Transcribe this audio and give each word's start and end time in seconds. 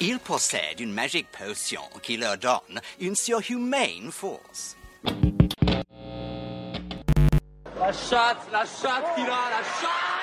Ils 0.00 0.20
possèdent 0.20 0.78
une 0.78 0.92
magique 0.92 1.26
potion 1.32 1.80
qui 2.02 2.16
leur 2.16 2.38
donne 2.38 2.80
une 3.00 3.16
surhumaine 3.16 4.12
force. 4.12 4.76
La 7.76 7.92
chatte, 7.92 8.46
la 8.52 8.64
chatte, 8.64 9.16
Kira, 9.16 9.50
la 9.50 9.62
chatte 9.80 10.18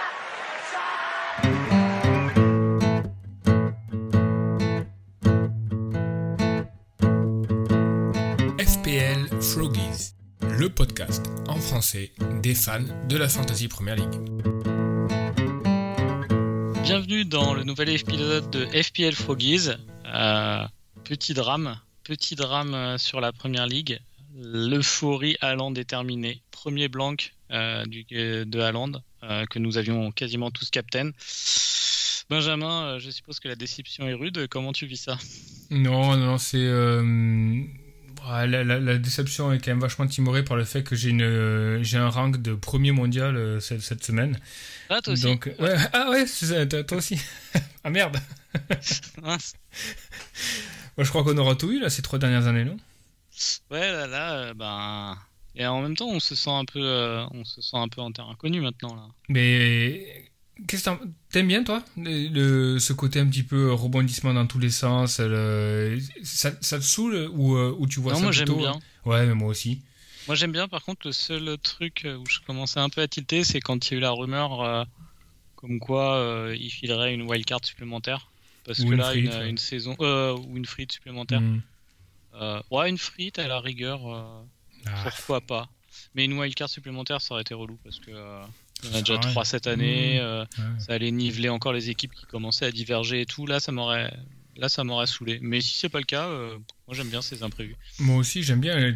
FPL 8.60 9.42
Froggies, 9.42 10.14
le 10.58 10.70
podcast 10.70 11.26
en 11.50 11.58
français 11.58 12.14
des 12.42 12.56
fans 12.56 12.80
de 13.10 13.18
la 13.18 13.28
Fantasy 13.28 13.68
Premier 13.68 13.96
League. 13.96 14.55
Bienvenue 16.86 17.26
dans 17.26 17.56
le 17.56 17.64
nouvel 17.64 17.90
épisode 17.90 18.48
de 18.52 18.68
FPL 18.68 19.14
Froggies. 19.14 19.70
Euh, 20.06 20.68
petit 21.04 21.34
drame, 21.34 21.80
petit 22.04 22.36
drame 22.36 22.76
euh, 22.76 23.00
sur 23.00 23.20
la 23.22 23.32
Première 23.32 23.66
Ligue. 23.66 24.00
L'euphorie 24.36 25.36
Haaland 25.42 25.74
est 25.74 25.90
terminée. 25.90 26.44
Premier 26.52 26.88
blanc 26.88 27.16
euh, 27.50 27.84
de 27.88 28.60
Haaland 28.60 28.92
que 29.50 29.58
nous 29.58 29.80
avions 29.80 30.12
quasiment 30.12 30.52
tous 30.52 30.70
captain. 30.70 31.10
Benjamin, 32.30 33.00
je 33.00 33.10
suppose 33.10 33.40
que 33.40 33.48
la 33.48 33.56
déception 33.56 34.08
est 34.08 34.14
rude. 34.14 34.48
Comment 34.48 34.72
tu 34.72 34.86
vis 34.86 35.02
ça? 35.02 35.18
Non, 35.72 36.16
non, 36.16 36.38
c'est 36.38 36.70
la, 38.28 38.98
déception 38.98 39.52
est 39.52 39.60
quand 39.60 39.72
même 39.72 39.80
vachement 39.80 40.08
timorée 40.08 40.44
par 40.44 40.58
le 40.58 40.64
fait 40.64 40.84
que 40.84 40.96
j'ai 40.96 41.10
une 41.10 41.84
j'ai 41.84 41.98
un 41.98 42.10
rank 42.10 42.42
de 42.42 42.54
premier 42.54 42.92
mondial 42.92 43.62
cette, 43.62 43.82
cette, 43.82 44.04
semaine. 44.04 44.40
Ah 44.90 45.02
toi 45.02 45.14
aussi. 45.14 45.24
Donc 45.24 45.50
ouais. 45.60 45.76
ah 45.94 46.10
ouais, 46.10 46.26
toi 46.84 46.98
aussi. 46.98 47.20
ah 47.84 47.90
merde. 47.90 48.18
Mince. 49.22 49.54
Moi, 50.98 51.04
je 51.04 51.10
crois 51.10 51.24
qu'on 51.24 51.38
aura 51.38 51.56
tout 51.56 51.72
eu 51.72 51.80
là 51.80 51.90
ces 51.90 52.02
trois 52.02 52.20
dernières 52.20 52.48
années, 52.48 52.64
non? 52.64 52.78
Ouais, 53.70 53.92
là, 53.92 54.08
là, 54.08 54.34
euh, 54.34 54.54
ben. 54.54 55.18
Et 55.56 55.66
en 55.66 55.82
même 55.82 55.96
temps, 55.96 56.08
on 56.08 56.20
se 56.20 56.36
sent 56.36 56.50
un 56.50 56.66
peu, 56.66 56.82
euh, 56.82 57.26
on 57.32 57.44
se 57.44 57.62
sent 57.62 57.78
un 57.78 57.88
peu 57.88 58.02
en 58.02 58.12
terrain 58.12 58.32
inconnu 58.32 58.62
maintenant 58.62 58.96
là. 58.96 59.08
Mais 59.30 60.30
qu'est-ce 60.68 60.90
que 60.90 60.90
t'aimes 61.32 61.48
bien 61.48 61.64
toi 61.64 61.84
le, 61.98 62.80
ce 62.80 62.94
côté 62.94 63.20
un 63.20 63.28
petit 63.28 63.44
peu 63.44 63.72
rebondissement 63.74 64.34
dans 64.34 64.48
tous 64.48 64.60
les 64.60 64.70
sens 64.70 65.16
ça, 65.16 66.52
ça, 66.62 66.80
te 66.80 66.84
saoule 66.84 67.30
ou, 67.34 67.56
euh, 67.56 67.76
ou 67.78 67.88
tu 67.88 68.00
vois 68.00 68.14
non, 68.14 68.20
ça 68.20 68.24
moi 68.24 68.32
j'aime 68.32 68.58
bien. 68.58 68.80
Ouais, 69.06 69.26
mais 69.26 69.36
moi 69.36 69.50
aussi. 69.50 69.82
Moi 70.28 70.36
j'aime 70.36 70.52
bien. 70.52 70.68
Par 70.68 70.84
contre, 70.84 71.06
le 71.06 71.12
seul 71.14 71.58
truc 71.60 72.08
où 72.08 72.26
je 72.28 72.40
commençais 72.48 72.80
un 72.80 72.90
peu 72.90 73.02
à 73.02 73.08
tilter, 73.08 73.44
c'est 73.44 73.60
quand 73.60 73.86
il 73.86 73.92
y 73.92 73.96
a 73.96 73.98
eu 73.98 74.02
la 74.02 74.12
rumeur 74.12 74.88
comme 75.56 75.80
quoi 75.80 76.50
il 76.58 76.70
filerait 76.70 77.14
une 77.14 77.24
wildcard 77.24 77.64
supplémentaire. 77.64 78.32
Parce 78.66 78.84
que 78.84 78.92
là, 78.94 79.14
une, 79.14 79.32
une, 79.32 79.58
saison 79.60 79.96
ou 80.00 80.58
une 80.58 80.66
frite 80.66 80.92
supplémentaire. 80.92 81.42
Mm. 81.42 81.62
Euh, 82.42 82.62
ouais, 82.72 82.90
une 82.90 82.98
frite 82.98 83.40
à 83.40 83.48
la 83.48 83.60
rigueur, 83.60 84.08
euh, 84.08 84.24
Ah. 84.86 85.04
pourquoi 85.04 85.42
pas. 85.42 85.70
Mais 86.14 86.26
une 86.26 86.38
wildcard 86.38 86.70
supplémentaire, 86.70 87.22
ça 87.22 87.34
aurait 87.34 87.42
été 87.42 87.54
relou 87.54 87.78
parce 87.84 88.00
que 88.00 88.12
euh, 88.84 88.90
en 88.92 88.96
a 88.96 89.00
déjà 89.02 89.18
trois 89.20 89.46
cette 89.46 89.68
année. 89.68 90.20
euh, 90.20 90.42
Ouais. 90.58 90.64
Ça 90.80 90.94
allait 90.94 91.12
niveler 91.12 91.50
encore 91.50 91.74
les 91.74 91.90
équipes 91.90 92.14
qui 92.14 92.26
commençaient 92.26 92.66
à 92.66 92.72
diverger 92.72 93.22
et 93.22 93.26
tout. 93.26 93.46
Là, 93.48 93.60
ça 93.60 93.72
m'aurait, 93.72 94.14
là, 94.58 94.70
ça 94.70 94.84
m'aurait 94.84 95.08
saoulé. 95.08 95.40
Mais 95.42 95.62
si 95.62 95.78
c'est 95.78 95.90
pas 95.90 96.00
le 96.00 96.06
cas, 96.06 96.28
euh, 96.28 96.58
moi 96.88 96.96
j'aime 96.96 97.10
bien 97.10 97.22
ces 97.22 97.44
imprévus. 97.44 97.76
Moi 98.00 98.18
aussi, 98.18 98.44
j'aime 98.44 98.60
bien. 98.60 98.78
euh, 98.78 98.94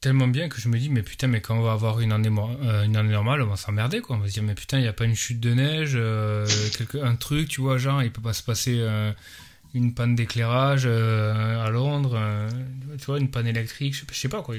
Tellement 0.00 0.28
bien 0.28 0.48
que 0.48 0.60
je 0.60 0.68
me 0.68 0.78
dis, 0.78 0.90
mais 0.90 1.02
putain, 1.02 1.26
mais 1.26 1.40
quand 1.40 1.58
on 1.58 1.62
va 1.62 1.72
avoir 1.72 1.98
une 1.98 2.12
année, 2.12 2.30
euh, 2.62 2.84
une 2.84 2.94
année 2.96 3.10
normale, 3.12 3.42
on 3.42 3.48
va 3.48 3.56
s'emmerder, 3.56 4.00
quoi. 4.00 4.14
On 4.14 4.20
va 4.20 4.28
se 4.28 4.32
dire, 4.34 4.44
mais 4.44 4.54
putain, 4.54 4.78
il 4.78 4.82
n'y 4.82 4.86
a 4.86 4.92
pas 4.92 5.04
une 5.04 5.16
chute 5.16 5.40
de 5.40 5.52
neige, 5.52 5.94
euh, 5.96 6.46
quelque, 6.76 6.98
un 6.98 7.16
truc, 7.16 7.48
tu 7.48 7.60
vois, 7.60 7.78
genre, 7.78 8.00
il 8.04 8.12
peut 8.12 8.22
pas 8.22 8.32
se 8.32 8.44
passer 8.44 8.76
euh, 8.78 9.10
une 9.74 9.94
panne 9.94 10.14
d'éclairage 10.14 10.82
euh, 10.86 11.64
à 11.64 11.70
Londres, 11.70 12.14
euh, 12.16 12.48
tu 12.98 13.04
vois, 13.06 13.18
une 13.18 13.30
panne 13.30 13.46
électrique, 13.46 13.94
je 13.94 14.00
sais, 14.00 14.06
je 14.10 14.18
sais 14.18 14.28
pas, 14.28 14.42
quoi. 14.42 14.54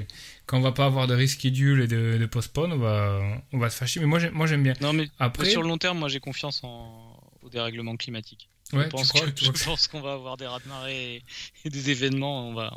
Quand 0.45 0.57
on 0.57 0.61
va 0.61 0.71
pas 0.71 0.85
avoir 0.85 1.07
de 1.07 1.15
reschedule 1.15 1.81
et 1.81 1.87
de, 1.87 2.17
de 2.19 2.25
postpone, 2.25 2.71
on 2.73 2.77
va, 2.77 3.19
on 3.53 3.57
va 3.57 3.69
se 3.69 3.77
fâcher. 3.77 3.99
Mais 3.99 4.05
moi, 4.05 4.19
j'aime- 4.19 4.33
moi, 4.33 4.47
j'aime 4.47 4.63
bien. 4.63 4.73
Non, 4.81 4.93
mais 4.93 5.09
Après, 5.19 5.49
sur 5.49 5.61
le 5.63 5.67
long 5.67 5.77
terme, 5.77 5.97
moi 5.99 6.09
j'ai 6.09 6.19
confiance 6.19 6.61
en, 6.63 7.19
au 7.43 7.49
dérèglement 7.49 7.95
climatique. 7.95 8.49
ouais, 8.73 8.85
je 8.85 9.65
pense 9.65 9.87
qu'on 9.87 10.01
va 10.01 10.13
avoir 10.13 10.37
des 10.37 10.45
raz 10.47 10.59
de 10.63 10.69
marée 10.69 11.15
et, 11.15 11.23
et 11.65 11.69
des 11.69 11.89
événements. 11.89 12.49
On 12.49 12.53
va, 12.53 12.73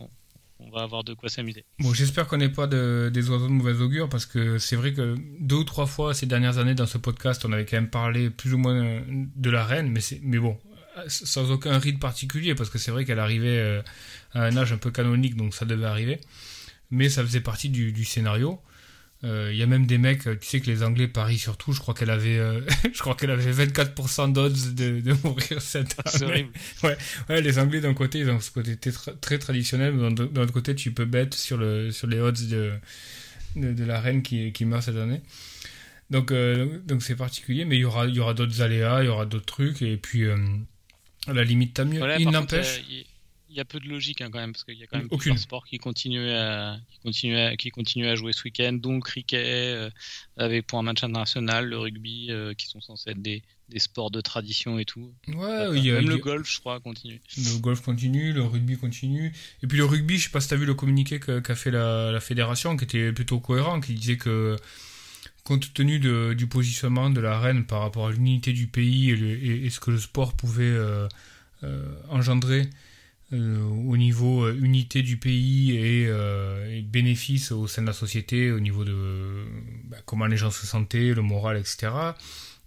on, 0.59 0.71
va 0.71 0.83
avoir 0.83 1.03
de 1.05 1.13
quoi 1.15 1.29
s'amuser. 1.29 1.65
Bon, 1.81 1.93
j'espère 1.93 2.27
qu'on 2.29 2.37
n'est 2.39 2.49
pas 2.49 2.67
de- 2.67 3.11
des 3.13 3.29
oiseaux 3.31 3.49
de 3.49 3.53
mauvais 3.53 3.81
augure 3.81 4.09
parce 4.09 4.25
que 4.27 4.59
c'est 4.59 4.77
vrai 4.77 4.93
que 4.95 5.17
deux 5.41 5.57
ou 5.57 5.65
trois 5.65 5.87
fois 5.87 6.15
ces 6.15 6.27
dernières 6.27 6.59
années 6.59 6.75
dans 6.75 6.87
ce 6.87 6.99
podcast, 6.99 7.45
on 7.45 7.53
avait 7.53 7.67
quand 7.67 7.77
même 7.77 7.91
parlé 7.91 8.31
plus 8.31 8.55
ou 8.55 8.59
moins 8.59 8.75
euh, 8.83 9.01
de 9.07 9.51
la 9.51 9.65
reine, 9.65 9.91
mais, 9.91 10.01
c'est- 10.01 10.21
mais 10.23 10.39
bon, 10.39 10.57
sans 11.09 11.51
aucun 11.51 11.79
rite 11.79 11.99
particulier 11.99 12.55
parce 12.55 12.71
que 12.71 12.79
c'est 12.79 12.91
vrai 12.91 13.05
qu'elle 13.05 13.19
arrivait 13.19 13.59
euh, 13.59 13.83
à 14.33 14.45
un 14.45 14.57
âge 14.57 14.73
un 14.73 14.79
peu 14.79 14.91
canonique, 14.91 15.37
donc 15.37 15.55
ça 15.55 15.65
devait 15.65 15.87
arriver. 15.87 16.21
Mais 16.91 17.09
ça 17.09 17.23
faisait 17.23 17.41
partie 17.41 17.71
du, 17.71 17.93
du 17.93 18.05
scénario. 18.05 18.61
Euh, 19.25 19.51
Il 19.53 19.57
y 19.59 19.63
a 19.63 19.67
même 19.67 19.87
des 19.87 19.99
mecs, 19.99 20.25
tu 20.25 20.49
sais 20.49 20.61
que 20.61 20.67
les 20.67 20.83
Anglais 20.83 21.09
parient 21.09 21.39
surtout. 21.39 21.73
Je 21.73 21.81
crois 21.81 21.95
qu'elle 21.95 22.11
avait, 22.11 22.39
euh, 22.39 22.61
je 22.93 22.99
crois 22.99 23.15
qu'elle 23.15 23.31
avait 23.31 23.53
24% 23.67 24.33
d'odds 24.33 24.51
de, 24.73 25.01
de 25.01 25.17
mourir 25.25 25.61
cette 25.63 25.97
année. 26.23 26.51
Ouais, 26.83 27.41
les 27.41 27.59
Anglais 27.59 27.81
d'un 27.81 27.95
côté, 27.95 28.19
ils 28.19 28.31
ont 28.31 28.41
ce 28.41 28.51
côté 28.51 28.77
très, 28.77 29.15
très 29.21 29.39
traditionnel, 29.39 29.95
mais 29.95 30.13
d'un 30.13 30.43
autre 30.43 30.53
côté, 30.53 30.75
tu 30.75 30.93
peux 30.93 31.05
bet 31.05 31.31
sur, 31.35 31.57
le, 31.57 31.91
sur 31.93 32.09
les 32.09 32.19
odds 32.21 32.33
de, 32.51 32.73
de, 33.57 33.73
de 33.73 33.85
la 33.85 34.01
reine 34.01 34.23
qui, 34.23 34.53
qui 34.53 34.65
meurt 34.65 34.83
cette 34.83 34.97
année. 34.97 35.23
Donc, 36.11 36.31
euh, 36.31 36.79
donc 36.87 37.03
c'est 37.03 37.17
particulier, 37.17 37.65
mais 37.65 37.77
il 37.77 37.81
y 37.81 37.85
aura, 37.85 38.07
il 38.07 38.15
y 38.15 38.21
aura 38.21 38.35
d'autres 38.35 38.61
aléas, 38.61 39.03
il 39.03 39.07
y 39.07 39.09
aura 39.09 39.25
d'autres 39.25 39.47
trucs, 39.47 39.81
et 39.81 39.97
puis 39.97 40.25
euh, 40.25 40.37
à 41.27 41.33
la 41.33 41.45
limite, 41.45 41.75
t'as 41.75 41.85
mieux. 41.85 41.99
Voilà, 41.99 42.19
il 42.19 42.29
n'empêche. 42.31 42.79
euh, 42.79 43.03
il 43.55 43.57
y 43.57 43.61
a 43.61 43.67
peu 43.67 43.79
de 43.79 43.87
logique 43.87 44.23
hein, 44.23 44.31
quand 44.33 44.39
même 44.39 44.53
parce 44.53 44.65
qu'il 44.65 44.79
y 44.79 44.83
a 44.83 44.87
quand 44.87 44.97
même 44.97 45.09
Aucune. 45.11 45.37
sports 45.37 45.67
qui 45.67 45.77
continuent 45.77 46.31
à 46.31 46.79
qui 46.91 46.99
continuent 47.01 47.37
à, 47.37 47.55
qui 47.57 47.69
continuent 47.69 48.09
à 48.09 48.15
jouer 48.15 48.33
ce 48.33 48.45
week-end, 48.45 48.73
dont 48.73 48.95
le 48.95 49.01
cricket 49.03 49.45
euh, 49.45 49.91
avec 50.39 50.67
pour 50.67 50.79
un 50.79 50.83
match 50.83 51.05
international, 51.05 51.67
le 51.69 51.77
rugby 51.77 52.29
euh, 52.31 52.55
qui 52.55 52.67
sont 52.67 52.81
censés 52.81 53.11
être 53.11 53.21
des, 53.21 53.43
des 53.69 53.79
sports 53.79 54.11
de 54.11 54.23
tradition 54.23 54.79
et 54.79 54.87
tout. 54.87 55.13
ouais, 55.29 55.67
il 55.77 55.85
y 55.85 55.91
a- 55.91 55.97
même 55.97 56.09
le 56.09 56.17
golf, 56.17 56.51
je 56.51 56.61
crois, 56.61 56.81
continue. 56.81 57.21
Le 57.37 57.59
golf 57.59 57.83
continue, 57.83 58.33
le 58.33 58.43
rugby 58.43 58.79
continue. 58.79 59.35
Et 59.63 59.67
puis 59.67 59.77
le 59.77 59.85
rugby, 59.85 60.17
je 60.17 60.25
sais 60.25 60.31
pas 60.31 60.41
si 60.41 60.49
t'as 60.49 60.57
vu 60.57 60.65
le 60.65 60.73
communiqué 60.75 61.21
qu'a 61.21 61.55
fait 61.55 61.71
la, 61.71 62.11
la 62.11 62.21
fédération, 62.21 62.75
qui 62.79 62.85
était 62.85 63.13
plutôt 63.13 63.39
cohérent, 63.39 63.81
qui 63.83 63.93
disait 63.93 64.17
que 64.17 64.57
compte 65.45 65.73
tenu 65.75 65.99
du 65.99 66.47
positionnement 66.47 67.11
de 67.11 67.21
la 67.21 67.39
reine 67.39 67.65
par 67.65 67.81
rapport 67.81 68.07
à 68.07 68.13
l'unité 68.13 68.53
du 68.53 68.67
pays 68.67 69.11
et, 69.11 69.69
ce 69.71 69.81
que 69.81 69.91
le 69.91 69.99
sport 69.99 70.35
pouvait 70.35 70.65
euh, 70.65 71.09
euh, 71.65 71.95
engendrer 72.09 72.69
euh, 73.33 73.61
au 73.63 73.97
niveau 73.97 74.49
unité 74.51 75.03
du 75.03 75.17
pays 75.17 75.77
et, 75.77 76.83
bénéfice 76.83 77.53
au 77.53 77.67
sein 77.67 77.83
de 77.83 77.87
la 77.87 77.93
société, 77.93 78.53
au 78.53 78.61
niveau 78.61 78.85
de 78.85 79.45
bah, 79.85 79.97
comment 80.05 80.27
les 80.27 80.37
gens 80.37 80.51
se 80.51 80.67
sentaient, 80.67 81.15
le 81.15 81.23
moral, 81.23 81.57
etc 81.57 81.91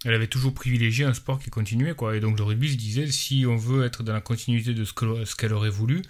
elle 0.04 0.12
avait 0.12 0.26
toujours 0.26 0.52
privilégié 0.54 1.04
un 1.04 1.14
sport 1.14 1.40
qui 1.40 1.50
continuait 1.50 1.94
quoi. 1.94 2.16
Et 2.16 2.20
donc 2.20 2.38
le 2.38 2.44
rugby 2.44 2.70
se 2.70 2.76
disait 2.76 3.10
si 3.10 3.44
on 3.46 3.56
veut 3.56 3.84
être 3.84 4.02
dans 4.02 4.12
la 4.12 4.20
continuité 4.20 4.74
de 4.74 4.84
ce 4.84 4.92
que- 4.92 5.24
ce 5.24 5.34
qu'elle 5.34 5.52
aurait 5.54 5.70
voulu 5.70 6.02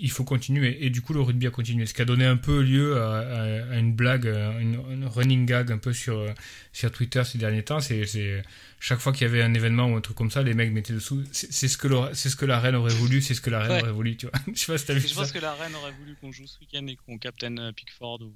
il 0.00 0.10
faut 0.10 0.24
continuer 0.24 0.84
et 0.84 0.90
du 0.90 1.00
coup 1.02 1.12
le 1.12 1.20
rugby 1.20 1.46
a 1.46 1.50
continué 1.50 1.86
ce 1.86 1.94
qui 1.94 2.02
a 2.02 2.04
donné 2.04 2.24
un 2.24 2.36
peu 2.36 2.62
lieu 2.62 3.00
à, 3.00 3.18
à- 3.18 3.72
à 3.72 3.76
une 3.78 3.92
blague 3.94 4.26
à 4.28 4.58
une, 4.60 4.74
une 4.90 5.06
running 5.06 5.46
gag 5.46 5.70
un 5.72 5.78
peu 5.78 5.92
sur 5.92 6.24
sur 6.72 6.90
Twitter 6.92 7.22
ces 7.24 7.38
derniers 7.38 7.62
temps 7.62 7.80
c'est 7.80 8.06
c'est 8.06 8.42
chaque 8.78 8.98
fois 9.00 9.12
qu'il 9.12 9.26
y 9.26 9.30
avait 9.30 9.42
un 9.42 9.52
événement 9.54 9.86
ou 9.90 9.96
un 9.96 10.00
truc 10.00 10.16
comme 10.16 10.30
ça 10.30 10.42
les 10.42 10.54
mecs 10.54 10.72
mettaient 10.72 10.92
dessous 10.92 11.22
c'est 11.32 11.52
c'est 11.52 11.68
ce 11.68 11.76
que 11.78 11.88
le- 11.88 12.14
c'est 12.14 12.28
ce 12.30 12.36
que 12.36 12.46
la 12.46 12.60
reine 12.60 12.74
aurait 12.74 12.94
voulu 12.94 13.20
c'est 13.22 13.34
ce 13.34 13.40
que 13.40 13.50
la 13.50 13.60
reine 13.60 13.72
Ouais. 13.72 13.82
aurait 13.82 13.92
voulu 13.92 14.16
tu 14.16 14.26
vois 14.26 14.34
je 14.54 14.58
sais 14.58 14.72
pas 14.72 14.78
si 14.78 14.86
t'as 14.86 14.94
vu 14.94 15.00
Je 15.00 15.08
ça 15.08 15.14
pense 15.14 15.32
que 15.32 15.38
la 15.38 15.54
reine 15.54 15.74
aurait 15.74 15.92
voulu 15.92 16.14
qu'on 16.20 16.32
joue 16.32 16.46
ce 16.46 16.58
week-end 16.60 16.86
et 16.86 16.96
qu'on 16.96 17.18
captain 17.18 17.56
euh, 17.58 17.72
Pickford 17.72 18.20
ou 18.22 18.32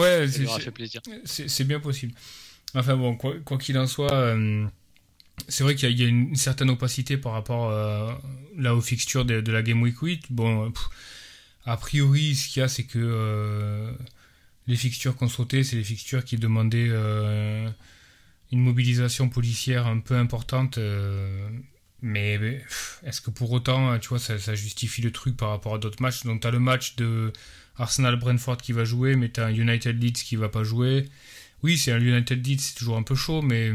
ouais 0.00 0.26
ça 0.26 0.32
c'est- 0.32 0.38
lui 0.40 0.48
fait 0.60 0.70
plaisir. 0.70 1.00
C'est 1.24 1.48
c'est 1.48 1.64
bien 1.64 1.80
possible. 1.80 2.12
Enfin 2.74 2.96
bon, 2.96 3.16
quoi 3.16 3.34
quoi 3.44 3.56
qu'il 3.58 3.78
en 3.78 3.86
soit, 3.86 4.12
euh, 4.12 4.66
c'est 5.48 5.64
vrai 5.64 5.74
qu'il 5.74 5.90
y, 5.98 6.02
a- 6.04 6.06
une 6.06 6.36
certaine 6.36 6.70
opacité 6.70 7.16
par 7.16 7.32
rapport 7.32 7.70
euh, 7.70 8.12
là 8.56 8.74
aux 8.74 8.80
fixtures 8.80 9.24
de, 9.24 9.50
la 9.50 9.62
Game 9.62 9.82
Week 9.82 9.98
8. 9.98 10.26
Bon, 10.30 10.66
euh, 10.66 10.70
a 11.66 11.76
priori, 11.76 12.34
ce 12.34 12.48
qu'il 12.48 12.60
y 12.60 12.62
a, 12.62 12.68
c'est 12.68 12.84
que 12.84 12.98
euh, 12.98 13.92
les 14.66 14.76
fixtures 14.76 15.16
qu'on 15.16 15.28
c'est 15.28 15.72
les 15.72 15.84
fixtures 15.84 16.24
qui 16.24 16.36
demandaient 16.36 16.90
une 18.52 18.60
mobilisation 18.60 19.28
policière 19.28 19.86
un 19.86 20.00
peu 20.00 20.16
importante. 20.16 20.78
mais 22.02 22.62
est-ce 23.02 23.20
que 23.20 23.30
pour 23.30 23.52
autant, 23.52 23.98
tu 23.98 24.08
vois, 24.08 24.18
ça, 24.18 24.38
ça 24.38 24.54
justifie 24.54 25.02
le 25.02 25.10
truc 25.10 25.36
par 25.36 25.50
rapport 25.50 25.74
à 25.74 25.78
d'autres 25.78 26.02
matchs? 26.02 26.24
Donc, 26.24 26.40
tu 26.42 26.46
as 26.46 26.50
le 26.50 26.60
match 26.60 26.96
de 26.96 27.32
Arsenal-Brentford 27.76 28.58
qui 28.58 28.72
va 28.72 28.84
jouer, 28.84 29.16
mais 29.16 29.30
tu 29.30 29.40
as 29.40 29.46
un 29.46 29.54
United 29.54 30.02
Leeds 30.02 30.22
qui 30.24 30.36
va 30.36 30.48
pas 30.48 30.64
jouer. 30.64 31.08
Oui, 31.62 31.78
c'est 31.78 31.92
un 31.92 32.00
United 32.00 32.46
Leeds, 32.46 32.60
c'est 32.60 32.74
toujours 32.74 32.96
un 32.96 33.02
peu 33.02 33.14
chaud, 33.14 33.42
mais 33.42 33.72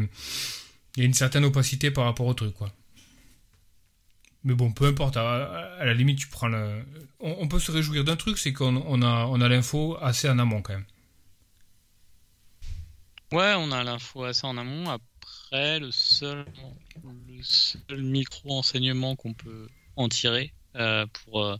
il 0.99 1.03
y 1.03 1.05
a 1.05 1.07
une 1.07 1.13
certaine 1.13 1.45
opacité 1.45 1.91
par 1.91 2.03
rapport 2.03 2.25
au 2.25 2.33
truc, 2.33 2.53
quoi. 2.53 2.73
Mais 4.43 4.53
bon, 4.53 4.73
peu 4.73 4.85
importe, 4.87 5.15
à, 5.15 5.77
la 5.79 5.93
limite, 5.93 6.19
tu 6.19 6.27
prends 6.27 6.49
le... 6.49 6.83
On, 7.21 7.47
peut 7.47 7.59
se 7.59 7.71
réjouir 7.71 8.03
d'un 8.03 8.17
truc, 8.17 8.37
c'est 8.37 8.51
qu'on 8.51 8.75
on 8.85 9.01
a, 9.01 9.25
on 9.27 9.39
a 9.39 9.47
l'info 9.47 9.97
assez 10.01 10.29
en 10.29 10.37
amont, 10.39 10.61
quand 10.61 10.73
même. 10.73 10.85
Ouais, 13.31 13.53
on 13.57 13.71
a 13.71 13.81
l'info 13.81 14.25
assez 14.25 14.45
en 14.45 14.57
amont. 14.57 14.89
Après, 14.89 15.79
le 15.79 15.89
seul 15.91 16.45
le 17.29 17.43
seul 17.43 18.01
micro-enseignement 18.01 19.15
qu'on 19.15 19.33
peut 19.33 19.69
en 19.95 20.09
tirer 20.09 20.53
euh, 20.75 21.05
pour, 21.07 21.41
euh, 21.41 21.55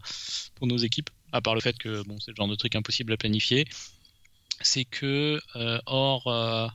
pour 0.56 0.68
nos 0.68 0.78
équipes, 0.78 1.10
à 1.32 1.40
part 1.40 1.56
le 1.56 1.62
fait 1.62 1.78
que 1.78 2.04
bon, 2.04 2.20
c'est 2.20 2.32
le 2.32 2.36
genre 2.36 2.50
de 2.50 2.56
truc 2.56 2.76
impossible 2.76 3.14
à 3.14 3.18
planifier, 3.18 3.66
c'est 4.60 4.84
que 4.84 5.40
euh, 5.56 5.80
hors, 5.86 6.74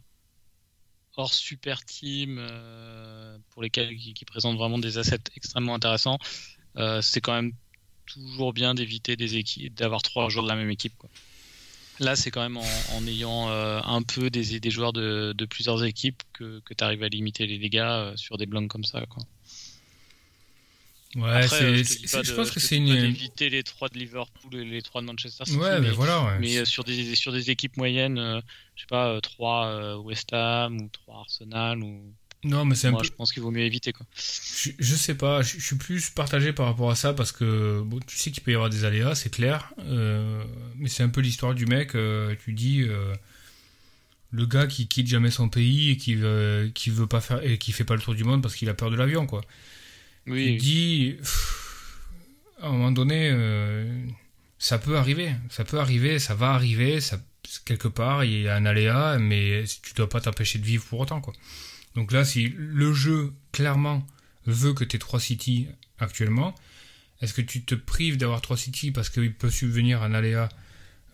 hors 1.17 1.33
super 1.33 1.85
team, 1.85 2.41
pour 3.51 3.63
lesquels 3.63 3.97
qui, 3.97 4.25
présentent 4.25 4.57
vraiment 4.57 4.79
des 4.79 4.99
assets 4.99 5.19
extrêmement 5.37 5.75
intéressants, 5.75 6.19
c'est 7.03 7.21
quand 7.21 7.35
même 7.35 7.53
toujours 8.07 8.53
bien 8.53 8.75
d'éviter 8.75 9.17
des 9.17 9.37
équipes, 9.37 9.75
d'avoir 9.75 10.03
trois 10.03 10.29
joueurs 10.29 10.45
de 10.45 10.49
la 10.51 10.57
même 10.57 10.71
équipe. 10.71 10.95
Quoi. 10.99 11.09
Là, 12.01 12.17
c'est 12.17 12.31
quand 12.31 12.43
même 12.43 12.57
en, 12.57 13.07
ayant 13.07 13.49
un 13.49 14.03
peu 14.03 14.31
des, 14.31 14.59
des 14.59 14.71
joueurs 14.71 14.93
de, 14.93 15.47
plusieurs 15.49 15.85
équipes 15.85 16.23
que, 16.33 16.61
que 16.65 16.75
tu 16.75 16.83
arrives 16.83 17.03
à 17.03 17.09
limiter 17.09 17.47
les 17.47 17.59
dégâts 17.59 18.15
sur 18.17 18.37
des 18.37 18.47
blancs 18.47 18.69
comme 18.69 18.85
ça. 18.85 19.05
Ouais, 21.17 21.47
c'est, 21.47 21.85
je, 21.85 22.35
pense 22.35 22.51
que 22.51 22.59
c'est 22.59 22.77
une. 22.77 22.89
éviter 22.89 23.49
les 23.49 23.63
trois 23.63 23.89
de 23.89 23.99
Liverpool 23.99 24.55
et 24.57 24.65
les 24.65 24.83
trois 24.83 25.01
de 25.01 25.07
Manchester 25.07 25.45
City. 25.45 25.57
Ouais, 25.57 25.81
mais, 25.81 25.91
voilà. 25.91 26.37
Mais 26.41 26.59
euh, 26.59 26.65
sur 26.65 26.83
des 26.83 27.15
sur 27.15 27.33
des 27.33 27.51
équipes 27.51 27.77
moyennes, 27.77 28.19
euh, 28.19 28.41
je 28.75 28.83
sais 28.83 28.89
pas, 28.89 29.21
3 29.21 29.67
euh, 29.67 29.97
West 29.97 30.33
Ham 30.33 30.81
ou 30.81 30.89
3 30.89 31.21
Arsenal 31.21 31.79
ou. 31.83 32.03
Non, 32.43 32.65
mais 32.67 32.75
c'est 32.75 32.91
Moi, 32.91 33.01
un 33.01 33.05
je 33.05 33.11
pense 33.11 33.33
qu'il 33.33 33.43
vaut 33.43 33.53
mieux 33.53 33.63
éviter 33.63 33.93
quoi. 33.93 34.05
Je, 34.15 34.71
je 34.79 34.95
sais 34.95 35.15
pas, 35.15 35.41
je, 35.41 35.59
suis 35.59 35.77
plus 35.77 36.11
partagé 36.11 36.53
par 36.53 36.67
rapport 36.67 36.91
à 36.91 36.95
ça 36.95 37.15
parce 37.15 37.33
que 37.33 37.81
bon, 37.81 38.01
tu 38.07 38.19
sais 38.19 38.31
qu'il 38.33 38.43
peut 38.43 38.51
y 38.51 38.55
avoir 38.55 38.69
des 38.69 38.85
aléas, 38.85 39.15
c'est 39.15 39.31
clair. 39.31 39.73
mais 39.79 40.89
c'est 40.89 41.05
un 41.05 41.09
peu 41.09 41.21
l'histoire 41.21 41.55
du 41.55 41.65
mec. 41.65 41.93
tu 42.45 42.53
dis 42.53 42.85
le 44.31 44.47
gars 44.47 44.67
qui 44.67 44.89
quitte 44.89 45.07
jamais 45.07 45.31
son 45.31 45.49
pays 45.49 45.91
et 45.91 45.97
qui 45.97 46.17
veut, 46.17 46.71
qui 46.75 46.91
veut 46.91 47.07
pas 47.07 47.21
faire 47.21 47.43
et 47.45 47.57
qui 47.57 47.73
fait 47.73 47.85
pas 47.85 47.95
le 47.95 48.03
tour 48.03 48.15
du 48.15 48.25
monde 48.25 48.43
parce 48.43 48.57
qu'il 48.57 48.69
a 48.69 48.75
peur 48.75 48.91
de 48.91 48.97
l'avion 48.97 49.27
quoi. 49.27 49.41
Oui. 50.27 50.57
Tu 50.57 50.57
dis, 50.57 51.17
à 52.61 52.69
un 52.69 52.73
moment 52.73 52.93
donné, 52.93 53.31
euh, 53.33 54.07
ça 54.59 54.79
peut 54.79 54.97
arriver, 54.97 55.35
ça 55.51 55.65
peut 55.65 55.79
arriver, 55.79 56.19
ça 56.19 56.35
va 56.35 56.51
arriver, 56.51 57.01
ça, 57.01 57.21
quelque 57.65 57.89
part, 57.89 58.25
il 58.25 58.43
y 58.43 58.49
a 58.49 58.57
un 58.57 58.65
aléa, 58.65 59.19
mais 59.19 59.65
tu 59.83 59.95
dois 59.95 60.09
pas 60.09 60.21
t'empêcher 60.21 60.59
de 60.59 60.65
vivre 60.65 60.85
pour 60.85 61.01
autant, 61.01 61.21
quoi. 61.21 61.35
Donc 61.95 62.11
là, 62.13 62.25
si 62.25 62.55
le 62.57 62.93
jeu, 62.93 63.33
clairement, 63.53 64.07
veut 64.47 64.73
que 64.73 64.85
tu 64.85 64.97
aies 64.97 64.99
trois 64.99 65.21
cities 65.21 65.69
actuellement, 65.99 66.55
est-ce 67.21 67.35
que 67.35 67.41
tu 67.41 67.65
te 67.65 67.75
prives 67.75 68.17
d'avoir 68.17 68.41
trois 68.41 68.57
cities 68.57 68.91
parce 68.91 69.09
qu'il 69.09 69.33
peut 69.33 69.51
subvenir 69.51 70.03
un 70.03 70.15
aléa 70.15 70.49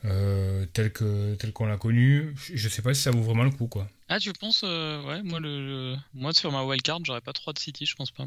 euh, 0.06 0.64
tel 0.72 0.92
que 0.92 1.34
tel 1.34 1.52
qu'on 1.52 1.66
l'a 1.66 1.76
connu? 1.76 2.34
Je 2.54 2.68
sais 2.68 2.82
pas 2.82 2.94
si 2.94 3.02
ça 3.02 3.10
vaut 3.10 3.22
vraiment 3.22 3.44
le 3.44 3.50
coup, 3.50 3.66
quoi. 3.66 3.88
Ah, 4.08 4.18
tu 4.18 4.32
penses 4.32 4.62
euh, 4.64 5.02
Ouais, 5.04 5.22
moi, 5.22 5.38
le, 5.38 5.96
moi 6.14 6.32
sur 6.32 6.50
ma 6.50 6.64
wildcard, 6.64 7.00
j'aurais 7.04 7.20
pas 7.20 7.32
trois 7.32 7.52
de 7.52 7.58
city, 7.58 7.86
je 7.86 7.94
pense 7.94 8.10
pas. 8.10 8.26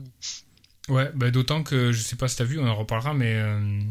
Ouais, 0.89 1.09
bah, 1.15 1.31
d'autant 1.31 1.63
que, 1.63 1.91
je 1.91 2.01
sais 2.01 2.15
pas 2.15 2.27
si 2.27 2.37
t'as 2.37 2.43
vu, 2.43 2.59
on 2.59 2.67
en 2.67 2.75
reparlera, 2.75 3.13
mais 3.13 3.35
euh, 3.35 3.81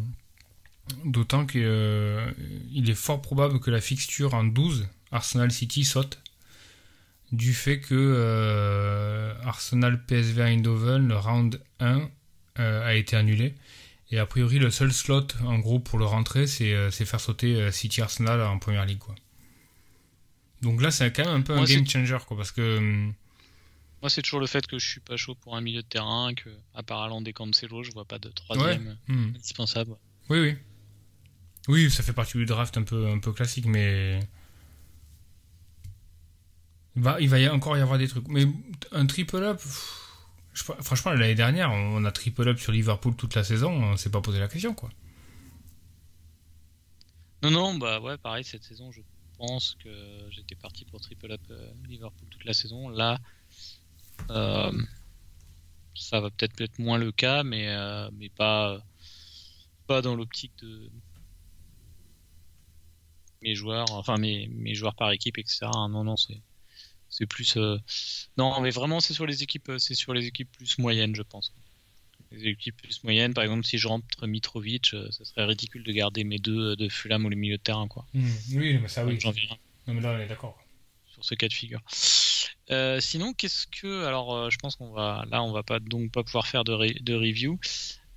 d'autant 1.04 1.46
qu'il 1.46 1.62
euh, 1.64 2.30
est 2.74 2.94
fort 2.94 3.22
probable 3.22 3.60
que 3.60 3.70
la 3.70 3.80
fixture 3.80 4.34
en 4.34 4.44
12, 4.44 4.88
Arsenal 5.10 5.50
City, 5.50 5.84
saute 5.84 6.18
du 7.30 7.54
fait 7.54 7.80
que 7.80 7.94
euh, 7.94 9.32
Arsenal 9.42 10.04
PSV 10.04 10.42
Eindhoven, 10.42 11.08
le 11.08 11.16
round 11.16 11.60
1, 11.80 12.10
a 12.56 12.94
été 12.94 13.16
annulé. 13.16 13.54
Et 14.10 14.18
a 14.18 14.26
priori, 14.26 14.58
le 14.58 14.70
seul 14.70 14.92
slot, 14.92 15.28
en 15.42 15.58
gros, 15.58 15.78
pour 15.78 15.98
le 15.98 16.04
rentrer, 16.04 16.46
c'est 16.46 16.90
faire 16.90 17.20
sauter 17.20 17.72
City 17.72 18.02
Arsenal 18.02 18.42
en 18.42 18.58
première 18.58 18.84
ligue, 18.84 18.98
quoi. 18.98 19.14
Donc 20.60 20.82
là, 20.82 20.90
c'est 20.90 21.10
quand 21.10 21.24
même 21.24 21.36
un 21.36 21.40
peu 21.40 21.54
un 21.54 21.64
game 21.64 21.88
changer, 21.88 22.18
quoi, 22.26 22.36
parce 22.36 22.52
que 22.52 23.10
moi, 24.02 24.10
c'est 24.10 24.20
toujours 24.20 24.40
le 24.40 24.48
fait 24.48 24.66
que 24.66 24.80
je 24.80 24.86
suis 24.86 25.00
pas 25.00 25.16
chaud 25.16 25.36
pour 25.36 25.54
un 25.54 25.60
milieu 25.60 25.80
de 25.80 25.86
terrain, 25.86 26.34
que 26.34 26.50
à 26.74 26.82
part 26.82 27.02
Alan 27.02 27.22
et 27.24 27.32
Cancelo, 27.32 27.84
je 27.84 27.92
vois 27.92 28.04
pas 28.04 28.18
de 28.18 28.28
troisième 28.30 28.98
hmm. 29.06 29.28
indispensable. 29.36 29.96
Oui, 30.28 30.40
oui. 30.40 30.56
Oui, 31.68 31.88
ça 31.88 32.02
fait 32.02 32.12
partie 32.12 32.36
du 32.36 32.44
draft 32.44 32.76
un 32.76 32.82
peu, 32.82 33.08
un 33.08 33.20
peu 33.20 33.32
classique, 33.32 33.66
mais. 33.66 34.18
Il 36.96 37.02
va, 37.02 37.20
il 37.20 37.28
va 37.28 37.38
y 37.38 37.48
encore 37.48 37.78
y 37.78 37.80
avoir 37.80 37.96
des 37.96 38.08
trucs. 38.08 38.26
Mais 38.26 38.44
un 38.90 39.06
triple 39.06 39.36
up. 39.36 39.60
franchement, 40.52 41.12
l'année 41.12 41.36
dernière, 41.36 41.70
on 41.70 42.04
a 42.04 42.10
triple 42.10 42.48
up 42.48 42.58
sur 42.58 42.72
Liverpool 42.72 43.14
toute 43.14 43.36
la 43.36 43.44
saison, 43.44 43.70
on 43.70 43.96
s'est 43.96 44.10
pas 44.10 44.20
posé 44.20 44.40
la 44.40 44.48
question, 44.48 44.74
quoi. 44.74 44.90
Non, 47.44 47.52
non, 47.52 47.74
bah 47.78 48.00
ouais, 48.00 48.18
pareil, 48.18 48.42
cette 48.42 48.64
saison, 48.64 48.90
je 48.90 49.00
pense 49.38 49.76
que 49.82 49.90
j'étais 50.30 50.56
parti 50.56 50.84
pour 50.84 51.00
triple 51.00 51.30
up 51.30 51.40
euh, 51.50 51.70
Liverpool 51.88 52.28
toute 52.30 52.44
la 52.44 52.52
saison. 52.52 52.88
Là, 52.88 53.18
ça 54.28 56.20
va 56.20 56.30
peut-être 56.30 56.60
être 56.60 56.78
moins 56.78 56.98
le 56.98 57.12
cas, 57.12 57.42
mais, 57.42 57.68
euh, 57.68 58.10
mais 58.12 58.28
pas, 58.28 58.82
pas 59.86 60.02
dans 60.02 60.14
l'optique 60.14 60.52
de 60.62 60.90
mes 63.42 63.54
joueurs, 63.54 63.90
enfin 63.92 64.18
mes, 64.18 64.48
mes 64.48 64.74
joueurs 64.74 64.94
par 64.94 65.10
équipe, 65.12 65.38
etc. 65.38 65.66
Non, 65.88 66.04
non, 66.04 66.16
c'est 66.16 66.40
c'est 67.08 67.26
plus 67.26 67.58
euh, 67.58 67.76
non 68.38 68.58
mais 68.62 68.70
vraiment 68.70 68.98
c'est 68.98 69.12
sur 69.12 69.26
les 69.26 69.42
équipes 69.42 69.72
c'est 69.76 69.92
sur 69.92 70.14
les 70.14 70.24
équipes 70.24 70.50
plus 70.50 70.78
moyennes 70.78 71.14
je 71.14 71.20
pense. 71.20 71.52
Les 72.30 72.46
équipes 72.46 72.78
plus 72.78 73.04
moyennes 73.04 73.34
par 73.34 73.44
exemple 73.44 73.66
si 73.66 73.76
je 73.76 73.86
rentre 73.86 74.26
Mitrovic 74.26 74.96
ça 75.10 75.24
serait 75.26 75.44
ridicule 75.44 75.84
de 75.84 75.92
garder 75.92 76.24
mes 76.24 76.38
deux 76.38 76.74
de 76.74 76.88
Fulham 76.88 77.26
ou 77.26 77.28
les 77.28 77.36
milieux 77.36 77.58
de 77.58 77.62
terrain 77.62 77.86
quoi. 77.86 78.06
Mmh. 78.14 78.30
oui 78.54 78.78
mais 78.78 78.88
ça 78.88 79.04
oui. 79.04 79.18
non 79.22 79.92
mais 79.92 80.00
là 80.00 80.14
on 80.16 80.20
est 80.20 80.26
d'accord. 80.26 80.58
Sur 81.04 81.22
ce 81.22 81.34
cas 81.34 81.48
de 81.48 81.52
figure 81.52 81.82
euh, 82.70 83.00
sinon, 83.00 83.32
qu'est-ce 83.34 83.66
que 83.66 84.04
alors 84.04 84.34
euh, 84.34 84.50
je 84.50 84.58
pense 84.58 84.76
qu'on 84.76 84.90
va 84.92 85.24
là 85.30 85.42
on 85.42 85.52
va 85.52 85.62
pas 85.62 85.78
donc 85.80 86.10
pas 86.10 86.22
pouvoir 86.22 86.46
faire 86.46 86.64
de, 86.64 87.02
de 87.02 87.14
review 87.14 87.58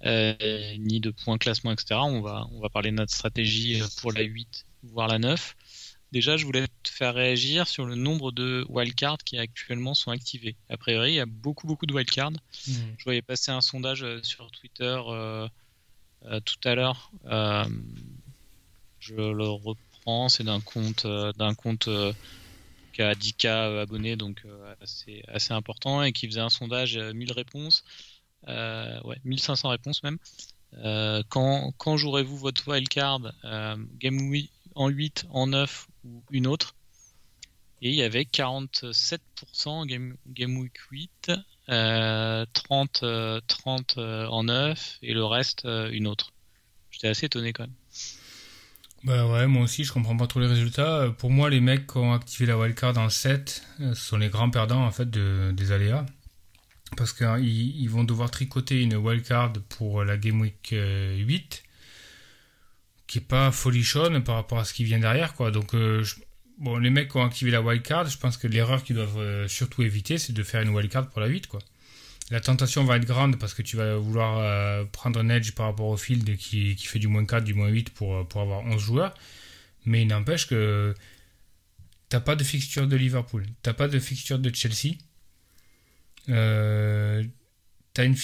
euh, 0.05 0.35
ni 0.77 0.99
de 0.99 1.11
points 1.11 1.37
classement 1.37 1.71
etc. 1.71 1.99
On 2.03 2.21
va 2.21 2.47
on 2.51 2.59
va 2.59 2.69
parler 2.69 2.91
de 2.91 2.95
notre 2.95 3.13
stratégie 3.13 3.81
pour 4.01 4.11
la 4.11 4.21
8 4.21 4.65
voire 4.83 5.07
la 5.07 5.19
9. 5.19 5.55
Déjà, 6.11 6.37
je 6.37 6.45
voulais 6.45 6.67
te 6.83 6.89
faire 6.89 7.13
réagir 7.13 7.67
sur 7.67 7.85
le 7.85 7.95
nombre 7.95 8.31
de 8.31 8.65
wildcards 8.69 9.17
qui 9.25 9.37
actuellement 9.37 9.95
sont 9.95 10.11
activés. 10.11 10.55
A 10.69 10.77
priori, 10.77 11.13
il 11.13 11.15
y 11.15 11.19
a 11.19 11.25
beaucoup 11.25 11.67
beaucoup 11.67 11.87
de 11.87 11.93
wildcards. 11.93 12.31
Hmm. 12.31 12.73
Je 12.97 13.03
voyais 13.03 13.23
passer 13.23 13.51
un 13.51 13.59
sondage 13.59 14.05
sur 14.21 14.49
Twitter 14.51 15.01
tout 16.21 16.67
à 16.67 16.75
l'heure. 16.75 17.11
je 18.99 19.15
le 19.15 19.47
reprends, 19.49 20.29
c'est 20.29 20.43
d'un 20.43 20.61
compte 20.61 21.05
d'un 21.05 21.55
compte 21.55 21.89
a 23.01 23.13
10K 23.13 23.47
euh, 23.47 23.81
abonnés, 23.81 24.15
donc 24.15 24.41
euh, 24.45 24.75
assez, 24.81 25.23
assez 25.27 25.53
important, 25.53 26.03
et 26.03 26.11
qui 26.11 26.27
faisait 26.27 26.41
un 26.41 26.49
sondage, 26.49 26.97
1000 26.97 27.31
réponses, 27.31 27.83
euh, 28.47 28.99
ouais, 29.03 29.17
1500 29.23 29.69
réponses 29.69 30.03
même. 30.03 30.17
quand 31.29 31.73
quand 31.77 31.97
jouerez-vous 31.97 32.37
votre 32.37 32.67
wildcard 32.67 33.21
Game 33.99 34.29
Week 34.29 34.51
en 34.75 34.89
8, 34.89 35.25
en 35.29 35.47
9 35.47 35.87
ou 36.03 36.23
une 36.31 36.47
autre? 36.47 36.75
Et 37.81 37.89
il 37.89 37.95
y 37.95 38.03
avait 38.03 38.23
47% 38.23 39.85
Game, 39.85 40.17
Game 40.27 40.57
Week 40.57 40.77
8, 40.91 41.31
30, 41.67 43.05
30 43.47 43.97
en 43.97 44.43
9 44.43 44.97
et 45.01 45.13
le 45.13 45.25
reste 45.25 45.65
une 45.65 46.07
autre. 46.07 46.33
J'étais 46.91 47.09
assez 47.09 47.25
étonné 47.25 47.53
quand 47.53 47.63
même. 47.63 47.75
Bah 49.05 49.27
ouais, 49.27 49.45
moi 49.45 49.61
aussi, 49.61 49.83
je 49.83 49.93
comprends 49.93 50.17
pas 50.17 50.25
trop 50.25 50.39
les 50.39 50.47
résultats. 50.47 51.01
Euh, 51.01 51.09
pour 51.11 51.29
moi, 51.29 51.51
les 51.51 51.59
mecs 51.59 51.85
qui 51.85 51.97
ont 51.97 52.13
activé 52.13 52.47
la 52.47 52.57
wildcard 52.57 52.97
en 52.97 53.09
7 53.11 53.63
euh, 53.81 53.93
sont 53.93 54.17
les 54.17 54.29
grands 54.29 54.49
perdants 54.49 54.83
en 54.83 54.89
fait 54.89 55.07
de, 55.07 55.51
des 55.51 55.71
aléas. 55.71 56.07
Parce 56.97 57.13
qu'ils 57.13 57.27
hein, 57.27 57.87
vont 57.87 58.03
devoir 58.03 58.31
tricoter 58.31 58.81
une 58.81 58.95
wildcard 58.95 59.53
pour 59.69 60.03
la 60.03 60.17
Game 60.17 60.41
Week 60.41 60.69
8 60.71 60.73
euh, 60.73 61.25
qui 63.05 63.19
est 63.19 63.21
pas 63.21 63.51
folichonne 63.51 64.23
par 64.23 64.35
rapport 64.35 64.57
à 64.57 64.65
ce 64.65 64.73
qui 64.73 64.83
vient 64.83 64.99
derrière. 64.99 65.35
quoi. 65.35 65.51
Donc, 65.51 65.75
bon, 66.57 66.77
les 66.77 66.89
mecs 66.89 67.11
qui 67.11 67.17
ont 67.17 67.25
activé 67.25 67.51
la 67.51 67.61
wildcard, 67.61 68.09
je 68.09 68.17
pense 68.17 68.37
que 68.37 68.47
l'erreur 68.47 68.83
qu'ils 68.83 68.95
doivent 68.95 69.47
surtout 69.47 69.83
éviter, 69.83 70.17
c'est 70.17 70.33
de 70.33 70.41
faire 70.41 70.61
une 70.61 70.69
wildcard 70.69 71.09
pour 71.09 71.21
la 71.21 71.27
8. 71.27 71.45
quoi 71.45 71.59
la 72.31 72.41
tentation 72.41 72.83
va 72.83 72.97
être 72.97 73.05
grande 73.05 73.37
parce 73.37 73.53
que 73.53 73.61
tu 73.61 73.77
vas 73.77 73.95
vouloir 73.97 74.39
euh, 74.39 74.83
prendre 74.85 75.19
un 75.19 75.29
edge 75.29 75.51
par 75.51 75.67
rapport 75.67 75.87
au 75.87 75.97
field 75.97 76.37
qui, 76.37 76.75
fait 76.75 76.99
du 76.99 77.07
moins 77.07 77.25
4, 77.25 77.43
du 77.43 77.53
moins 77.53 77.67
8 77.67 77.91
pour, 77.91 78.15
euh, 78.15 78.23
pour 78.23 78.41
avoir 78.41 78.61
11 78.65 78.81
joueurs. 78.81 79.13
Mais 79.85 80.01
il 80.01 80.07
n'empêche 80.07 80.47
que 80.47 80.95
t'as 82.09 82.19
pas 82.19 82.35
de 82.35 82.43
fixture 82.43 82.87
de 82.87 82.95
Liverpool, 82.95 83.45
t'as 83.61 83.73
pas 83.73 83.87
de 83.87 83.99
fixture 83.99 84.39
de 84.39 84.53
Chelsea. 84.53 84.95
Euh, 86.29 87.23
t'as 87.93 88.05
une, 88.05 88.15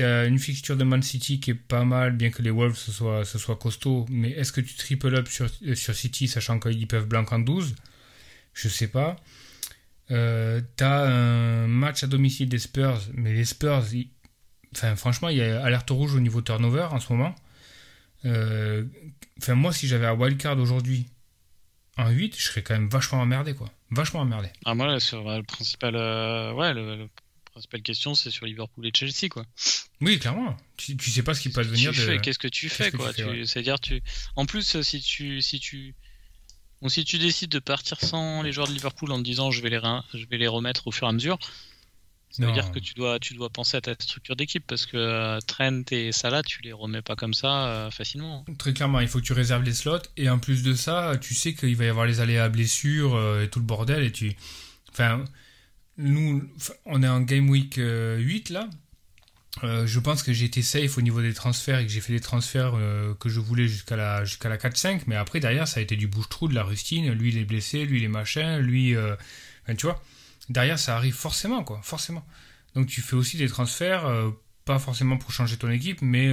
une 0.00 0.38
fixture 0.38 0.78
de 0.78 0.84
Man 0.84 1.02
City 1.02 1.40
qui 1.40 1.50
est 1.50 1.54
pas 1.54 1.84
mal, 1.84 2.16
bien 2.16 2.30
que 2.30 2.40
les 2.40 2.50
Wolves 2.50 2.76
ce 2.76 2.92
soit, 2.92 3.56
costaud. 3.56 4.06
Mais 4.08 4.30
est-ce 4.30 4.52
que 4.52 4.62
tu 4.62 4.74
triple 4.74 5.14
up 5.14 5.28
sur, 5.28 5.50
sur 5.74 5.94
City, 5.94 6.28
sachant 6.28 6.58
qu'ils 6.58 6.88
peuvent 6.88 7.06
blanc 7.06 7.26
en 7.30 7.38
12 7.38 7.74
Je 8.54 8.68
sais 8.68 8.88
pas. 8.88 9.16
Euh, 10.10 10.60
t'as 10.76 11.08
un 11.08 11.66
match 11.66 12.02
à 12.02 12.06
domicile 12.06 12.48
des 12.48 12.58
Spurs, 12.58 13.00
mais 13.14 13.32
les 13.32 13.44
Spurs, 13.44 13.84
enfin, 14.74 14.96
franchement, 14.96 15.28
il 15.28 15.38
y 15.38 15.42
a 15.42 15.62
alerte 15.64 15.90
rouge 15.90 16.14
au 16.14 16.20
niveau 16.20 16.42
turnover 16.42 16.88
en 16.90 17.00
ce 17.00 17.12
moment. 17.12 17.34
Euh, 18.24 18.84
enfin, 19.40 19.54
moi, 19.54 19.72
si 19.72 19.86
j'avais 19.86 20.06
un 20.06 20.14
wildcard 20.14 20.58
aujourd'hui 20.58 21.06
en 21.96 22.10
8, 22.10 22.36
je 22.36 22.42
serais 22.42 22.62
quand 22.62 22.74
même 22.74 22.88
vachement 22.88 23.20
emmerdé, 23.20 23.54
quoi. 23.54 23.70
Vachement 23.90 24.20
emmerdé. 24.20 24.48
Ah, 24.64 24.74
moi, 24.74 24.98
sur 25.00 25.22
le 25.22 25.42
principal, 25.42 25.94
euh, 25.96 26.52
ouais, 26.54 26.74
le, 26.74 27.08
principale 27.52 27.82
question, 27.82 28.14
c'est 28.14 28.30
sur 28.30 28.46
Liverpool 28.46 28.86
et 28.86 28.92
Chelsea, 28.94 29.28
quoi. 29.30 29.44
Oui, 30.00 30.18
clairement. 30.18 30.56
Tu, 30.76 30.96
tu 30.96 31.10
sais 31.10 31.22
pas 31.22 31.34
ce 31.34 31.40
qui 31.40 31.50
peut 31.50 31.64
devenir 31.64 31.92
de. 31.92 32.16
Qu'est-ce 32.16 32.38
que 32.38 32.48
tu 32.48 32.68
fais, 32.68 32.90
que 32.90 32.96
quoi? 32.96 33.12
tu 33.12 33.22
fais, 33.22 33.28
ouais. 33.28 33.46
C'est-à-dire, 33.46 33.78
tu. 33.80 34.02
En 34.36 34.46
plus, 34.46 34.80
si 34.82 35.00
tu, 35.00 35.42
si 35.42 35.60
tu, 35.60 35.94
bon, 36.82 36.88
si 36.88 37.04
tu 37.04 37.18
décides 37.18 37.50
de 37.50 37.58
partir 37.58 38.00
sans 38.00 38.42
les 38.42 38.52
joueurs 38.52 38.68
de 38.68 38.72
Liverpool 38.72 39.10
en 39.12 39.18
te 39.18 39.22
disant, 39.22 39.50
je 39.50 39.62
vais 39.62 39.70
les, 39.70 39.78
re- 39.78 40.02
je 40.14 40.24
vais 40.26 40.38
les 40.38 40.48
remettre 40.48 40.86
au 40.86 40.92
fur 40.92 41.06
et 41.06 41.10
à 41.10 41.12
mesure. 41.12 41.38
Ça 42.32 42.46
veut 42.46 42.52
dire 42.52 42.70
que 42.70 42.78
tu 42.78 42.94
dois, 42.94 43.18
tu 43.18 43.34
dois 43.34 43.50
penser 43.50 43.76
à 43.76 43.80
ta 43.80 43.92
structure 43.98 44.36
d'équipe 44.36 44.64
parce 44.64 44.86
que 44.86 44.96
euh, 44.96 45.40
Trent 45.40 45.82
et 45.90 46.12
Salah, 46.12 46.44
tu 46.44 46.62
les 46.62 46.72
remets 46.72 47.02
pas 47.02 47.16
comme 47.16 47.34
ça 47.34 47.66
euh, 47.66 47.90
facilement. 47.90 48.44
Très 48.56 48.72
clairement, 48.72 49.00
il 49.00 49.08
faut 49.08 49.18
que 49.18 49.24
tu 49.24 49.32
réserves 49.32 49.64
les 49.64 49.74
slots. 49.74 49.98
Et 50.16 50.30
en 50.30 50.38
plus 50.38 50.62
de 50.62 50.72
ça, 50.74 51.14
tu 51.20 51.34
sais 51.34 51.54
qu'il 51.54 51.74
va 51.74 51.86
y 51.86 51.88
avoir 51.88 52.06
les 52.06 52.20
aléas 52.20 52.48
blessures 52.48 53.16
euh, 53.16 53.42
et 53.42 53.50
tout 53.50 53.58
le 53.58 53.64
bordel. 53.64 54.04
Et 54.04 54.12
tu. 54.12 54.36
Enfin, 54.92 55.24
nous, 55.96 56.48
on 56.86 57.02
est 57.02 57.08
en 57.08 57.20
Game 57.20 57.50
Week 57.50 57.78
euh, 57.78 58.16
8 58.18 58.50
là. 58.50 58.70
Euh, 59.64 59.86
je 59.86 59.98
pense 59.98 60.22
que 60.22 60.32
j'ai 60.32 60.46
été 60.46 60.62
safe 60.62 60.96
au 60.96 61.02
niveau 61.02 61.20
des 61.20 61.34
transferts 61.34 61.80
et 61.80 61.86
que 61.86 61.92
j'ai 61.92 62.00
fait 62.00 62.12
les 62.12 62.20
transferts 62.20 62.72
euh, 62.76 63.14
que 63.14 63.28
je 63.28 63.40
voulais 63.40 63.66
jusqu'à 63.68 63.96
la, 63.96 64.20
la 64.20 64.56
4-5. 64.56 65.02
Mais 65.06 65.16
après, 65.16 65.40
derrière, 65.40 65.66
ça 65.66 65.80
a 65.80 65.82
été 65.82 65.96
du 65.96 66.06
bouche-trou, 66.06 66.48
de 66.48 66.54
la 66.54 66.62
rustine. 66.62 67.12
Lui, 67.12 67.30
il 67.30 67.38
est 67.38 67.44
blessé, 67.44 67.84
lui, 67.84 67.98
il 67.98 68.04
est 68.04 68.08
machin, 68.08 68.58
lui. 68.58 68.96
enfin, 68.96 69.74
tu 69.76 69.86
vois, 69.86 70.02
derrière, 70.48 70.78
ça 70.78 70.96
arrive 70.96 71.14
forcément, 71.14 71.64
quoi. 71.64 71.80
Forcément. 71.82 72.24
Donc, 72.74 72.86
tu 72.86 73.00
fais 73.00 73.16
aussi 73.16 73.36
des 73.36 73.48
transferts, 73.48 74.04
pas 74.64 74.78
forcément 74.78 75.16
pour 75.16 75.32
changer 75.32 75.56
ton 75.56 75.70
équipe, 75.70 76.00
mais. 76.00 76.32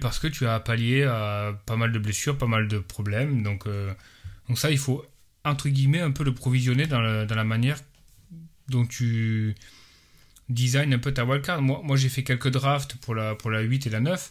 parce 0.00 0.18
que 0.18 0.28
tu 0.28 0.46
as 0.46 0.60
pallié 0.60 1.02
à 1.04 1.60
pas 1.66 1.76
mal 1.76 1.92
de 1.92 1.98
blessures, 1.98 2.38
pas 2.38 2.46
mal 2.46 2.68
de 2.68 2.78
problèmes. 2.78 3.42
Donc, 3.42 3.64
ça, 4.54 4.70
il 4.70 4.78
faut, 4.78 5.04
entre 5.44 5.68
guillemets, 5.68 6.00
un 6.00 6.12
peu 6.12 6.24
le 6.24 6.34
provisionner 6.34 6.86
dans 6.86 7.00
la 7.00 7.44
manière 7.44 7.78
dont 8.68 8.86
tu 8.86 9.54
design 10.52 10.92
un 10.94 10.98
peu 10.98 11.12
ta 11.12 11.24
wildcard. 11.24 11.62
Moi, 11.62 11.80
moi 11.84 11.96
j'ai 11.96 12.08
fait 12.08 12.22
quelques 12.24 12.50
drafts 12.50 12.96
pour 12.96 13.14
la, 13.14 13.34
pour 13.34 13.50
la 13.50 13.60
8 13.60 13.86
et 13.86 13.90
la 13.90 14.00
9. 14.00 14.30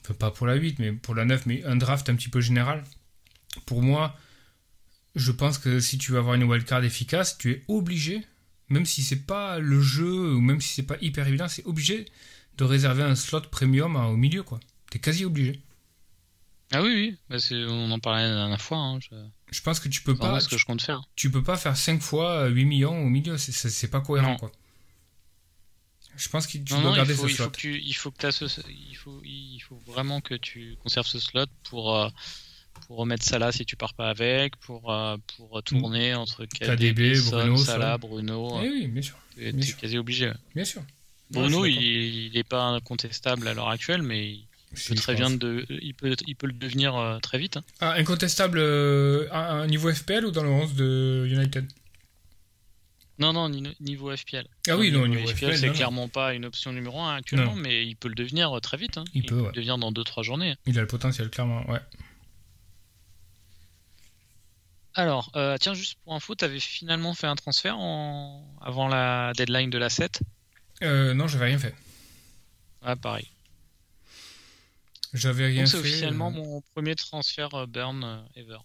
Enfin, 0.00 0.14
pas 0.14 0.30
pour 0.30 0.46
la 0.46 0.54
8, 0.54 0.78
mais 0.78 0.92
pour 0.92 1.14
la 1.14 1.24
9, 1.24 1.46
mais 1.46 1.64
un 1.64 1.76
draft 1.76 2.08
un 2.10 2.16
petit 2.16 2.28
peu 2.28 2.40
général. 2.40 2.82
Pour 3.66 3.82
moi, 3.82 4.16
je 5.14 5.30
pense 5.32 5.58
que 5.58 5.78
si 5.80 5.98
tu 5.98 6.12
veux 6.12 6.18
avoir 6.18 6.34
une 6.34 6.44
wildcard 6.44 6.84
efficace, 6.84 7.38
tu 7.38 7.50
es 7.52 7.62
obligé, 7.68 8.22
même 8.68 8.86
si 8.86 9.02
c'est 9.02 9.26
pas 9.26 9.58
le 9.58 9.80
jeu, 9.80 10.34
ou 10.34 10.40
même 10.40 10.60
si 10.60 10.74
c'est 10.74 10.82
pas 10.82 10.96
hyper 11.00 11.26
évident, 11.28 11.48
c'est 11.48 11.64
obligé 11.66 12.06
de 12.58 12.64
réserver 12.64 13.02
un 13.02 13.14
slot 13.14 13.42
premium 13.42 13.96
au 13.96 14.16
milieu, 14.16 14.42
quoi. 14.42 14.58
T'es 14.90 14.98
quasi 14.98 15.24
obligé. 15.24 15.60
Ah 16.74 16.82
oui, 16.82 16.88
oui, 16.94 17.16
bah, 17.28 17.36
on 17.68 17.90
en 17.90 17.98
parlait 17.98 18.26
la 18.28 18.34
dernière 18.34 18.60
fois. 18.60 18.78
Hein, 18.78 18.98
je... 19.00 19.14
Je 19.50 19.60
pense 19.60 19.78
que 19.80 19.88
tu 19.90 20.02
peux 20.02 20.16
pas, 20.16 20.40
ce 20.40 20.48
que 20.48 20.56
je 20.56 20.64
compte 20.64 20.80
faire. 20.80 21.02
tu 21.14 21.30
peux 21.30 21.42
pas 21.42 21.58
faire 21.58 21.76
5 21.76 22.00
fois 22.00 22.46
8 22.46 22.64
millions 22.64 22.98
au 23.04 23.08
milieu, 23.10 23.36
c'est- 23.36 23.88
pas 23.88 24.00
cohérent, 24.00 24.30
Non. 24.32 24.36
quoi. 24.38 24.52
Je 26.16 26.28
pense 26.28 26.46
que 26.46 26.52
tu 26.58 26.72
Non, 26.72 26.80
dois 26.80 26.90
non, 26.90 26.96
garder 26.96 27.12
il 27.12 27.16
faut, 27.16 27.26
ce 27.28 27.32
il 27.32 27.36
faut 27.36 27.50
que 27.50 27.56
tu, 27.56 27.80
il 27.80 27.92
faut 27.94 28.10
que 28.10 28.18
t'as 28.18 28.32
ce, 28.32 28.44
il 28.68 28.94
faut, 28.96 29.20
il 29.24 29.60
faut 29.60 29.80
vraiment 29.86 30.20
que 30.20 30.34
tu 30.34 30.76
conserves 30.82 31.06
ce 31.06 31.18
slot 31.18 31.46
pour, 31.64 31.96
euh, 31.96 32.08
pour 32.86 32.98
remettre 32.98 33.24
Salah 33.24 33.50
si 33.52 33.64
tu 33.64 33.76
pars 33.76 33.94
pas 33.94 34.10
avec, 34.10 34.56
pour, 34.56 34.92
euh, 34.92 35.16
pour 35.36 35.62
tourner 35.62 36.14
entre 36.14 36.44
KDB, 36.44 37.14
Son, 37.16 37.30
Bruno, 37.30 37.56
Salah, 37.56 37.92
ça. 37.92 37.98
Bruno. 37.98 38.60
Eh 38.62 38.68
oui, 38.68 38.86
bien 38.88 39.02
sûr, 39.02 39.16
t'es 39.36 39.62
sûr. 39.62 39.76
quasi 39.78 39.98
obligé. 39.98 40.28
ouais. 40.28 40.34
bien 40.54 40.64
sûr. 40.64 40.82
Bruno, 41.30 41.62
Ouais, 41.62 41.70
il, 41.70 41.76
suis 41.76 42.26
il 42.26 42.36
est 42.36 42.44
pas 42.44 42.62
incontestable 42.64 43.48
à 43.48 43.54
l'heure 43.54 43.70
actuelle, 43.70 44.02
mais 44.02 44.28
il 44.32 44.48
Si, 44.74 44.88
peut 44.90 44.94
très 44.96 45.14
bien 45.14 45.30
de, 45.30 45.64
il 45.70 45.94
peut, 45.94 46.14
il 46.26 46.36
peut 46.36 46.46
le 46.46 46.52
devenir 46.52 46.94
euh, 46.96 47.18
très 47.20 47.38
vite. 47.38 47.56
hein. 47.56 47.64
Ah, 47.80 47.92
incontestable 47.94 48.58
euh, 48.58 49.28
à 49.32 49.52
un 49.52 49.66
niveau 49.66 49.90
FPL 49.92 50.26
ou 50.26 50.30
dans 50.30 50.42
le 50.42 50.50
11 50.50 50.74
de 50.74 51.26
United? 51.30 51.66
Non, 53.18 53.32
non, 53.32 53.48
ni- 53.50 53.76
niveau 53.80 54.14
FPL. 54.16 54.46
Ah 54.68 54.76
oui, 54.76 54.90
non, 54.90 55.06
niveau 55.06 55.26
FPL, 55.28 55.36
FPL, 55.54 55.58
c'est 55.58 55.70
clairement 55.72 56.08
pas 56.08 56.34
une 56.34 56.44
option 56.46 56.72
numéro 56.72 57.00
1 57.00 57.16
actuellement, 57.16 57.54
Non. 57.54 57.60
mais 57.60 57.86
il 57.86 57.94
peut 57.94 58.08
le 58.08 58.14
devenir 58.14 58.56
euh, 58.56 58.60
très 58.60 58.76
vite. 58.76 58.96
hein. 58.98 59.04
Il 59.14 59.24
peut, 59.26 59.34
ouais. 59.40 59.46
le 59.48 59.52
devenir 59.52 59.78
dans 59.78 59.92
2-3 59.92 60.22
journées. 60.22 60.56
Il 60.66 60.78
a 60.78 60.80
le 60.80 60.86
potentiel, 60.86 61.28
clairement, 61.30 61.68
ouais. 61.70 61.80
Alors, 64.94 65.30
euh, 65.36 65.56
tiens, 65.58 65.74
juste 65.74 65.98
pour 66.04 66.14
info, 66.14 66.34
t'avais 66.34 66.60
finalement 66.60 67.14
fait 67.14 67.26
un 67.26 67.34
transfert 67.36 67.78
en... 67.78 68.44
avant 68.60 68.88
la 68.88 69.32
deadline 69.34 69.70
de 69.70 69.78
la 69.78 69.88
7 69.88 70.20
Euh, 70.82 71.14
non, 71.14 71.28
j'avais 71.28 71.46
rien 71.46 71.58
fait. 71.58 71.74
Ah, 72.82 72.96
pareil. 72.96 73.28
J'avais 75.14 75.46
rien 75.46 75.62
Donc, 75.62 75.68
c'est 75.68 75.76
fait. 75.78 75.88
officiellement 75.88 76.28
euh. 76.28 76.32
mon 76.32 76.60
premier 76.74 76.94
transfert 76.94 77.66
burn 77.68 78.24
ever. 78.36 78.58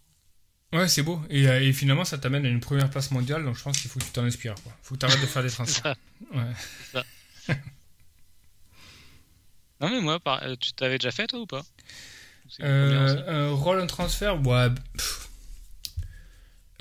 Ouais, 0.74 0.88
c'est 0.90 1.02
beau. 1.04 1.22
Et, 1.30 1.48
euh, 1.48 1.62
et 1.62 1.72
finalement, 1.74 2.04
ça 2.04 2.18
t'amène 2.18 2.46
à 2.46 2.50
une 2.50 2.60
première 2.60 2.90
place 2.90 3.12
mondiale, 3.12 3.44
donc 3.46 3.56
je 3.58 3.64
pense 3.64 3.78
qu'il 3.80 3.90
faut 3.90 4.00
que 4.00 4.06
tu 4.06 4.12
t'en 4.12 4.26
inspires. 4.26 4.56
Quoi. 4.64 4.74
faut 4.84 4.96
que 4.96 5.00
tu 5.00 5.06
arrêtes 5.06 5.22
de 5.22 5.26
faire 5.26 5.44
des 5.44 5.50
transferts. 5.52 5.96
Ça. 6.94 7.04
Ouais. 7.54 7.56
Non, 9.80 9.90
mais 9.90 10.02
moi, 10.02 10.20
par- 10.20 10.42
euh, 10.44 10.56
tu 10.60 10.74
t'avais 10.74 10.98
déjà 10.98 11.12
fait 11.12 11.28
toi 11.28 11.40
ou 11.40 11.46
pas? 11.46 11.62
Euh, 12.62 13.50
un 13.52 13.52
rôle, 13.54 13.80
un 13.80 13.86
transfert, 13.88 14.42
ouais. 14.46 14.70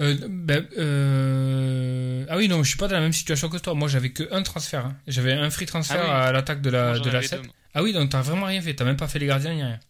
Euh, 0.01 0.17
ben, 0.31 0.67
euh, 0.79 2.25
Ah 2.31 2.37
oui, 2.37 2.49
non, 2.49 2.63
je 2.63 2.69
suis 2.71 2.79
pas 2.79 2.89
dans 2.89 2.95
la 2.95 3.01
même 3.03 3.13
situation 3.13 3.49
que 3.51 3.59
toi. 3.59 3.75
Moi, 3.75 3.89
j'avais 3.89 4.11
que 4.13 4.27
un 4.33 4.43
transfert. 4.43 4.87
hein. 4.87 4.97
J'avais 5.07 5.33
un 5.35 5.51
free 5.51 5.67
transfert 5.67 6.01
Ah 6.01 6.05
oui. 6.05 6.11
à 6.29 6.33
l'attaque 6.33 6.63
de 6.63 6.71
la, 6.71 6.91
Moi, 6.93 6.99
de 7.01 7.11
la 7.11 7.19
avais 7.19 7.27
7. 7.29 7.41
deux, 7.41 7.47
moi. 7.47 7.55
Ah 7.75 7.83
oui, 7.83 7.93
donc 7.93 8.09
t'as 8.11 8.23
vraiment 8.23 8.47
rien 8.47 8.63
fait. 8.63 8.75
T'as 8.75 8.85
même 8.85 8.97
pas 8.97 9.09
fait 9.09 9.19
les 9.19 9.27
gardiens 9.27 9.53
ni 9.55 9.63
rien. 9.63 9.81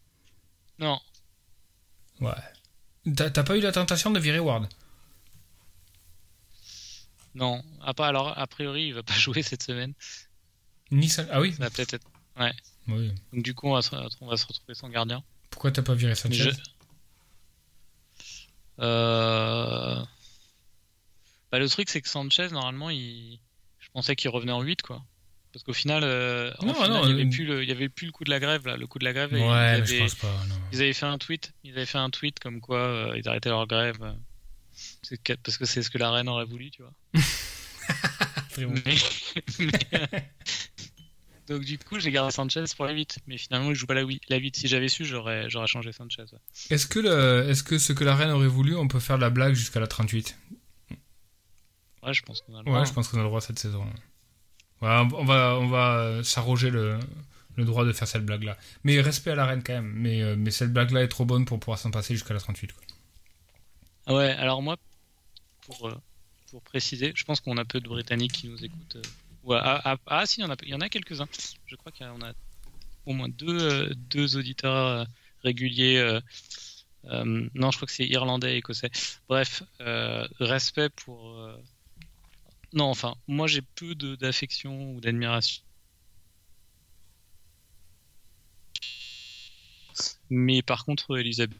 Non, 0.80 1.00
Ouais. 2.20 2.32
T'as 3.14 3.30
pas 3.44 3.56
eu 3.56 3.60
la 3.60 3.72
tentation 3.72 4.10
de 4.10 4.18
virer 4.18 4.40
Ward? 4.40 4.68
Non. 7.34 7.62
Ah, 7.82 7.94
pas, 7.94 8.08
alors, 8.08 8.36
a 8.38 8.46
priori, 8.46 8.88
il 8.88 8.94
va 8.94 9.02
pas 9.02 9.14
jouer 9.18 9.42
cette 9.42 9.62
semaine. 9.62 9.92
Ni 10.90 11.08
ça. 11.08 11.24
Ah 11.30 11.40
oui? 11.40 11.52
Ça 11.52 11.64
va 11.64 11.70
peut-être 11.70 11.94
être... 11.94 12.06
Oui. 12.88 13.12
Donc, 13.32 13.42
du 13.42 13.54
coup, 13.54 13.68
on 13.68 13.74
va 13.74 13.82
se, 13.82 13.94
on 14.20 14.26
va 14.26 14.36
se 14.36 14.46
retrouver 14.46 14.74
sans 14.74 14.88
gardien. 14.88 15.22
Pourquoi 15.50 15.70
t'as 15.72 15.82
pas 15.82 15.94
viré 15.94 16.14
Sanchez? 16.14 16.50
Je- 16.50 16.50
Euh... 18.80 20.04
Bah, 21.50 21.58
le 21.58 21.68
truc, 21.68 21.88
c'est 21.88 22.00
que 22.02 22.08
Sanchez, 22.08 22.48
normalement, 22.50 22.90
il... 22.90 23.38
je 23.78 23.88
pensais 23.92 24.16
qu'il 24.16 24.30
revenait 24.30 24.52
en 24.52 24.62
8, 24.62 24.82
quoi. 24.82 25.02
Parce 25.56 25.64
qu'au 25.64 25.72
final, 25.72 26.02
euh, 26.04 26.52
en 26.58 26.66
Non, 26.66 26.74
final, 26.74 26.90
non, 26.90 27.08
il 27.08 27.14
n'y 27.16 27.22
avait, 27.22 27.50
euh, 27.50 27.72
avait 27.72 27.88
plus 27.88 28.04
le 28.04 28.12
coup 28.12 28.24
de 28.24 28.28
la 28.30 28.38
grève, 28.40 28.66
là. 28.66 28.76
Le 28.76 28.86
coup 28.86 28.98
de 28.98 29.04
la 29.06 29.14
grève, 29.14 29.32
Ouais, 29.32 29.38
ils, 29.40 29.42
avaient... 29.46 29.86
je 29.86 29.98
pense 30.00 30.14
pas. 30.16 30.30
Ils 30.70 30.82
avaient 30.82 30.92
fait 30.92 31.06
un 31.06 31.16
tweet. 31.16 31.54
Ils 31.64 31.70
avaient 31.72 31.86
fait 31.86 31.96
un 31.96 32.10
tweet 32.10 32.38
comme 32.40 32.60
quoi 32.60 32.76
euh, 32.80 33.14
ils 33.16 33.26
arrêtaient 33.26 33.48
leur 33.48 33.66
grève. 33.66 33.96
Parce 35.42 35.56
que 35.56 35.64
c'est 35.64 35.82
ce 35.82 35.88
que 35.88 35.96
la 35.96 36.10
reine 36.10 36.28
aurait 36.28 36.44
voulu, 36.44 36.70
tu 36.70 36.82
vois. 36.82 36.92
Très 38.50 38.66
bon. 38.66 38.74
Mais- 38.84 38.96
mais- 39.60 40.30
Donc 41.48 41.62
du 41.64 41.78
coup, 41.78 41.98
j'ai 42.00 42.10
gardé 42.10 42.32
Sanchez 42.32 42.64
pour 42.76 42.84
la 42.84 42.92
8. 42.92 43.20
Mais 43.26 43.38
finalement, 43.38 43.70
il 43.70 43.74
joue 43.76 43.86
pas 43.86 43.94
la 43.94 44.02
8. 44.02 44.24
La 44.28 44.36
8. 44.36 44.56
Si 44.56 44.68
j'avais 44.68 44.88
su, 44.88 45.06
j'aurais 45.06 45.48
j'aurais 45.48 45.68
changé 45.68 45.90
Sanchez. 45.92 46.24
ouais. 46.32 46.38
Est-ce 46.68 46.86
que, 46.86 46.98
le... 46.98 47.48
Est-ce 47.48 47.62
que 47.62 47.78
ce 47.78 47.94
que 47.94 48.04
la 48.04 48.14
reine 48.14 48.30
aurait 48.30 48.46
voulu, 48.46 48.76
on 48.76 48.88
peut 48.88 49.00
faire 49.00 49.16
la 49.16 49.30
blague 49.30 49.54
jusqu'à 49.54 49.80
la 49.80 49.86
38 49.86 50.36
Ouais, 52.02 52.12
je 52.12 52.20
pense 52.22 52.42
qu'on 52.42 52.52
a 52.56 52.58
le 52.62 52.66
Ouais, 52.66 52.72
droit, 52.72 52.84
je 52.84 52.90
hein. 52.90 52.92
pense 52.94 53.08
qu'on 53.08 53.18
a 53.18 53.22
le 53.22 53.28
droit 53.28 53.40
cette 53.40 53.58
saison. 53.58 53.86
On 54.82 55.24
va, 55.24 55.98
euh, 55.98 56.22
s'arroger 56.22 56.70
le, 56.70 56.98
droit 57.58 57.84
de 57.84 57.92
faire 57.92 58.08
cette 58.08 58.24
blague-là. 58.24 58.56
Mais 58.84 59.00
respect 59.00 59.30
à 59.30 59.34
la 59.34 59.46
reine 59.46 59.62
quand 59.62 59.72
même. 59.72 59.92
Mais, 59.94 60.22
euh, 60.22 60.50
cette 60.50 60.72
blague-là 60.72 61.02
est 61.02 61.08
trop 61.08 61.24
bonne 61.24 61.44
pour 61.44 61.58
pouvoir 61.58 61.78
s'en 61.78 61.90
passer 61.90 62.14
jusqu'à 62.14 62.34
la 62.34 62.40
38. 62.40 62.72
Quoi. 62.72 62.82
Ah 64.06 64.14
Ouais, 64.14 64.30
alors 64.30 64.62
moi, 64.62 64.76
pour, 65.62 65.88
euh, 65.88 65.94
pour 66.50 66.62
préciser, 66.62 67.12
je 67.14 67.24
pense 67.24 67.40
qu'on 67.40 67.56
a 67.56 67.64
peu 67.64 67.80
de 67.80 67.88
Britanniques 67.88 68.32
qui 68.32 68.48
nous 68.48 68.64
écoutent. 68.64 68.98
ah, 69.50 70.26
si, 70.26 70.40
il 70.40 70.44
y 70.68 70.74
en 70.74 70.80
a, 70.80 70.84
a 70.84 70.88
quelques-uns. 70.88 71.28
Je 71.66 71.76
crois 71.76 71.92
en 72.08 72.20
a 72.22 72.32
au 73.06 73.12
moins 73.12 73.28
deux, 73.28 73.94
deux 73.94 74.36
auditeurs 74.36 75.06
réguliers. 75.42 76.20
non, 77.04 77.70
je 77.70 77.76
crois 77.76 77.86
que 77.86 77.92
c'est 77.92 78.06
irlandais 78.06 78.54
et 78.54 78.56
écossais. 78.58 78.90
Bref, 79.28 79.62
respect 80.40 80.90
pour. 80.90 81.40
Euh, 82.76 82.78
Non, 82.78 82.86
enfin, 82.86 83.14
moi 83.26 83.46
j'ai 83.46 83.62
peu 83.62 83.94
d'affection 83.94 84.92
ou 84.92 85.00
d'admiration. 85.00 85.62
Mais 90.28 90.62
par 90.62 90.84
contre, 90.84 91.18
Elisabeth. 91.18 91.58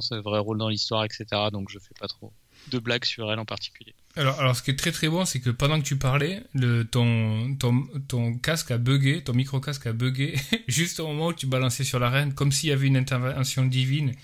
c'est 0.00 0.20
vrai 0.20 0.38
rôle 0.38 0.58
dans 0.58 0.68
l'histoire, 0.68 1.04
etc. 1.04 1.26
Donc 1.52 1.68
je 1.70 1.78
fais 1.78 1.94
pas 1.98 2.08
trop 2.08 2.32
de 2.68 2.78
blagues 2.78 3.04
sur 3.04 3.30
elle 3.30 3.38
en 3.38 3.44
particulier. 3.44 3.94
Alors, 4.16 4.40
alors, 4.40 4.56
ce 4.56 4.62
qui 4.62 4.70
est 4.70 4.76
très 4.76 4.92
très 4.92 5.08
bon, 5.08 5.24
c'est 5.24 5.40
que 5.40 5.50
pendant 5.50 5.78
que 5.78 5.84
tu 5.84 5.98
parlais, 5.98 6.42
ton, 6.90 7.54
ton, 7.56 7.86
ton 8.08 8.38
casque 8.38 8.70
a 8.70 8.78
bugué, 8.78 9.22
ton 9.22 9.34
micro-casque 9.34 9.86
a 9.86 9.92
bugué, 9.92 10.36
juste 10.68 11.00
au 11.00 11.06
moment 11.08 11.26
où 11.28 11.32
tu 11.34 11.46
balançais 11.46 11.84
sur 11.84 11.98
la 11.98 12.08
reine, 12.08 12.34
comme 12.34 12.50
s'il 12.50 12.70
y 12.70 12.72
avait 12.72 12.86
une 12.86 12.96
intervention 12.96 13.66
divine 13.66 14.14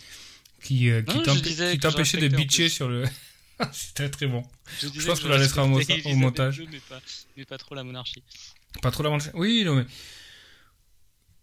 qui, 0.62 0.90
euh, 0.90 1.02
qui 1.02 1.16
Non, 1.16 1.24
je 1.24 1.32
je 1.32 1.76
t'empêchait 1.78 2.18
de 2.18 2.28
bitcher 2.28 2.68
sur 2.68 2.88
le. 2.88 3.04
c'est 3.72 3.94
très 3.94 4.10
très 4.10 4.26
bon. 4.26 4.42
Je, 4.80 4.88
disais 4.88 5.08
pense 5.08 5.18
que 5.20 5.24
qu'on 5.24 5.30
la 5.30 5.38
laissera 5.38 5.64
au 5.64 5.66
au 5.66 6.14
montage. 6.14 6.58
II, 6.58 6.68
mais, 6.70 6.80
pas, 6.88 7.00
mais 7.36 7.44
pas 7.44 7.58
trop 7.58 7.74
la 7.74 7.84
monarchie. 7.84 8.22
Pas 8.80 8.90
trop 8.90 9.02
la 9.02 9.16
Oui, 9.34 9.62
non, 9.64 9.76
mais. 9.76 9.86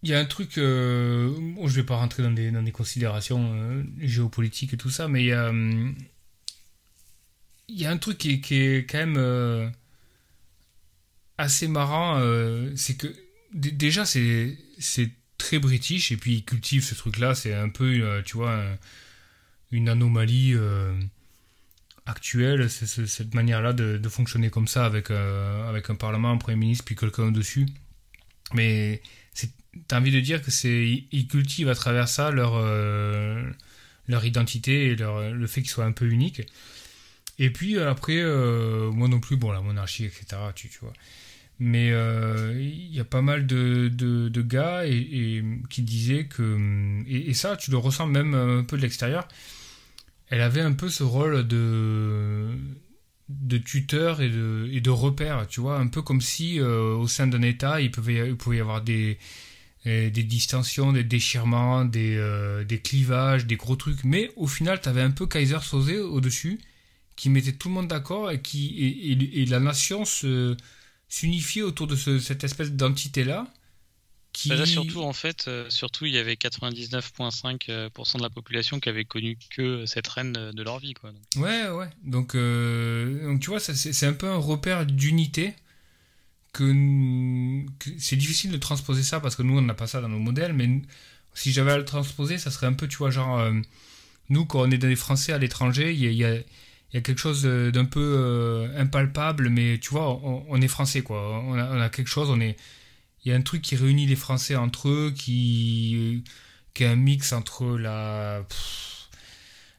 Il 0.01 0.09
y 0.09 0.13
a 0.13 0.19
un 0.19 0.25
truc. 0.25 0.57
Euh... 0.57 1.29
bon, 1.38 1.67
je 1.67 1.75
vais 1.75 1.83
pas 1.83 1.97
rentrer 1.97 2.23
dans 2.23 2.31
des, 2.31 2.51
dans 2.51 2.63
des 2.63 2.71
considérations 2.71 3.51
euh, 3.53 3.83
géopolitiques 3.99 4.73
et 4.73 4.77
tout 4.77 4.89
ça, 4.89 5.07
mais 5.07 5.23
il 5.23 5.27
y 5.27 5.33
a. 5.33 5.49
hum, 5.49 5.95
il 7.67 7.79
y 7.79 7.85
a 7.85 7.91
un 7.91 7.97
truc 7.97 8.17
qui 8.17 8.31
est, 8.31 8.39
qui 8.39 8.55
est 8.55 8.89
quand 8.89 8.97
même 8.97 9.17
euh, 9.17 9.69
assez 11.38 11.67
marrant, 11.67 12.19
c'est 12.75 12.95
que 12.95 13.07
déjà 13.53 14.05
c'est 14.05 14.57
c'est 14.79 15.11
très 15.39 15.57
british 15.57 16.11
et 16.11 16.17
puis 16.17 16.35
ils 16.35 16.45
cultivent 16.45 16.83
ce 16.83 16.93
truc-là, 16.93 17.33
c'est 17.33 17.55
un 17.55 17.69
peu, 17.69 17.85
euh, 17.85 18.21
tu 18.21 18.38
vois, 18.38 18.53
un- 18.53 18.77
une 19.71 19.89
anomalie 19.89 20.53
euh, 20.55 20.93
actuelle, 22.05 22.69
cette 22.69 23.33
manière-là 23.33 23.73
de, 23.73 24.09
fonctionner 24.09 24.49
comme 24.49 24.67
ça 24.67 24.85
avec 24.85 25.11
euh, 25.11 25.69
avec 25.69 25.89
un 25.89 25.95
parlement, 25.95 26.31
un 26.31 26.38
premier 26.38 26.57
ministre 26.57 26.85
puis 26.85 26.95
quelqu'un 26.95 27.23
au-dessus. 27.23 27.67
Mais 28.53 29.01
t'as 29.88 29.99
envie 29.99 30.11
de 30.11 30.19
dire 30.19 30.41
que 30.41 30.51
c'est 30.51 31.05
ils- 31.11 31.27
cultivent 31.27 31.69
à 31.69 31.75
travers 31.75 32.07
ça 32.07 32.31
leur 32.31 32.53
euh, 32.55 33.43
leur 34.07 34.25
identité 34.25 34.88
et 34.88 34.95
leur, 34.95 35.31
le 35.31 35.47
fait 35.47 35.61
qu'ils 35.61 35.69
soient 35.69 35.85
un 35.85 35.91
peu 35.91 36.09
uniques. 36.09 36.41
Et 37.38 37.51
puis 37.51 37.79
après, 37.79 38.21
moi 38.91 39.07
non 39.07 39.19
plus, 39.19 39.38
bon, 39.38 39.51
la 39.51 39.61
monarchie, 39.61 40.03
etc., 40.05 40.25
tu, 40.55 40.67
tu 40.67 40.79
vois. 40.79 40.93
Mais 41.59 41.89
il 41.89 42.93
y 42.93 42.99
a 42.99 43.05
pas 43.05 43.21
mal 43.21 43.45
de, 43.47 43.88
de, 43.89 44.41
gars 44.41 44.85
et 44.85 45.43
qui 45.69 45.83
disaient 45.83 46.25
que. 46.25 47.03
Et, 47.07 47.29
et 47.29 47.33
ça, 47.33 47.55
tu 47.55 47.71
le 47.71 47.77
ressens 47.77 48.07
même 48.07 48.33
un 48.33 48.63
peu 48.63 48.77
de 48.77 48.81
l'extérieur. 48.81 49.27
Elle 50.29 50.41
avait 50.41 50.62
un 50.62 50.74
peu 50.74 50.89
ce 50.89 51.03
rôle 51.03 51.48
de 51.48 52.48
de 53.29 53.57
tuteur 53.59 54.21
et 54.21 54.29
de, 54.29 54.89
repère, 54.89 55.48
tu 55.48 55.62
vois, 55.62 55.77
un 55.77 55.88
peu 55.88 56.01
comme 56.01 56.19
si 56.21 56.59
euh, 56.59 56.95
au 56.95 57.07
sein 57.07 57.27
d'un 57.27 57.43
État, 57.43 57.79
il 57.79 57.91
pouvait, 57.91 58.27
il 58.48 58.55
y 58.55 58.59
avoir 58.59 58.81
des, 58.81 59.19
euh, 59.88 60.09
des 60.09 60.24
distensions, 60.24 60.93
des 60.93 61.03
déchirements, 61.03 61.86
des, 61.86 62.15
euh, 62.17 62.63
des 62.65 62.79
clivages, 62.79 63.45
des 63.45 63.55
gros 63.55 63.75
trucs. 63.75 64.03
Mais 64.03 64.31
au 64.36 64.48
final, 64.48 64.81
tu 64.81 64.89
avais 64.89 65.01
un 65.03 65.12
peu 65.12 65.27
Kaiser 65.27 65.59
Soze 65.62 65.91
au-dessus, 65.91 66.59
qui 67.15 67.29
mettait 67.29 67.53
tout 67.53 67.69
le 67.69 67.75
monde 67.75 67.88
d'accord 67.88 68.31
et, 68.31 68.41
qui, 68.41 68.77
et, 69.36 69.45
la 69.45 69.59
nation 69.59 70.03
s'unifiait 71.09 71.63
autour 71.63 71.88
de 71.88 71.95
ce- 71.95 72.19
cette 72.19 72.43
espèce 72.43 72.71
d'entité-là. 72.71 73.48
Qui... 74.31 74.50
Bah 74.50 74.55
là, 74.55 74.65
surtout, 74.65 75.01
en 75.01 75.13
fait, 75.13 75.45
euh, 75.48 75.69
surtout, 75.69 76.05
il 76.05 76.13
y 76.13 76.17
avait 76.17 76.36
99,5% 76.36 78.17
de 78.17 78.21
la 78.21 78.29
population 78.29 78.79
qui 78.79 78.89
avait 78.89 79.05
connu 79.05 79.38
que 79.50 79.86
cette 79.86 80.07
reine 80.07 80.33
de, 80.33 80.63
leur 80.63 80.79
vie, 80.79 80.93
quoi. 80.93 81.12
Donc, 81.12 81.43
Ouais, 81.43 81.67
ouais. 81.69 81.89
Donc, 82.03 82.36
euh, 82.36 83.24
donc 83.25 83.41
tu 83.41 83.50
vois, 83.50 83.59
c'est 83.59 84.05
un 84.05 84.13
peu 84.13 84.27
un 84.27 84.38
repère 84.38 84.86
d'unité 84.86 85.55
que, 86.53 86.63
que 87.79 87.89
c'est 87.98 88.15
difficile 88.15 88.51
de 88.51 88.57
transposer 88.57 89.03
ça 89.03 89.19
parce 89.19 89.36
que 89.36 89.41
nous, 89.41 89.57
on 89.57 89.62
n'a 89.62 89.74
pas 89.74 89.88
ça 89.88 90.00
dans 90.00 90.09
nos 90.09 90.19
modèles, 90.19 90.53
mais 90.53 90.81
si 91.33 91.51
j'avais 91.51 91.71
à 91.71 91.77
le 91.77 91.86
transposer, 91.86 92.38
ça 92.38 92.51
serait 92.51 92.67
un 92.67 92.74
peu, 92.74 92.88
tu 92.88 92.98
vois, 92.98 93.09
genre, 93.09 93.39
euh, 93.39 93.53
nous, 94.29 94.45
quand 94.45 94.62
on 94.62 94.71
est 94.71 94.77
des 94.77 94.95
Français 94.95 95.33
à 95.33 95.39
l'étranger, 95.39 95.91
il 95.91 96.00
y 96.00 96.07
a, 96.07 96.12
il 96.12 96.17
y, 96.17 96.25
a, 96.25 96.36
il 96.36 96.43
y 96.93 96.98
a 96.98 97.01
quelque 97.01 97.19
chose 97.19 97.43
d'un 97.43 97.86
peu 97.86 98.00
euh, 98.17 98.79
impalpable, 98.79 99.50
mais 99.50 99.79
tu 99.79 99.89
vois, 99.89 100.09
on, 100.09 100.45
on 100.50 100.62
est 100.62 100.67
Français, 100.67 101.01
quoi. 101.01 101.43
On 101.45 101.57
a, 101.57 101.65
on 101.71 101.81
a 101.81 101.89
quelque 101.89 102.09
chose, 102.09 102.29
on 102.29 102.39
est. 102.39 102.55
Il 103.25 103.29
y 103.29 103.33
a 103.33 103.35
un 103.38 103.41
truc 103.41 103.61
qui 103.61 103.75
réunit 103.75 104.05
les 104.07 104.15
Français 104.15 104.55
entre 104.55 104.89
eux, 104.89 105.13
qui, 105.15 106.23
qui 106.73 106.83
est 106.83 106.88
un 106.88 106.95
mix 106.95 107.33
entre 107.33 107.77
la. 107.77 108.43
pff, 108.47 109.09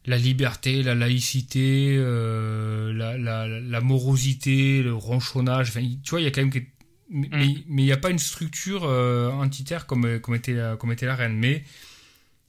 la 0.06 0.18
liberté, 0.18 0.82
la 0.82 0.94
laïcité, 0.94 1.94
euh, 1.98 2.92
la, 2.92 3.18
la, 3.18 3.46
la 3.46 3.80
morosité, 3.80 4.82
le 4.82 4.94
ronchonnage. 4.94 5.68
Enfin, 5.70 5.82
tu 6.02 6.10
vois, 6.10 6.20
il 6.20 6.24
y 6.24 6.26
a 6.26 6.30
quand 6.30 6.42
même. 6.42 6.50
Mais 6.52 6.64
Mm. 7.10 7.26
mais- 7.32 7.54
mais 7.68 7.82
il 7.82 7.86
n'y 7.86 7.92
a 7.92 7.96
pas 7.96 8.10
une 8.10 8.20
structure 8.20 8.84
euh, 8.84 9.30
entitaire 9.30 9.86
comme, 9.86 10.20
comme, 10.20 10.34
était 10.36 10.52
la, 10.54 10.76
comme 10.76 10.92
était 10.92 11.06
la 11.06 11.16
reine. 11.16 11.36
Mais, 11.36 11.64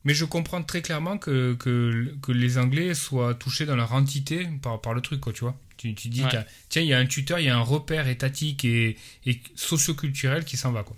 mais 0.04 0.14
je 0.14 0.24
comprends 0.26 0.62
très 0.64 0.82
clairement 0.84 1.18
que, 1.18 1.54
que, 1.56 2.14
que 2.22 2.32
les 2.32 2.58
Anglais 2.60 2.94
soient 2.94 3.34
touchés 3.36 3.66
dans 3.66 3.76
leur 3.76 3.94
entité 3.94 4.48
par, 4.62 4.80
par 4.82 4.94
le 4.94 5.02
truc, 5.02 5.20
quoi, 5.20 5.34
tu 5.34 5.42
vois. 5.42 5.58
Tu, 5.82 5.96
tu 5.96 6.10
dis, 6.10 6.24
Ouais. 6.24 6.30
tiens, 6.70 6.82
il 6.84 6.88
y 6.88 6.94
a 6.94 7.00
un 7.00 7.08
tuteur, 7.08 7.40
il 7.40 7.46
y 7.46 7.50
a 7.50 7.58
un 7.58 7.62
repère 7.62 8.08
étatique 8.08 8.64
et, 8.66 8.98
et 9.26 9.42
socioculturel 9.56 10.46
qui 10.46 10.56
s'en 10.58 10.72
va, 10.72 10.84
quoi. 10.84 10.96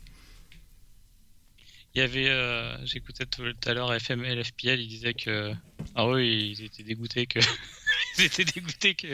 Il 1.96 2.00
y 2.00 2.02
avait, 2.02 2.28
euh, 2.30 2.86
j'écoutais 2.86 3.26
tout 3.26 3.44
à 3.66 3.74
l'heure 3.74 3.94
FM 3.94 4.24
LFPL, 4.26 4.82
il 4.82 4.88
disait 4.88 5.14
que, 5.14 5.54
ah 5.96 6.08
oui, 6.08 6.56
ils 6.58 6.66
étaient 6.66 6.84
dégoûtés 6.84 7.28
que, 7.28 7.40
ils 8.18 8.26
étaient 8.26 8.44
dégoûtés 8.46 8.96
que, 8.96 9.08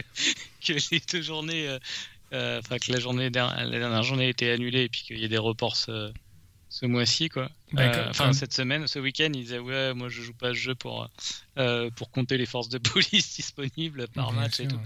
que 0.65 0.73
les 0.91 1.01
deux 1.12 1.21
journées, 1.21 1.67
euh, 1.67 1.77
euh, 2.34 2.60
enfin 2.60 2.77
que 2.79 2.91
la 2.91 2.99
journée, 2.99 3.29
der- 3.29 3.53
la 3.65 3.79
dernière 3.79 4.03
journée 4.03 4.25
a 4.25 4.29
été 4.29 4.49
annulée 4.49 4.84
et 4.84 4.89
puis 4.89 5.01
qu'il 5.01 5.19
y 5.19 5.25
ait 5.25 5.29
des 5.29 5.38
reports 5.38 5.75
ce 6.69 6.86
mois-ci, 6.86 7.29
quoi. 7.29 7.49
Bah, 7.73 7.82
Euh, 7.84 8.10
Enfin, 8.10 8.32
cette 8.34 8.53
semaine, 8.53 8.88
ce 8.88 8.99
week-end, 8.99 9.29
il 9.34 9.41
disait 9.43 9.60
ouais, 9.60 9.93
moi 9.93 10.08
je 10.10 10.21
joue 10.21 10.34
pas 10.34 10.49
ce 10.49 10.53
jeu 10.60 10.75
pour, 10.75 11.10
euh, 11.58 11.89
pour 11.91 12.12
compter 12.12 12.38
les 12.38 12.45
forces 12.45 12.69
de 12.69 12.77
police 12.93 13.36
disponibles 13.36 14.08
par 14.10 14.32
match 14.34 14.60
et 14.60 14.67
tout. 14.67 14.79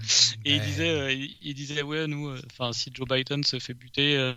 Et 0.44 0.54
il 0.54 0.58
Ben, 0.60 0.66
disait, 0.66 0.88
euh, 0.88 1.12
il, 1.12 1.36
il 1.42 1.54
disait 1.54 1.82
ouais, 1.82 2.06
nous, 2.06 2.34
enfin 2.46 2.72
si 2.72 2.90
Joe 2.92 3.06
Biden 3.08 3.44
se 3.44 3.58
fait 3.58 3.74
buter. 3.74 4.34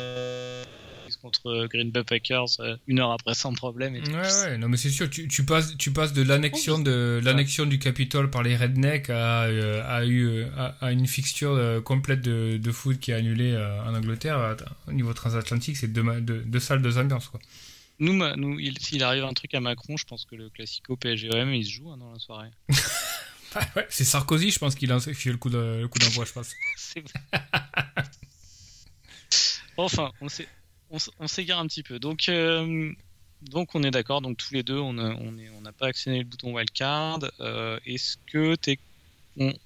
Euh, 0.00 0.64
contre 1.22 1.66
Green 1.70 1.90
Bay 1.90 2.04
Packers 2.04 2.60
euh, 2.60 2.76
une 2.86 3.00
heure 3.00 3.10
après 3.12 3.34
sans 3.34 3.52
problème. 3.54 3.96
Et 3.96 4.02
tout. 4.02 4.10
Ouais, 4.10 4.18
ouais, 4.44 4.58
non, 4.58 4.68
mais 4.68 4.76
c'est 4.76 4.90
sûr, 4.90 5.08
tu, 5.08 5.26
tu 5.28 5.44
passes, 5.44 5.76
tu 5.78 5.92
passes 5.92 6.12
de 6.12 6.22
l'annexion 6.22 6.78
de 6.78 7.20
l'annexion 7.24 7.64
du 7.66 7.78
Capitole 7.78 8.30
par 8.30 8.42
les 8.42 8.56
rednecks 8.56 9.10
à, 9.10 9.44
euh, 9.44 9.82
à, 9.86 10.04
eu- 10.04 10.44
à, 10.56 10.76
à 10.80 10.92
une 10.92 11.06
fixture 11.06 11.52
euh, 11.52 11.80
complète 11.80 12.20
de, 12.20 12.58
de 12.58 12.72
foot 12.72 12.98
qui 13.00 13.10
est 13.10 13.14
annulée 13.14 13.52
euh, 13.52 13.82
en 13.84 13.94
Angleterre. 13.94 14.56
Au 14.86 14.92
niveau 14.92 15.12
transatlantique, 15.14 15.76
c'est 15.76 15.88
deux, 15.92 16.02
ma- 16.02 16.20
deux, 16.20 16.40
deux 16.40 16.60
salles, 16.60 16.82
deux 16.82 16.98
ambiances, 16.98 17.28
quoi. 17.28 17.40
Nous, 17.98 18.20
s'il 18.78 19.02
arrive 19.02 19.24
un 19.24 19.32
truc 19.32 19.54
à 19.54 19.60
Macron, 19.60 19.96
je 19.96 20.04
pense 20.04 20.26
que 20.26 20.36
le 20.36 20.50
classico 20.50 20.96
PSG-OM, 20.96 21.54
il 21.54 21.64
se 21.64 21.70
joue 21.70 21.90
hein, 21.90 21.96
dans 21.96 22.12
la 22.12 22.18
soirée. 22.18 22.50
Ah 23.58 23.66
ouais, 23.74 23.86
c'est 23.88 24.04
Sarkozy, 24.04 24.50
je 24.50 24.58
pense, 24.58 24.74
qui 24.74 24.86
qui 24.86 25.14
fait 25.14 25.30
le 25.30 25.38
coup 25.38 25.48
d'envoi, 25.48 26.26
je 26.26 26.32
pense. 26.32 26.50
C'est. 26.76 27.02
enfin, 29.84 30.12
on 30.20 31.28
s'égare 31.28 31.58
un 31.58 31.66
petit 31.66 31.82
peu. 31.82 31.98
Donc, 31.98 32.28
euh, 32.28 32.92
donc 33.42 33.74
on 33.74 33.82
est 33.82 33.90
d'accord. 33.90 34.20
Donc 34.20 34.36
tous 34.36 34.54
les 34.54 34.62
deux, 34.62 34.78
on 34.78 34.92
n'a 34.92 35.72
pas 35.72 35.86
actionné 35.86 36.18
le 36.18 36.24
bouton 36.24 36.54
wildcard. 36.54 37.20
Euh, 37.40 37.78
Est-ce 37.86 38.16
que 38.26 38.56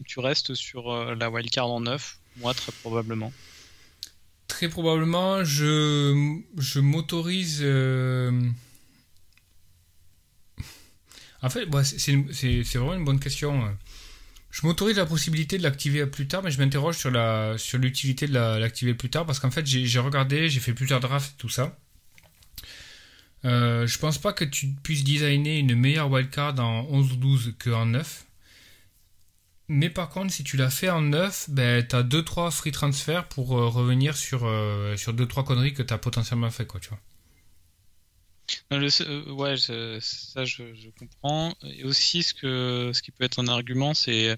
tu 0.04 0.20
restes 0.20 0.54
sur 0.54 0.90
euh, 0.92 1.14
la 1.14 1.30
wildcard 1.30 1.68
en 1.68 1.80
neuf? 1.80 2.18
Moi, 2.36 2.54
très 2.54 2.72
probablement. 2.72 3.32
Très 4.48 4.68
probablement, 4.68 5.44
je, 5.44 6.12
m'autorise. 6.80 7.64
En 11.42 11.48
fait, 11.48 11.66
c'est- 11.84 12.78
vraiment 12.78 12.94
une 12.94 13.04
bonne 13.04 13.20
question. 13.20 13.76
Je 14.50 14.66
m'autorise 14.66 14.96
la 14.96 15.06
possibilité 15.06 15.58
de 15.58 15.62
l'activer 15.62 16.04
plus 16.06 16.26
tard, 16.26 16.42
mais 16.42 16.50
je 16.50 16.58
m'interroge 16.58 16.96
sur 16.96 17.10
la 17.10 17.56
sur 17.56 17.78
l'utilité 17.78 18.26
de 18.26 18.34
la- 18.34 18.58
l'activer 18.58 18.94
plus 18.94 19.08
tard 19.10 19.24
parce 19.26 19.38
qu'en 19.38 19.50
fait, 19.50 19.64
j'ai 19.66 19.98
regardé, 20.00 20.48
j'ai 20.48 20.60
fait 20.60 20.74
plusieurs 20.74 21.00
drafts 21.00 21.34
et 21.34 21.38
tout 21.38 21.48
ça. 21.48 21.76
Euh, 23.44 23.86
je 23.86 23.98
pense 23.98 24.18
pas 24.18 24.32
que 24.32 24.44
tu 24.44 24.68
puisses 24.82 25.04
designer 25.04 25.58
une 25.58 25.74
meilleure 25.74 26.10
wildcard 26.10 26.58
en 26.60 26.86
11 26.90 27.12
ou 27.12 27.16
12 27.16 27.54
qu'en 27.62 27.86
9. 27.86 28.26
Mais 29.68 29.88
par 29.88 30.08
contre, 30.10 30.32
si 30.32 30.42
tu 30.42 30.56
l'as 30.56 30.68
fait 30.68 30.90
en 30.90 31.00
9, 31.00 31.48
ben, 31.48 31.86
tu 31.86 31.94
as 31.94 32.02
2-3 32.02 32.50
free 32.50 32.72
transfert 32.72 33.28
pour 33.28 33.56
euh, 33.56 33.68
revenir 33.68 34.16
sur, 34.16 34.44
euh, 34.44 34.96
sur 34.96 35.14
2-3 35.14 35.44
conneries 35.44 35.72
que 35.74 35.82
tu 35.82 35.94
as 35.94 35.98
potentiellement 35.98 36.50
fait. 36.50 36.66
Quoi, 36.66 36.80
tu 36.80 36.88
vois. 36.88 36.98
Euh, 38.72 39.30
ouais, 39.32 39.56
ça 39.56 40.44
je, 40.44 40.74
je 40.74 40.88
comprends. 40.98 41.54
Et 41.62 41.84
aussi, 41.84 42.22
ce, 42.22 42.34
que, 42.34 42.90
ce 42.94 43.02
qui 43.02 43.10
peut 43.10 43.24
être 43.24 43.38
un 43.38 43.48
argument, 43.48 43.94
c'est 43.94 44.36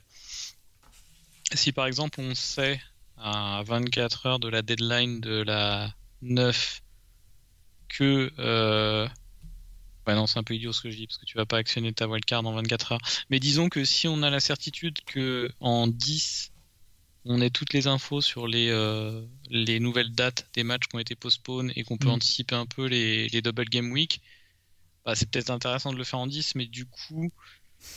si 1.55 1.73
par 1.73 1.87
exemple 1.87 2.21
on 2.21 2.35
sait 2.35 2.81
à 3.17 3.63
24 3.67 4.27
heures 4.27 4.39
de 4.39 4.49
la 4.49 4.63
deadline 4.63 5.21
de 5.21 5.43
la 5.43 5.95
9 6.23 6.83
que. 7.89 8.33
Euh... 8.39 9.09
Ouais, 10.07 10.15
non, 10.17 10.27
c'est 10.27 10.39
un 10.39 10.43
peu 10.43 10.55
idiot 10.55 10.73
ce 10.73 10.83
que 10.83 10.91
je 10.91 10.97
dis 10.97 11.07
parce 11.07 11.19
que 11.19 11.27
tu 11.27 11.37
vas 11.37 11.47
pas 11.47 11.59
actionner 11.59 11.93
ta 11.93 12.09
wildcard 12.09 12.45
en 12.45 12.53
24 12.53 12.93
heures. 12.93 13.01
Mais 13.31 13.39
disons 13.39 13.69
que 13.69 13.85
si 13.85 14.09
on 14.09 14.23
a 14.23 14.31
la 14.31 14.41
certitude 14.41 14.99
que 15.07 15.49
en 15.61 15.87
10 15.87 16.52
on 17.25 17.41
ait 17.41 17.51
toutes 17.51 17.73
les 17.73 17.87
infos 17.87 18.21
sur 18.21 18.47
les, 18.49 18.69
euh, 18.71 19.23
les 19.49 19.79
nouvelles 19.81 20.13
dates 20.15 20.49
des 20.55 20.65
matchs 20.65 20.89
qui 20.89 20.97
ont 20.97 20.99
été 21.01 21.15
postponed 21.15 21.73
et 21.77 21.85
qu'on 21.85 21.97
peut 21.99 22.09
Mm. 22.09 22.13
anticiper 22.13 22.55
un 22.55 22.67
peu 22.67 22.87
les, 22.87 23.29
les 23.29 23.43
double 23.43 23.65
game 23.67 23.93
week, 23.93 24.21
bah, 25.05 25.15
c'est 25.15 25.31
peut-être 25.31 25.51
intéressant 25.51 25.93
de 25.93 25.99
le 25.99 26.05
faire 26.05 26.19
en 26.19 26.27
10, 26.27 26.55
mais 26.57 26.67
du 26.67 26.87
coup, 26.87 27.31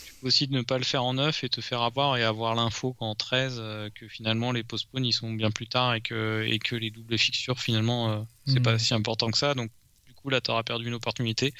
tu 0.04 0.14
peux 0.20 0.26
aussi 0.28 0.48
ne 0.48 0.62
pas 0.62 0.78
le 0.78 0.84
faire 0.84 1.04
en 1.04 1.14
9 1.14 1.44
et 1.44 1.48
te 1.48 1.60
faire 1.60 1.82
avoir 1.82 2.16
et 2.16 2.24
avoir 2.24 2.54
l'info 2.56 2.92
qu'en 2.94 3.14
13, 3.14 3.56
euh, 3.60 3.88
que 3.94 4.08
finalement 4.08 4.50
les 4.52 4.64
postpones 4.64 5.04
ils 5.04 5.12
sont 5.12 5.32
bien 5.32 5.50
plus 5.52 5.68
tard 5.68 5.94
et 5.94 6.00
que, 6.00 6.44
et 6.48 6.58
que 6.58 6.74
les 6.74 6.90
doubles 6.90 7.16
fixtures 7.18 7.60
finalement 7.60 8.10
euh, 8.10 8.22
c'est 8.46 8.58
Mm. 8.60 8.62
pas 8.64 8.78
si 8.78 8.94
important 8.94 9.30
que 9.30 9.38
ça. 9.38 9.54
Donc 9.54 9.70
du 10.06 10.12
coup 10.14 10.28
là 10.28 10.40
tu 10.40 10.50
auras 10.50 10.62
perdu 10.64 10.86
une 10.88 10.94
opportunité. 10.94 11.52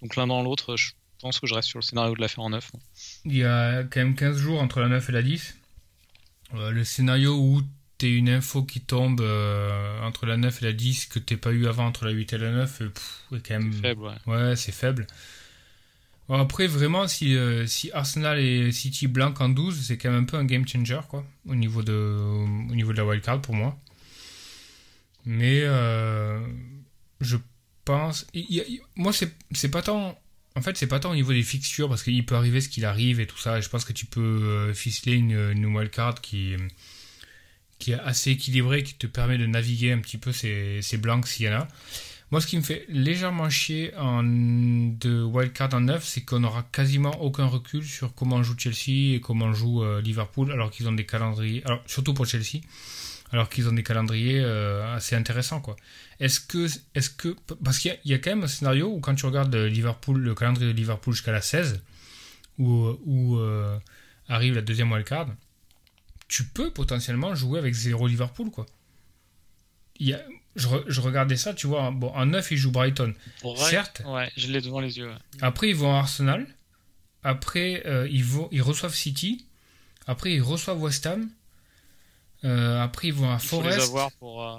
Donc 0.00 0.16
l'un 0.16 0.26
dans 0.26 0.42
l'autre, 0.42 0.76
je 0.76 0.92
pense 1.20 1.38
que 1.38 1.46
je 1.46 1.52
reste 1.54 1.68
sur 1.68 1.78
le 1.78 1.82
scénario 1.84 2.14
de 2.14 2.20
la 2.22 2.28
faire 2.28 2.44
en 2.44 2.48
9. 2.50 2.70
moi. 2.72 2.82
Il 3.26 3.36
y 3.36 3.44
a 3.44 3.84
quand 3.84 4.00
même 4.00 4.14
15 4.16 4.38
jours 4.38 4.62
entre 4.62 4.80
la 4.80 4.88
9 4.88 5.10
et 5.10 5.12
la 5.12 5.22
10. 5.22 5.56
Euh, 6.54 6.70
le 6.70 6.84
scénario 6.84 7.36
où 7.36 7.62
tu 7.98 8.16
une 8.16 8.28
info 8.30 8.62
qui 8.62 8.80
tombe 8.80 9.20
euh, 9.20 10.00
entre 10.02 10.26
la 10.26 10.36
9 10.36 10.62
et 10.62 10.66
la 10.66 10.72
10 10.72 11.06
que 11.06 11.18
t'es 11.18 11.36
pas 11.36 11.52
eu 11.52 11.66
avant 11.66 11.86
entre 11.86 12.06
la 12.06 12.12
8 12.12 12.32
et 12.32 12.38
la 12.38 12.50
9, 12.50 12.80
euh, 12.82 12.88
pff, 12.88 13.20
est 13.36 13.46
quand 13.46 13.58
même. 13.60 13.72
Faible, 13.72 14.02
ouais. 14.02 14.14
Ouais, 14.26 14.56
c'est 14.56 14.72
faible. 14.72 15.06
Après, 16.28 16.68
vraiment, 16.68 17.08
si, 17.08 17.34
euh, 17.36 17.66
si 17.66 17.90
Arsenal 17.92 18.38
et 18.38 18.70
City 18.70 19.08
blanc 19.08 19.34
en 19.40 19.48
12, 19.48 19.84
c'est 19.84 19.98
quand 19.98 20.10
même 20.10 20.22
un 20.22 20.24
peu 20.24 20.36
un 20.36 20.44
game 20.44 20.66
changer, 20.66 21.00
quoi, 21.08 21.24
au 21.48 21.56
niveau 21.56 21.82
de, 21.82 21.92
au 21.92 22.74
niveau 22.74 22.92
de 22.92 22.98
la 22.98 23.04
wildcard 23.04 23.42
pour 23.42 23.54
moi. 23.54 23.76
Mais 25.24 25.60
euh, 25.64 26.40
je 27.20 27.36
pense. 27.84 28.26
y 28.32 28.60
a- 28.60 28.64
il- 28.68 28.80
moi, 28.96 29.12
c'est 29.12 29.32
c'est 29.52 29.70
pas 29.70 29.82
tant. 29.82 30.18
En 30.60 30.62
fait, 30.62 30.76
c'est 30.76 30.86
pas 30.86 31.00
tant 31.00 31.12
au 31.12 31.14
niveau 31.14 31.32
des 31.32 31.42
fixtures, 31.42 31.88
parce 31.88 32.02
qu'il 32.02 32.26
peut 32.26 32.34
arriver 32.34 32.60
ce 32.60 32.68
qu'il 32.68 32.84
arrive 32.84 33.18
et 33.18 33.26
tout 33.26 33.38
ça. 33.38 33.62
Je 33.62 33.68
pense 33.70 33.86
que 33.86 33.94
tu 33.94 34.04
peux 34.04 34.20
euh, 34.20 34.74
ficeler 34.74 35.14
une, 35.14 35.64
wildcard 35.74 36.20
qui, 36.20 36.54
qui 37.78 37.92
est 37.92 37.98
assez 37.98 38.32
équilibrée, 38.32 38.82
qui 38.82 38.92
te 38.92 39.06
permet 39.06 39.38
de 39.38 39.46
naviguer 39.46 39.90
un 39.90 40.00
petit 40.00 40.18
peu 40.18 40.32
ces, 40.32 40.82
ces 40.82 40.98
blancs 40.98 41.26
s'il 41.26 41.46
y 41.46 41.48
en 41.48 41.60
a. 41.60 41.68
Moi, 42.30 42.42
ce 42.42 42.46
qui 42.46 42.58
me 42.58 42.62
fait 42.62 42.84
légèrement 42.90 43.48
chier 43.48 43.96
en, 43.96 44.22
de 44.22 45.22
wildcard 45.22 45.72
en 45.72 45.80
9, 45.80 46.04
c'est 46.04 46.26
qu'on 46.26 46.40
n'aura 46.40 46.62
quasiment 46.70 47.22
aucun 47.22 47.46
recul 47.46 47.82
sur 47.82 48.14
comment 48.14 48.42
joue 48.42 48.54
Chelsea 48.58 49.14
et 49.14 49.20
comment 49.22 49.54
joue 49.54 49.82
euh, 49.82 50.02
Liverpool, 50.02 50.52
alors 50.52 50.70
qu'ils 50.70 50.88
ont 50.88 50.92
des 50.92 51.06
calendriers, 51.06 51.62
alors 51.64 51.82
surtout 51.86 52.12
pour 52.12 52.26
Chelsea, 52.26 52.60
alors 53.32 53.48
qu'ils 53.48 53.66
ont 53.66 53.72
des 53.72 53.82
calendriers 53.82 54.40
euh, 54.40 54.94
assez 54.94 55.16
intéressants, 55.16 55.62
quoi. 55.62 55.76
Est-ce 56.20 56.38
que, 56.40 56.68
est-ce 56.94 57.10
que, 57.10 57.34
parce 57.64 57.78
qu'il 57.78 57.90
y, 57.90 57.94
a- 57.94 57.98
il 58.04 58.10
y 58.10 58.14
a 58.14 58.18
quand 58.18 58.30
même 58.30 58.44
un 58.44 58.48
scénario 58.48 58.88
où 58.92 59.00
quand 59.00 59.14
tu 59.14 59.24
regardes 59.26 59.54
Liverpool, 59.54 60.20
le 60.20 60.34
calendrier 60.34 60.70
de 60.72 60.76
Liverpool 60.76 61.14
jusqu'à 61.14 61.32
la 61.32 61.40
16, 61.40 61.82
où, 62.58 62.96
où 63.06 63.38
euh, 63.38 63.78
arrive 64.28 64.54
la 64.54 64.60
deuxième 64.62 64.92
wildcard, 64.92 65.28
tu 66.28 66.44
peux 66.44 66.70
potentiellement 66.70 67.34
jouer 67.34 67.58
avec 67.58 67.72
zéro 67.74 68.06
Liverpool, 68.06 68.50
quoi. 68.50 68.66
Il 69.98 70.08
y 70.08 70.14
a, 70.14 70.22
je, 70.56 70.68
re- 70.68 70.84
je 70.86 71.00
regardais 71.00 71.36
ça, 71.36 71.54
tu 71.54 71.66
vois, 71.66 71.90
bon, 71.90 72.08
en 72.14 72.26
9, 72.26 72.50
ils 72.50 72.56
jouent 72.58 72.70
Brighton. 72.70 73.14
Certes. 73.56 74.02
Ouais, 74.06 74.30
je 74.36 74.48
l'ai 74.48 74.60
devant 74.60 74.80
les 74.80 74.98
yeux. 74.98 75.08
ouais. 75.08 75.16
Après, 75.40 75.68
ils 75.70 75.74
vont 75.76 75.94
à 75.94 75.98
Arsenal. 76.00 76.46
Après, 77.22 77.82
euh, 77.86 78.06
ils, 78.10 78.24
vont, 78.24 78.48
ils 78.52 78.62
reçoivent 78.62 78.94
City. 78.94 79.46
Après, 80.06 80.32
ils 80.32 80.40
reçoivent 80.42 80.80
West 80.82 81.06
Ham. 81.06 81.28
Euh, 82.44 82.80
après, 82.82 83.08
ils 83.08 83.14
vont 83.14 83.30
à 83.30 83.38
Il 83.42 83.46
faut 83.46 83.62
les 83.62 83.70
Forest. 83.70 83.88
avoir 83.88 84.12
pour, 84.12 84.42
euh, 84.46 84.58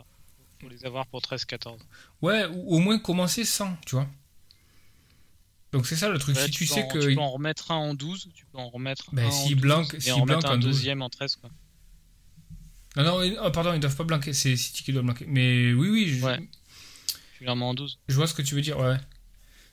les 0.70 0.86
avoir 0.86 1.08
pour 1.08 1.22
13-14. 1.22 1.78
Ouais, 2.22 2.46
ou 2.46 2.76
au 2.76 2.80
moins 2.80 2.98
commencer 3.00 3.44
sans, 3.46 3.76
tu 3.86 3.96
vois. 3.96 4.08
Donc 5.72 5.88
c'est 5.88 5.96
ça 5.96 6.10
le 6.10 6.20
truc. 6.20 6.36
Si 6.38 6.52
tu, 6.52 6.66
sais 6.66 6.84
en- 6.84 6.88
que. 6.90 7.00
tu 7.00 7.16
peux 7.16 7.22
en 7.22 7.32
remettre 7.32 7.72
un 7.72 7.76
en 7.78 7.94
12, 7.94 8.30
tu 8.34 8.46
peux 8.46 8.58
en 8.58 8.70
remettre 8.70 9.06
Ben, 9.14 9.24
un 9.26 9.28
en 9.28 9.32
si 9.32 9.54
12 9.56 9.62
Blanc- 9.62 9.88
et 9.94 10.00
si 10.02 10.12
en 10.12 10.22
remettre 10.22 10.40
Blanc 10.42 10.50
un 10.50 10.54
en 10.56 10.58
12. 10.58 10.66
deuxième 10.76 11.02
en 11.02 11.10
13 11.10 11.38
quoi. 11.38 11.50
Non, 12.98 13.04
non, 13.04 13.36
oh, 13.46 13.52
pardon, 13.52 13.74
ils 13.74 13.80
doivent 13.80 13.96
pas 13.96 14.04
blanquer. 14.04 14.34
C'est 14.34 14.58
City 14.58 14.84
qui 14.84 14.92
doit 14.92 15.02
blanquer. 15.02 15.26
Mais 15.28 15.72
oui, 15.74 15.90
oui, 15.90 16.10
je, 16.10 16.26
Ouais. 16.26 16.40
Tu 17.38 17.46
les 17.46 17.50
remets 17.50 17.64
en 17.66 17.74
12. 17.74 18.00
je 18.10 18.16
vois 18.16 18.28
ce 18.28 18.34
que 18.34 18.42
tu 18.42 18.54
veux 18.54 18.62
dire. 18.62 18.78
Ouais. 18.80 18.98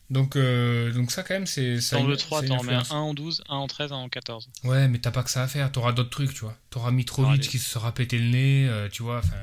Donc, 0.08 0.36
euh, 0.36 0.92
donc 0.92 1.10
ça, 1.10 1.22
quand 1.24 1.34
même, 1.34 1.46
c'est. 1.46 1.78
Dans 1.92 2.06
le 2.06 2.16
3, 2.16 2.38
ça 2.38 2.42
a 2.44 2.46
une 2.46 2.54
t'en 2.54 2.58
remets 2.62 2.74
un 2.90 2.96
en 2.96 3.12
12, 3.12 3.42
un 3.48 3.56
en 3.56 3.66
13, 3.66 3.92
un 3.92 3.96
en 3.96 4.08
14. 4.08 4.48
Ouais, 4.64 4.86
mais 4.86 5.00
t'as 5.00 5.10
pas 5.10 5.24
que 5.24 5.30
ça 5.30 5.42
à 5.42 5.48
faire. 5.48 5.70
T'auras 5.72 5.92
d'autres 5.92 6.10
trucs, 6.10 6.32
tu 6.32 6.40
vois. 6.42 6.56
T'auras 6.70 6.92
Mitrovic 6.92 7.40
Allez. 7.40 7.48
qui 7.48 7.58
se 7.58 7.68
sera 7.68 7.92
pété 7.92 8.18
le 8.18 8.28
nez, 8.30 8.68
euh, 8.68 8.88
tu 8.88 9.02
vois. 9.02 9.18
Enfin. 9.18 9.36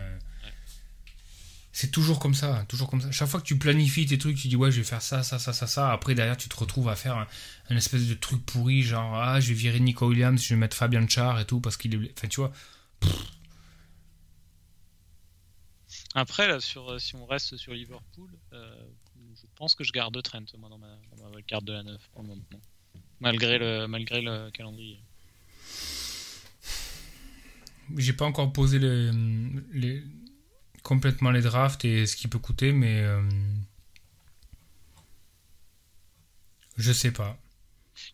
C'est 1.77 1.91
toujours 1.91 2.19
comme 2.19 2.33
ça, 2.33 2.63
toujours 2.69 2.89
comme 2.89 3.01
ça. 3.01 3.11
Chaque 3.11 3.27
fois 3.27 3.41
que 3.41 3.45
tu 3.45 3.57
planifies 3.57 4.05
tes 4.05 4.17
trucs, 4.17 4.37
tu 4.37 4.47
dis 4.47 4.55
ouais, 4.55 4.71
je 4.71 4.77
vais 4.77 4.85
faire 4.85 5.01
ça, 5.01 5.23
ça, 5.23 5.39
ça, 5.39 5.51
ça, 5.51 5.67
ça. 5.67 5.91
Après, 5.91 6.15
derrière, 6.15 6.37
tu 6.37 6.47
te 6.47 6.55
retrouves 6.55 6.87
à 6.87 6.95
faire 6.95 7.17
un, 7.17 7.27
un 7.69 7.75
espèce 7.75 8.07
de 8.07 8.13
truc 8.13 8.45
pourri, 8.45 8.81
genre 8.81 9.13
ah, 9.15 9.41
je 9.41 9.49
vais 9.49 9.55
virer 9.55 9.81
Nico 9.81 10.07
Williams, 10.07 10.41
je 10.41 10.53
vais 10.53 10.55
mettre 10.55 10.77
Fabian 10.77 11.05
Char 11.05 11.37
et 11.37 11.43
tout 11.45 11.59
parce 11.59 11.75
qu'il 11.75 11.93
est. 11.93 12.11
Enfin, 12.17 12.29
tu 12.29 12.39
vois. 12.39 12.53
Après, 16.13 16.47
là, 16.47 16.61
sur, 16.61 16.91
euh, 16.93 16.97
si 16.97 17.13
on 17.15 17.25
reste 17.25 17.57
sur 17.57 17.73
Liverpool, 17.73 18.29
euh, 18.53 18.73
je 19.35 19.45
pense 19.57 19.75
que 19.75 19.83
je 19.83 19.91
garde 19.91 20.19
Trent, 20.23 20.45
moi, 20.57 20.69
dans 20.69 20.77
ma, 20.77 20.97
dans 21.17 21.29
ma 21.29 21.41
carte 21.41 21.65
de 21.65 21.73
la 21.73 21.83
9 21.83 22.01
pour 22.13 22.21
le 22.21 22.29
moment. 22.29 22.41
Malgré 23.19 23.57
le, 23.57 23.85
malgré 23.87 24.21
le 24.21 24.49
calendrier. 24.51 24.99
J'ai 27.97 28.13
pas 28.13 28.23
encore 28.25 28.53
posé 28.53 28.79
les, 28.79 29.11
les- 29.73 30.03
complètement 30.85 31.31
les 31.31 31.41
drafts 31.41 31.83
et 31.83 32.05
ce 32.05 32.15
qui 32.15 32.27
peut 32.27 32.37
coûter, 32.39 32.71
mais 32.71 33.01
euh, 33.01 33.21
je 36.77 36.91
sais 36.91 37.11
pas. 37.11 37.37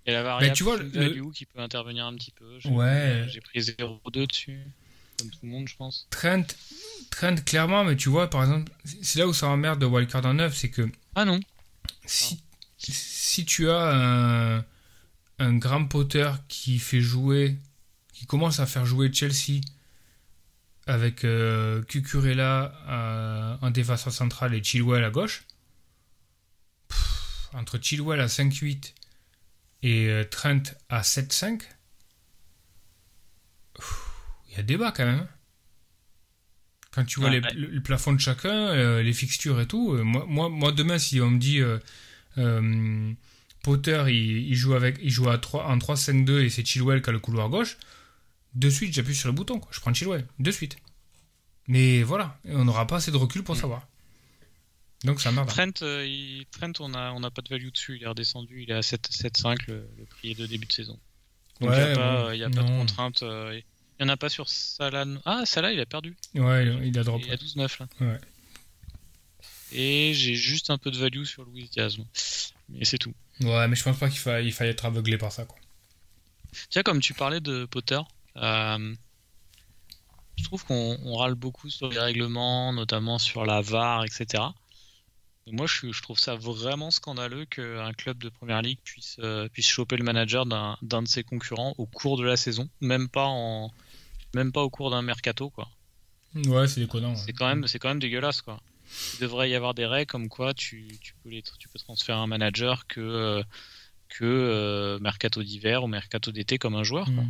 Il 0.06 0.14
y 0.14 0.16
a 0.16 0.20
la 0.20 0.24
variable 0.24 0.56
tu 0.56 0.64
vois, 0.64 0.78
le- 0.78 1.32
qui 1.32 1.46
peut 1.46 1.60
intervenir 1.60 2.06
un 2.06 2.16
petit 2.16 2.32
peu. 2.32 2.60
J'ai 2.60 2.70
Ouais. 2.70 3.26
j'ai 3.28 3.42
pris 3.42 3.60
0,2 3.62 4.28
dessus, 4.28 4.62
comme 5.20 5.30
tout 5.30 5.40
le 5.44 5.50
monde, 5.50 5.68
je 5.68 5.76
pense. 5.76 6.08
Trent, 6.12 6.44
Trent 7.10 7.36
clairement, 7.46 7.84
mais 7.84 7.96
tu 7.96 8.10
vois, 8.10 8.30
par 8.30 8.44
exemple, 8.44 8.72
c'est 9.02 9.20
là 9.20 9.28
où 9.28 9.34
ça 9.34 9.48
m'emmerde 9.48 9.80
de 9.80 9.86
Wildcard 9.86 10.26
en 10.26 10.36
9, 10.36 10.56
c'est 10.56 10.70
que 10.70 10.88
Ah 11.16 11.26
non, 11.26 11.40
si, 12.06 12.42
si 12.78 13.44
tu 13.46 13.70
as 13.70 13.92
un, 14.60 14.66
un 15.40 15.54
grand 15.58 15.86
Potter 15.86 16.32
qui 16.48 16.78
fait 16.80 17.02
jouer, 17.02 17.58
qui 18.14 18.26
commence 18.28 18.60
à 18.60 18.68
faire 18.68 18.86
jouer 18.86 19.12
Chelsea 19.12 19.62
avec 20.92 21.24
euh, 21.24 21.82
Cucurella 21.84 22.74
euh, 22.90 23.58
en 23.62 23.72
défenseur 23.72 24.12
central 24.14 24.54
et 24.54 24.64
Chilwell 24.64 25.04
à 25.04 25.10
gauche, 25.10 25.44
pff, 26.90 27.50
entre 27.54 27.78
Chilwell 27.82 28.20
à 28.20 28.28
5-8 28.28 28.94
et 29.84 30.08
euh, 30.10 30.24
Trent 30.26 30.64
à 30.90 31.02
7-5, 31.02 31.62
pff, 33.74 33.96
il 34.50 34.58
y 34.58 34.60
a 34.60 34.64
débat 34.64 34.92
quand 34.92 35.06
même. 35.06 35.20
hein. 35.20 35.28
Quand 36.94 37.06
tu 37.06 37.20
vois 37.22 37.30
Ouais. 37.30 37.40
les- 37.40 37.54
le, 37.60 37.68
le 37.68 37.82
plafond 37.82 38.12
de 38.14 38.20
chacun, 38.20 38.50
euh, 38.54 39.02
les 39.02 39.14
fixtures 39.14 39.62
et 39.62 39.66
tout, 39.68 39.94
euh, 39.94 40.04
moi, 40.04 40.26
moi, 40.28 40.50
moi 40.50 40.72
demain 40.74 40.98
si 41.00 41.22
on 41.22 41.30
me 41.32 41.40
dit 41.40 41.60
euh, 41.62 41.80
euh, 42.38 43.14
Potter 43.64 44.04
il, 44.08 44.50
il 44.50 44.56
joue 44.56 44.74
avec 44.74 44.98
il 45.02 45.10
joue 45.10 45.30
à 45.30 45.38
3, 45.38 45.68
en 45.68 45.78
3-5-2 45.78 46.42
et 46.44 46.50
c'est 46.50 46.66
Chilwell 46.66 47.02
qui 47.02 47.10
a 47.10 47.14
le 47.14 47.20
couloir 47.20 47.48
gauche, 47.50 47.78
de 48.54 48.70
suite 48.70 48.94
j'appuie 48.94 49.16
sur 49.16 49.28
le 49.30 49.34
bouton, 49.34 49.60
quoi. 49.60 49.70
je 49.74 49.80
prends 49.80 49.94
Chilwell, 49.94 50.28
de 50.40 50.52
suite. 50.52 50.78
Mais 51.68 52.04
voilà, 52.04 52.38
on 52.46 52.66
n'aura 52.66 52.88
pas 52.88 52.98
assez 52.98 53.12
de 53.12 53.18
recul 53.18 53.44
pour 53.44 53.56
savoir. 53.56 53.88
Donc 55.04 55.20
ça 55.22 55.32
merde. 55.32 55.48
Trent, 55.48 55.82
euh, 55.84 56.06
il- 56.06 56.46
Trent 56.52 56.72
on 56.80 56.90
n'a 56.90 57.14
on 57.14 57.24
a 57.24 57.32
pas 57.32 57.42
de 57.42 57.50
value 57.50 57.70
dessus, 57.72 57.98
il 57.98 58.04
est 58.04 58.08
redescendu, 58.08 58.64
il 58.64 58.70
est 58.72 58.76
à 58.76 58.82
7 58.84 59.10
7,5 59.10 59.58
le, 59.68 59.88
le 59.98 60.06
prix 60.06 60.36
de 60.36 60.46
début 60.46 60.68
de 60.68 60.74
saison. 60.74 61.00
Donc 61.60 61.72
il 61.74 61.76
n'y 61.78 61.82
a, 61.92 61.96
pas, 61.96 62.26
euh, 62.28 62.36
y 62.36 62.44
a 62.44 62.50
de 62.50 62.60
contrainte. 62.62 63.24
euh, 63.24 63.60
il 64.00 64.06
n'y 64.06 64.10
en 64.10 64.14
a 64.14 64.18
pas 64.18 64.30
sur 64.30 64.50
Salah. 64.50 65.06
Ah, 65.26 65.44
Salah, 65.46 65.72
il 65.74 65.80
a 65.80 65.86
perdu. 65.86 66.16
Ouais, 66.36 66.66
il 66.88 66.98
a 67.00 67.04
drop. 67.04 67.22
Il 67.24 67.30
est 67.30 67.34
à 67.34 67.36
12,9 67.36 67.80
là. 67.80 67.88
Ouais. 68.02 68.20
Et 69.72 70.14
j'ai 70.14 70.36
juste 70.36 70.70
un 70.70 70.78
peu 70.78 70.92
de 70.92 70.98
value 70.98 71.24
sur 71.24 71.44
Louis 71.46 71.70
Diaz. 71.72 71.98
Mais 72.70 72.84
c'est 72.86 72.98
tout. 72.98 73.14
Ouais, 73.42 73.68
mais 73.68 73.76
je 73.76 73.84
pense 73.84 73.98
pas 73.98 74.10
qu'il 74.10 74.20
faille, 74.20 74.46
il 74.48 74.52
faille 74.54 74.70
être 74.70 74.86
aveuglé 74.86 75.18
par 75.18 75.32
ça. 75.32 75.46
Quoi. 75.46 75.58
Tiens, 76.70 76.84
comme 76.84 77.00
tu 77.00 77.14
parlais 77.14 77.40
de 77.40 77.66
Potter, 77.66 78.00
je 78.36 78.94
trouve 80.44 80.65
qu'on 80.65 80.98
on 81.04 81.17
râle 81.17 81.36
beaucoup 81.36 81.70
sur 81.70 81.89
les 81.89 82.00
règlements, 82.00 82.74
notamment 82.74 83.20
sur 83.20 83.46
la 83.46 83.62
VAR, 83.62 84.06
etc. 84.06 84.44
Et 85.48 85.52
moi, 85.52 85.65
je, 85.65 86.02
trouve 86.02 86.20
ça 86.20 86.36
vraiment 86.36 86.91
scandaleux 86.91 87.46
qu'un 87.46 87.94
club 87.94 88.20
de 88.20 88.30
première 88.30 88.62
ligue 88.62 88.80
puisse, 88.84 89.17
euh, 89.20 89.50
puisse 89.50 89.67
choper 89.67 89.98
le 89.98 90.04
manager 90.04 90.46
d'un 90.46 90.78
de 90.82 91.08
ses 91.08 91.24
concurrents 91.24 91.74
au 91.78 91.86
cours 91.86 92.17
de 92.17 92.24
la 92.24 92.38
saison, 92.38 92.70
même 92.80 93.10
pas, 93.10 93.26
en, 93.26 93.72
même 94.36 94.52
pas 94.52 94.62
au 94.62 94.70
cours 94.70 94.91
d'un 94.91 95.02
mercato. 95.02 95.50
quoi. 95.50 95.67
Ouais, 96.36 96.67
c'est 96.67 96.82
déconnant. 96.82 97.12
ouais. 97.12 97.22
C'est 97.26 97.34
quand, 97.34 97.48
même- 97.48 97.65
quand 97.80 97.89
même 97.89 98.00
dégueulasse. 98.00 98.41
Quoi. 98.41 98.60
Il 99.15 99.20
devrait 99.20 99.50
y 99.50 99.56
avoir 99.56 99.74
des 99.74 99.86
règles 99.86 100.10
comme 100.12 100.30
quoi 100.30 100.54
tu, 100.54 100.88
tu, 101.02 101.13
peux, 101.24 101.30
les, 101.30 101.41
tu 101.41 101.67
peux 101.70 101.80
transférer 101.80 102.20
un 102.20 102.28
manager 102.28 102.86
que, 102.88 103.02
euh, 103.02 103.44
que 104.10 104.24
euh, 104.24 105.00
mercato 105.00 105.41
d'hiver 105.41 105.84
ou 105.84 105.88
mercato 105.88 106.32
d'été 106.32 106.60
comme 106.60 106.76
un 106.76 106.84
joueur. 106.84 107.08
quoi. 107.15 107.24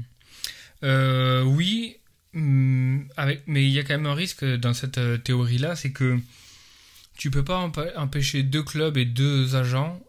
Euh, 0.84 1.44
oui, 1.44 1.98
mm, 2.34 3.02
mais 3.48 3.66
il 3.66 3.72
y 3.72 3.80
a 3.80 3.84
quand 3.84 3.94
même 3.94 4.08
un 4.08 4.14
risque 4.14 4.44
dans 4.46 4.74
cette 4.74 4.98
euh, 4.98 5.18
théorie-là, 5.18 5.76
c'est 5.76 5.92
que 5.92 6.20
tu 7.18 7.30
peux 7.30 7.44
pas 7.44 7.72
empêcher 7.98 8.44
deux 8.44 8.64
clubs 8.64 8.98
et 8.98 9.06
deux 9.06 9.56
agents 9.56 10.02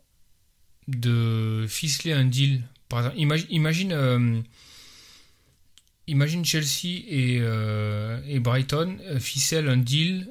de 0.88 1.66
ficeler 1.68 2.12
un 2.12 2.24
deal. 2.24 2.62
Par 2.88 3.00
exemple, 3.00 3.46
imagine, 3.50 3.92
euh, 3.92 4.40
imagine 6.06 6.44
Chelsea 6.44 7.02
et, 7.06 8.38
Brighton 8.40 8.98
ficellent 9.20 9.68
un 9.68 9.76
deal 9.76 10.30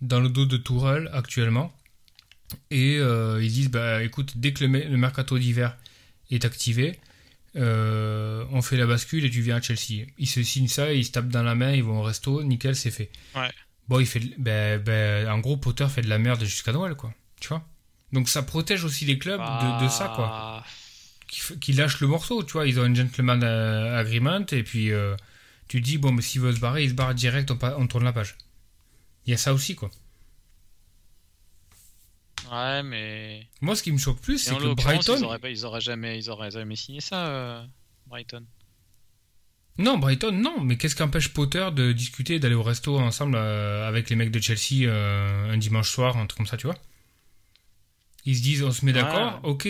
dans 0.00 0.20
le 0.20 0.28
dos 0.28 0.44
de 0.46 0.56
Tourelle 0.56 1.08
actuellement. 1.12 1.72
Et 2.72 2.96
ils 2.96 3.52
disent, 3.52 3.70
bah 3.70 4.02
écoute, 4.02 4.32
dès 4.36 4.52
que 4.52 4.64
le 4.64 4.96
mercato 4.96 5.38
d'hiver 5.38 5.76
est 6.30 6.44
activé, 6.44 6.98
euh, 7.56 8.44
on 8.50 8.62
fait 8.62 8.76
la 8.76 8.86
bascule 8.86 9.24
et 9.24 9.30
tu 9.30 9.40
viens 9.40 9.56
à 9.56 9.60
Chelsea. 9.60 10.06
Ils 10.18 10.28
se 10.28 10.42
signent 10.42 10.68
ça, 10.68 10.92
ils 10.92 11.04
se 11.04 11.12
tapent 11.12 11.28
dans 11.28 11.42
la 11.42 11.54
main, 11.54 11.72
ils 11.72 11.84
vont 11.84 12.00
au 12.00 12.02
resto, 12.02 12.42
nickel, 12.42 12.74
c'est 12.74 12.90
fait. 12.90 13.10
Ouais. 13.34 13.50
Bon, 13.88 14.00
il 14.00 14.06
fait, 14.06 14.20
ben, 14.38 14.80
ben, 14.80 15.28
en 15.28 15.38
gros, 15.38 15.56
Potter 15.56 15.86
fait 15.88 16.02
de 16.02 16.08
la 16.08 16.18
merde 16.18 16.42
jusqu'à 16.44 16.72
Noël, 16.72 16.94
quoi. 16.94 17.12
Tu 17.40 17.48
vois? 17.48 17.66
Donc 18.12 18.28
ça 18.28 18.42
protège 18.42 18.84
aussi 18.84 19.04
les 19.04 19.18
clubs 19.18 19.40
de, 19.40 19.84
de 19.84 19.88
ça, 19.88 20.12
quoi. 20.14 20.28
Ah, 20.32 20.64
Qui, 21.60 21.72
lâchent 21.72 22.00
le 22.00 22.06
morceau, 22.06 22.42
tu 22.42 22.52
vois. 22.52 22.66
Ils 22.66 22.78
ont 22.80 22.84
un 22.84 22.94
gentleman 22.94 23.42
euh, 23.42 23.98
agreement 23.98 24.44
et 24.52 24.62
puis 24.62 24.92
euh, 24.92 25.16
tu 25.68 25.80
dis, 25.80 25.98
bon, 25.98 26.12
mais 26.12 26.22
s'il 26.22 26.40
veut 26.40 26.52
se 26.54 26.60
barrer, 26.60 26.84
il 26.84 26.90
se 26.90 26.94
barre 26.94 27.14
direct, 27.14 27.50
on, 27.50 27.58
on 27.78 27.86
tourne 27.86 28.04
la 28.04 28.12
page. 28.12 28.36
Il 29.26 29.30
y 29.30 29.34
a 29.34 29.36
ça 29.36 29.52
aussi, 29.52 29.74
quoi. 29.74 29.90
Ouais, 32.50 32.82
mais. 32.82 33.46
Moi, 33.60 33.74
ce 33.76 33.82
qui 33.82 33.92
me 33.92 33.98
choque 33.98 34.20
plus, 34.20 34.38
c'est 34.38 34.54
que 34.54 34.74
Brighton. 34.74 35.16
Ils 35.18 35.24
auraient, 35.24 35.38
pas- 35.38 35.50
ils 35.50 35.64
auraient 35.64 35.80
jamais, 35.80 36.18
ils 36.18 36.30
auraient 36.30 36.50
jamais 36.50 36.76
signé 36.76 37.00
ça, 37.00 37.26
euh, 37.28 37.64
Brighton. 38.06 38.44
Non, 39.78 39.98
Brighton, 39.98 40.32
non. 40.32 40.60
Mais 40.60 40.76
qu'est-ce 40.76 40.94
qui 40.94 41.02
empêche 41.02 41.30
Potter 41.30 41.66
de 41.74 41.92
discuter, 41.92 42.38
d'aller 42.38 42.54
au 42.54 42.62
resto 42.62 42.98
ensemble 42.98 43.36
euh, 43.36 43.88
avec 43.88 44.10
les 44.10 44.16
mecs 44.16 44.30
de 44.30 44.40
Chelsea 44.40 44.86
euh, 44.86 45.50
un 45.52 45.56
dimanche 45.56 45.90
soir, 45.90 46.16
un 46.16 46.26
truc 46.26 46.36
comme 46.38 46.46
ça, 46.46 46.56
tu 46.56 46.66
vois? 46.66 46.76
Ils 48.24 48.36
se 48.36 48.42
disent, 48.42 48.62
on 48.62 48.70
se 48.72 48.84
met 48.84 48.92
Ouais. 48.92 49.00
d'accord, 49.02 49.40
ok, 49.42 49.68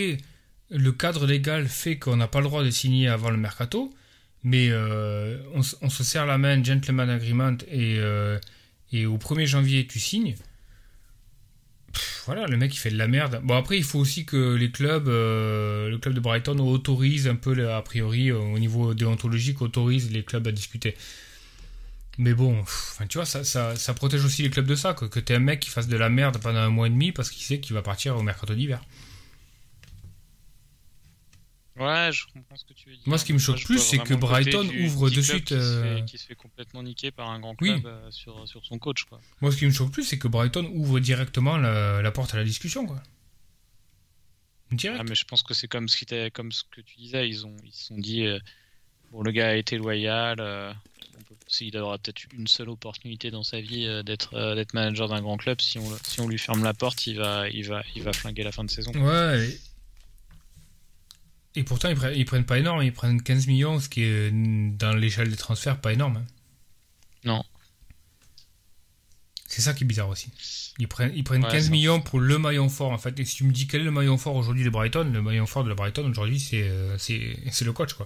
le 0.69 0.91
cadre 0.91 1.25
légal 1.25 1.67
fait 1.67 1.97
qu'on 1.97 2.17
n'a 2.17 2.27
pas 2.27 2.39
le 2.39 2.45
droit 2.45 2.63
de 2.63 2.69
signer 2.69 3.07
avant 3.07 3.29
le 3.29 3.37
mercato, 3.37 3.93
mais 4.43 4.71
on, 4.73 5.61
on 5.81 5.89
se 5.89 6.03
serre 6.03 6.25
la 6.25 6.37
main, 6.37 6.63
gentleman 6.63 7.09
agreement, 7.09 7.57
et, 7.69 7.99
et 8.93 9.05
au 9.05 9.17
1er 9.17 9.45
janvier, 9.45 9.87
tu 9.87 9.99
signes. 9.99 10.35
Voilà, 12.25 12.47
le 12.47 12.57
mec 12.57 12.73
il 12.73 12.77
fait 12.77 12.89
de 12.89 12.97
la 12.97 13.07
merde. 13.07 13.39
Bon 13.43 13.55
après 13.55 13.77
il 13.77 13.83
faut 13.83 13.99
aussi 13.99 14.25
que 14.25 14.55
les 14.55 14.71
clubs, 14.71 15.07
euh, 15.07 15.89
le 15.89 15.97
club 15.97 16.13
de 16.13 16.19
Brighton 16.19 16.57
autorise 16.59 17.27
un 17.27 17.35
peu, 17.35 17.69
a 17.71 17.81
priori 17.81 18.31
euh, 18.31 18.37
au 18.37 18.59
niveau 18.59 18.93
déontologique, 18.93 19.61
autorise 19.61 20.11
les 20.11 20.23
clubs 20.23 20.47
à 20.47 20.51
discuter. 20.51 20.95
Mais 22.17 22.33
bon, 22.33 22.63
pff, 22.63 23.01
tu 23.09 23.17
vois, 23.17 23.25
ça, 23.25 23.43
ça, 23.43 23.93
protège 23.93 24.23
aussi 24.23 24.41
les 24.41 24.49
clubs 24.49 24.65
de 24.65 24.75
ça, 24.75 24.93
que, 24.93 25.05
que 25.05 25.19
t'es 25.19 25.35
un 25.35 25.39
mec 25.39 25.59
qui 25.59 25.69
fasse 25.69 25.87
de 25.87 25.97
la 25.97 26.09
merde 26.09 26.37
pendant 26.41 26.59
un 26.59 26.69
mois 26.69 26.87
et 26.87 26.89
demi 26.89 27.11
parce 27.11 27.29
qu'il 27.29 27.43
sait 27.43 27.59
qu'il 27.59 27.73
va 27.73 27.81
partir 27.81 28.15
au 28.15 28.23
mercato 28.23 28.55
d'hiver. 28.55 28.81
Ouais, 31.77 32.09
je 32.13 32.23
comprends 32.33 32.55
ce 32.55 32.63
que 32.63 32.73
tu 32.73 32.89
veux 32.89 32.95
dire. 32.95 33.03
Moi, 33.05 33.17
ce 33.17 33.25
qui 33.25 33.33
me 33.33 33.37
choque 33.37 33.61
plus, 33.65 33.79
c'est 33.79 33.97
que 33.97 34.13
Brighton 34.13 34.63
du 34.63 34.85
ouvre 34.85 35.09
de 35.09 35.21
suite, 35.21 35.45
Qui, 35.45 35.53
se 35.55 35.59
euh, 35.59 35.97
fait, 35.97 36.05
qui 36.05 36.17
se 36.17 36.25
fait 36.25 36.35
complètement 36.35 36.81
niquer 36.83 37.11
par 37.11 37.29
un 37.29 37.39
grand 37.39 37.55
Oui. 37.61 37.71
club 37.81 37.85
euh, 37.87 38.11
sur, 38.11 38.47
sur 38.47 38.65
son 38.65 38.79
coach, 38.79 39.03
quoi. 39.03 39.19
Moi 39.41 39.51
ce 39.51 39.57
qui 39.57 39.65
me 39.65 39.71
choque 39.71 39.91
plus, 39.91 40.03
c'est 40.03 40.17
que 40.17 40.29
Brighton 40.29 40.65
ouvre 40.73 40.99
directement 41.01 41.57
la, 41.57 42.01
la 42.01 42.11
porte 42.11 42.33
à 42.33 42.37
la 42.37 42.45
discussion, 42.45 42.85
quoi. 42.85 43.01
Direct. 44.71 44.99
Ah, 45.01 45.05
mais 45.07 45.15
je 45.15 45.25
pense 45.25 45.43
que 45.43 45.53
c'est 45.53 45.67
comme 45.67 45.87
ce, 45.89 46.29
comme 46.29 46.51
ce 46.51 46.63
que 46.71 46.81
tu 46.81 46.95
disais. 46.97 47.27
Ils 47.29 47.45
ont, 47.45 47.55
ils 47.63 47.71
se 47.73 47.85
sont 47.87 47.97
dit, 47.97 48.25
euh, 48.25 48.39
bon, 49.11 49.21
le 49.21 49.31
gars 49.31 49.49
a 49.49 49.55
été 49.55 49.77
loyal. 49.77 50.37
euh, 50.39 50.73
on 51.17 51.23
peut- 51.23 51.35
s'il 51.47 51.77
aura 51.77 51.97
peut-être 51.97 52.23
une 52.33 52.47
seule 52.47 52.69
opportunité 52.69 53.31
dans 53.31 53.43
sa 53.43 53.61
vie 53.61 53.85
d'être 54.03 54.55
d'être 54.55 54.73
manager 54.73 55.07
d'un 55.09 55.21
grand 55.21 55.37
club, 55.37 55.61
si 55.61 55.77
on, 55.77 55.97
si 56.03 56.19
on 56.21 56.27
lui 56.27 56.37
ferme 56.39 56.63
la 56.63 56.73
porte, 56.73 57.05
il 57.05 57.17
va, 57.17 57.47
il 57.49 57.65
va, 57.67 57.83
il 57.95 58.01
va 58.01 58.11
flinguer 58.13 58.43
la 58.43 58.51
fin 58.51 58.63
de 58.63 58.71
saison. 58.71 58.91
Ouais. 58.93 59.49
Et, 59.49 59.59
et 61.55 61.63
pourtant, 61.63 61.89
ils 61.89 61.95
prennent, 61.95 62.15
ils 62.17 62.25
prennent 62.25 62.45
pas 62.45 62.57
énorme, 62.59 62.83
ils 62.83 62.93
prennent 62.93 63.21
15 63.21 63.47
millions, 63.47 63.79
ce 63.79 63.89
qui 63.89 64.03
est 64.03 64.31
dans 64.31 64.93
l'échelle 64.93 65.29
des 65.29 65.37
transferts 65.37 65.79
pas 65.81 65.93
énorme. 65.93 66.17
hein. 66.17 66.25
Non. 67.23 67.43
C'est 69.47 69.61
ça 69.61 69.73
qui 69.73 69.83
est 69.83 69.87
bizarre 69.87 70.09
aussi. 70.09 70.31
Ils 70.79 70.87
prennent, 70.87 71.13
ils 71.15 71.23
prennent 71.23 71.43
Ouais, 71.43 71.51
15 71.51 71.65
ça- 71.65 71.69
millions 71.71 72.01
pour 72.01 72.19
le 72.19 72.37
maillon 72.37 72.67
fort 72.67 72.91
en 72.91 72.97
fait. 72.97 73.17
Et 73.19 73.25
si 73.25 73.37
tu 73.37 73.43
me 73.45 73.51
dis 73.53 73.67
quel 73.67 73.81
est 73.81 73.85
le 73.85 73.91
maillon 73.91 74.17
fort 74.17 74.35
aujourd'hui 74.35 74.63
de 74.65 74.69
Brighton, 74.69 75.09
le 75.13 75.21
maillon 75.21 75.45
fort 75.45 75.63
de 75.63 75.69
la 75.69 75.75
Brighton 75.75 76.05
aujourd'hui 76.09 76.39
c'est 76.39 76.63
euh, 76.67 76.97
c'est 76.97 77.37
c'est 77.51 77.63
le 77.63 77.71
coach 77.71 77.93
quoi. 77.93 78.05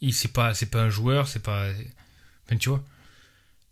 Il 0.00 0.14
c'est 0.14 0.28
pas 0.32 0.54
c'est 0.54 0.66
pas 0.70 0.82
un 0.82 0.88
joueur, 0.90 1.26
c'est 1.26 1.42
pas 1.42 1.68
enfin 2.46 2.56
tu 2.58 2.68
vois. 2.68 2.84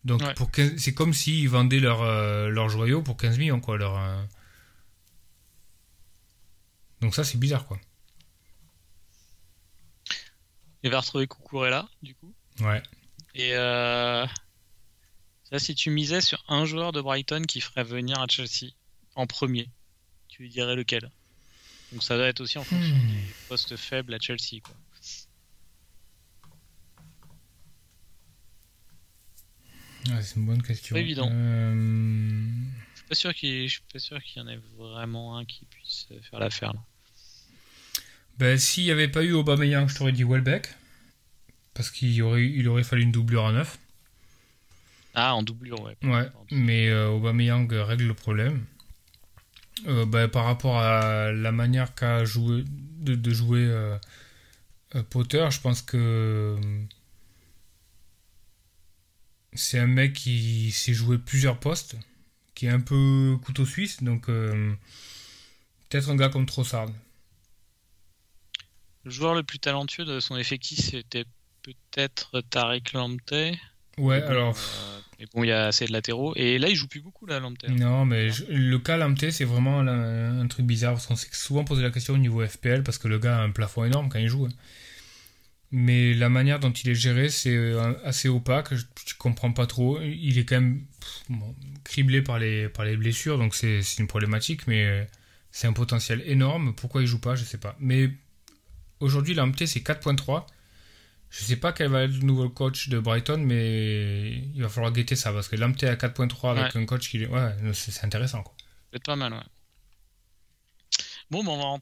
Donc 0.04 0.22
Ouais. 0.22 0.34
pour 0.34 0.50
15 0.50 0.72
c'est 0.78 0.94
comme 0.94 1.12
s'ils 1.14 1.48
vendaient 1.48 1.78
leur 1.80 2.02
euh, 2.02 2.48
leur 2.48 2.68
joyau 2.68 3.02
pour 3.02 3.16
15 3.16 3.38
millions 3.38 3.60
quoi 3.60 3.78
leur 3.78 3.96
euh. 3.96 4.22
Donc 7.02 7.14
ça 7.14 7.22
c'est 7.24 7.38
bizarre 7.38 7.66
quoi. 7.66 7.78
Il 10.82 10.90
va 10.90 11.00
retrouver 11.00 11.26
Cucurella, 11.26 11.88
du 12.02 12.14
coup. 12.14 12.32
Ouais. 12.60 12.82
Et 13.34 13.54
euh, 13.54 14.26
ça, 15.44 15.58
si 15.58 15.74
tu 15.74 15.90
misais 15.90 16.20
sur 16.20 16.42
un 16.48 16.64
joueur 16.64 16.92
de 16.92 17.00
Brighton 17.00 17.42
qui 17.46 17.60
ferait 17.60 17.84
venir 17.84 18.18
à 18.18 18.26
Chelsea 18.28 18.72
en 19.14 19.26
premier, 19.26 19.68
tu 20.28 20.42
lui 20.42 20.48
dirais 20.50 20.74
lequel? 20.76 21.10
Donc 21.92 22.02
ça 22.02 22.16
doit 22.16 22.28
être 22.28 22.40
aussi 22.40 22.58
en 22.58 22.64
fonction 22.64 22.94
Hmm. 22.96 23.08
des 23.08 23.34
postes 23.48 23.76
faibles 23.76 24.14
à 24.14 24.18
Chelsea. 24.18 24.60
Quoi. 24.62 24.74
Ouais, 30.08 30.22
c'est 30.22 30.36
une 30.36 30.46
bonne 30.46 30.62
question. 30.62 30.94
Pas 30.94 31.00
évident. 31.00 31.28
Euh, 31.30 31.74
Je 32.94 32.98
suis 33.00 33.06
pas 33.08 33.14
sûr 33.14 33.34
qu'il, 33.34 34.36
y 34.36 34.40
en 34.40 34.48
ait 34.48 34.60
vraiment 34.76 35.36
un 35.36 35.44
qui 35.44 35.66
puisse 35.66 36.06
faire 36.30 36.40
l'affaire. 36.40 36.72
Là. 36.72 36.80
Ben, 38.40 38.56
s'il 38.56 38.84
n'y 38.84 38.90
avait 38.90 39.06
pas 39.06 39.22
eu 39.22 39.32
Aubameyang, 39.32 39.86
je 39.86 39.94
t'aurais 39.94 40.12
dit 40.12 40.24
Welbeck. 40.24 40.70
Parce 41.74 41.90
qu'il 41.90 42.20
aurait, 42.22 42.46
il 42.46 42.66
aurait 42.68 42.84
fallu 42.84 43.02
une 43.02 43.12
doublure 43.12 43.44
à 43.44 43.52
neuf. 43.52 43.78
Ah, 45.14 45.34
en 45.34 45.42
doublure, 45.42 45.78
ouais. 45.82 45.94
Ouais, 46.02 46.26
mais 46.50 46.88
euh, 46.88 47.10
Aubameyang 47.10 47.70
règle 47.70 48.06
le 48.06 48.14
problème. 48.14 48.64
Euh, 49.86 50.06
ben, 50.06 50.26
par 50.26 50.46
rapport 50.46 50.78
à 50.78 51.32
la 51.32 51.52
manière 51.52 51.94
qu'a 51.94 52.24
joué, 52.24 52.64
de, 53.00 53.14
de 53.14 53.30
jouer 53.30 53.66
euh, 53.66 53.98
euh, 54.94 55.02
Potter, 55.02 55.46
je 55.50 55.60
pense 55.60 55.82
que 55.82 56.58
c'est 59.52 59.78
un 59.78 59.86
mec 59.86 60.14
qui 60.14 60.70
sait 60.70 60.94
jouer 60.94 61.18
plusieurs 61.18 61.60
postes, 61.60 61.96
qui 62.54 62.66
est 62.66 62.70
un 62.70 62.80
peu 62.80 63.36
couteau 63.44 63.66
suisse, 63.66 64.02
donc 64.02 64.26
peut-être 64.26 66.08
un 66.08 66.16
gars 66.16 66.30
comme 66.30 66.46
Trossard. 66.46 66.88
Le 69.04 69.10
joueur 69.10 69.34
le 69.34 69.42
plus 69.42 69.58
talentueux 69.58 70.04
de 70.04 70.20
son 70.20 70.36
effectif, 70.36 70.78
c'était 70.90 71.24
peut-être 71.62 72.40
Tarek 72.50 72.92
Lamptey. 72.92 73.58
Ouais, 73.98 74.20
bon, 74.20 74.26
alors. 74.28 74.56
euh, 74.56 75.00
mais 75.18 75.26
bon, 75.34 75.44
il 75.44 75.48
y 75.48 75.52
a 75.52 75.66
assez 75.66 75.86
de 75.86 75.92
latéraux. 75.92 76.32
Et 76.36 76.58
là, 76.58 76.68
il 76.68 76.74
joue 76.76 76.86
plus 76.88 77.00
beaucoup, 77.00 77.26
là, 77.26 77.40
Lamptey. 77.40 77.68
Non, 77.68 78.04
mais 78.04 78.30
je- 78.30 78.44
le 78.48 78.78
cas 78.78 78.96
Lamptey, 78.96 79.30
c'est 79.30 79.44
vraiment 79.44 79.80
un, 79.80 80.40
un 80.40 80.46
truc 80.48 80.66
bizarre 80.66 80.94
parce 80.94 81.06
qu'on 81.06 81.16
s'est 81.16 81.28
souvent 81.32 81.64
posé 81.64 81.82
la 81.82 81.90
question 81.90 82.14
au 82.14 82.18
niveau 82.18 82.44
FPL 82.46 82.82
parce 82.82 82.98
que 82.98 83.08
le 83.08 83.18
gars 83.18 83.38
a 83.38 83.42
un 83.42 83.50
plafond 83.50 83.84
énorme 83.84 84.08
quand 84.08 84.18
il 84.18 84.28
joue. 84.28 84.46
hein. 84.46 84.50
Mais 85.72 86.14
la 86.14 86.28
manière 86.28 86.58
dont 86.58 86.72
il 86.72 86.90
est 86.90 86.94
géré, 86.96 87.28
c'est 87.28 87.54
euh, 87.54 87.94
assez 88.04 88.28
opaque. 88.28 88.74
Je, 88.74 88.84
je 89.06 89.14
comprends 89.16 89.52
pas 89.52 89.66
trop. 89.66 90.00
Il 90.02 90.36
est 90.36 90.44
quand 90.44 90.56
même 90.60 90.84
pff, 91.00 91.22
bon, 91.28 91.54
criblé 91.84 92.22
par 92.22 92.38
les, 92.40 92.68
par 92.68 92.84
les 92.84 92.96
blessures, 92.96 93.38
donc 93.38 93.54
c'est 93.54 93.82
c'est 93.82 94.00
une 94.02 94.08
problématique, 94.08 94.66
mais 94.66 94.84
euh, 94.84 95.04
c'est 95.52 95.68
un 95.68 95.72
potentiel 95.72 96.22
énorme. 96.26 96.74
Pourquoi 96.74 97.02
il 97.02 97.06
joue 97.06 97.20
pas, 97.20 97.36
je 97.36 97.44
sais 97.44 97.58
pas. 97.58 97.76
Mais 97.78 98.10
aujourd'hui, 99.00 99.34
Lamptey, 99.34 99.66
c'est 99.66 99.80
4.3. 99.80 100.46
Je 101.30 101.44
sais 101.44 101.56
pas 101.56 101.72
quel 101.72 101.88
va 101.90 102.02
être 102.04 102.12
le 102.12 102.18
nouveau 102.24 102.48
coach 102.50 102.88
de 102.88 102.98
Brighton, 102.98 103.38
mais 103.38 104.32
il 104.54 104.62
va 104.62 104.68
falloir 104.68 104.92
guetter 104.92 105.14
ça 105.16 105.32
parce 105.32 105.48
que 105.48 105.56
Lamptey 105.56 105.86
à 105.88 105.96
4.3 105.96 106.58
avec 106.58 106.76
un 106.76 106.86
coach 106.86 107.08
qui 107.08 107.22
est. 107.22 107.26
Ouais, 107.28 107.54
c'est 107.72 107.92
c'est 107.92 108.04
intéressant 108.04 108.42
quoi. 108.42 108.54
Peut-être 108.90 109.04
pas 109.04 109.16
mal, 109.16 109.32
ouais. 109.32 109.40
Bon, 111.30 111.44
ben, 111.44 111.50
on 111.52 111.58
va 111.58 111.64
en... 111.64 111.80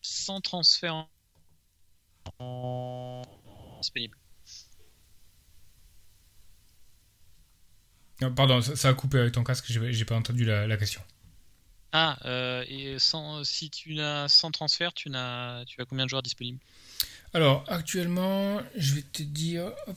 Sans 0.00 0.40
transfert 0.40 1.06
en- 2.40 3.22
disponible. 3.80 4.16
Ah, 8.20 8.30
Pardon, 8.30 8.60
ça, 8.60 8.74
ça 8.76 8.88
a 8.88 8.94
coupé 8.94 9.18
avec 9.18 9.32
ton 9.34 9.44
casque, 9.44 9.66
j'ai 9.68 9.92
j'ai 9.92 10.04
pas 10.04 10.16
entendu 10.16 10.44
la, 10.44 10.66
la 10.66 10.76
question. 10.76 11.00
Ah, 11.92 12.18
euh, 12.26 12.64
et 12.68 12.98
sans, 12.98 13.44
si 13.44 13.70
tu 13.70 13.94
n'as 13.94 14.28
sans 14.28 14.50
transfert, 14.50 14.92
tu 14.92 15.08
n'as, 15.10 15.64
tu 15.64 15.80
as 15.80 15.84
combien 15.86 16.04
de 16.04 16.10
joueurs 16.10 16.22
disponibles? 16.22 16.58
Alors, 17.34 17.64
actuellement, 17.68 18.60
je 18.76 18.94
vais 18.94 19.02
te 19.02 19.22
dire. 19.22 19.72
Hop. 19.86 19.96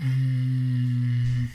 hum, 0.00 1.48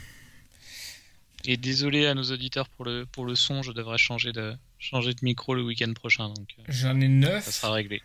Et 1.44 1.56
désolé 1.56 2.06
à 2.06 2.14
nos 2.14 2.24
auditeurs 2.30 2.68
pour 2.68 2.84
le, 2.84 3.04
pour 3.06 3.24
le 3.26 3.34
son, 3.34 3.62
je 3.62 3.72
devrais 3.72 3.98
changer 3.98 4.32
de, 4.32 4.56
changer 4.78 5.12
de 5.12 5.20
micro 5.22 5.54
le 5.54 5.62
week-end 5.62 5.92
prochain, 5.92 6.28
donc 6.28 6.48
euh, 6.58 6.62
J'en 6.68 7.00
ai 7.00 7.08
9. 7.08 7.44
ça 7.44 7.52
sera 7.52 7.72
réglé. 7.72 8.02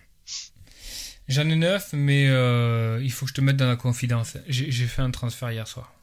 J'en 1.27 1.49
ai 1.49 1.55
9, 1.55 1.89
mais 1.93 2.27
euh, 2.29 2.99
il 3.03 3.11
faut 3.11 3.25
que 3.25 3.29
je 3.29 3.35
te 3.35 3.41
mette 3.41 3.57
dans 3.57 3.67
la 3.67 3.75
confidence. 3.75 4.37
J'ai 4.47 4.71
j'ai 4.71 4.87
fait 4.87 5.01
un 5.01 5.11
transfert 5.11 5.51
hier 5.51 5.67
soir. 5.67 5.93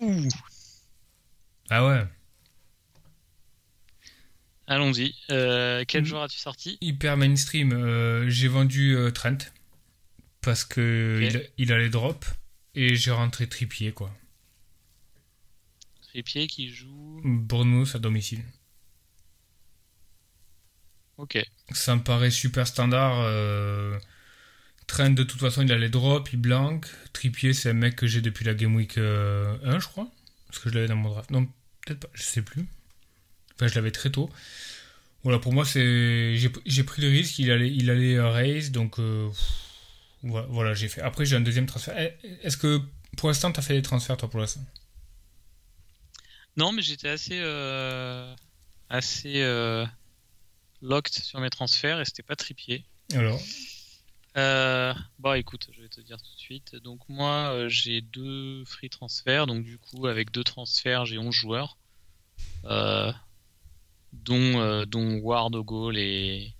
Ouh. 0.00 0.28
Ah 1.70 1.86
ouais 1.86 2.04
Allons-y. 4.70 5.14
Euh, 5.30 5.84
quel 5.86 6.02
Mhm. 6.02 6.06
joueur 6.06 6.22
as-tu 6.22 6.38
sorti? 6.38 6.78
Hyper 6.80 7.16
mainstream. 7.16 7.72
euh, 7.72 8.28
j'ai 8.30 8.46
vendu 8.48 8.94
euh, 8.96 9.10
Trent 9.10 9.36
parce 10.42 10.64
que 10.64 11.18
il, 11.22 11.50
il 11.58 11.72
allait 11.72 11.90
drop 11.90 12.24
et 12.74 12.94
j'ai 12.94 13.10
rentré 13.10 13.48
Tripier 13.48 13.92
quoi. 13.92 14.16
Trippier 16.02 16.46
qui 16.46 16.68
joue. 16.68 17.20
Bournemouth 17.24 17.94
à 17.94 17.98
domicile. 17.98 18.44
Ok. 21.16 21.38
Ça 21.72 21.96
me 21.96 22.02
paraît 22.02 22.30
super 22.30 22.66
standard. 22.66 23.18
Trent 24.86 25.10
de 25.10 25.22
toute 25.24 25.40
façon 25.40 25.62
il 25.62 25.72
allait 25.72 25.88
drop, 25.90 26.32
il 26.32 26.38
blank. 26.40 26.86
Tripier 27.12 27.52
c'est 27.54 27.70
un 27.70 27.74
mec 27.74 27.96
que 27.96 28.06
j'ai 28.06 28.20
depuis 28.20 28.44
la 28.44 28.54
Game 28.54 28.74
Week 28.76 28.98
euh, 28.98 29.56
1 29.64 29.80
je 29.80 29.86
crois. 29.88 30.10
Parce 30.46 30.60
que 30.60 30.68
je 30.70 30.74
l'avais 30.76 30.86
dans 30.88 30.96
mon 30.96 31.10
draft. 31.10 31.30
Non, 31.30 31.46
peut-être 31.86 32.00
pas, 32.00 32.08
je 32.14 32.22
sais 32.22 32.42
plus. 32.42 32.66
Enfin 33.60 33.68
je 33.68 33.74
l'avais 33.74 33.90
très 33.90 34.10
tôt. 34.10 34.30
Voilà 35.22 35.38
pour 35.38 35.52
moi 35.52 35.66
c'est 35.66 36.34
j'ai 36.36 36.50
j'ai 36.64 36.82
pris 36.82 37.02
le 37.02 37.08
risque, 37.08 37.38
il 37.38 37.50
allait 37.50 37.70
il 37.70 37.90
allait 37.90 38.16
euh, 38.16 38.30
raise 38.30 38.70
donc 38.72 38.98
euh, 38.98 39.28
voilà, 40.22 40.46
voilà, 40.50 40.74
j'ai 40.74 40.88
fait. 40.88 41.02
Après 41.02 41.26
j'ai 41.26 41.36
un 41.36 41.40
deuxième 41.40 41.66
transfert. 41.66 41.94
Eh, 41.98 42.16
Est-ce 42.42 42.56
que 42.56 42.80
pour 43.18 43.28
l'instant 43.28 43.52
t'as 43.52 43.60
fait 43.60 43.74
des 43.74 43.82
transferts 43.82 44.16
toi 44.16 44.30
pour 44.30 44.40
l'instant? 44.40 44.64
Non, 46.56 46.72
mais 46.72 46.82
j'étais 46.82 47.08
assez, 47.08 47.38
euh, 47.40 48.34
assez 48.88 49.40
euh, 49.42 49.86
locked 50.82 51.12
sur 51.14 51.40
mes 51.40 51.50
transferts 51.50 52.00
et 52.00 52.04
c'était 52.04 52.22
pas 52.22 52.36
tripier. 52.36 52.84
Alors? 53.14 53.40
Euh, 54.36 54.94
Bon, 55.18 55.34
écoute, 55.34 55.68
je 55.72 55.82
vais 55.82 55.88
te 55.88 56.00
dire 56.00 56.16
tout 56.18 56.34
de 56.34 56.40
suite. 56.40 56.76
Donc, 56.76 57.00
moi, 57.08 57.52
euh, 57.52 57.68
j'ai 57.68 58.00
deux 58.00 58.64
free 58.64 58.88
transferts. 58.88 59.46
Donc, 59.46 59.64
du 59.64 59.78
coup, 59.78 60.06
avec 60.06 60.30
deux 60.30 60.44
transferts, 60.44 61.06
j'ai 61.06 61.18
11 61.18 61.34
joueurs. 61.34 61.76
Euh, 62.64 63.12
dont, 64.12 64.60
euh, 64.60 64.84
dont 64.86 65.18
Ward 65.18 65.54
au 65.54 65.64
goal 65.64 65.96
et, 65.98 66.54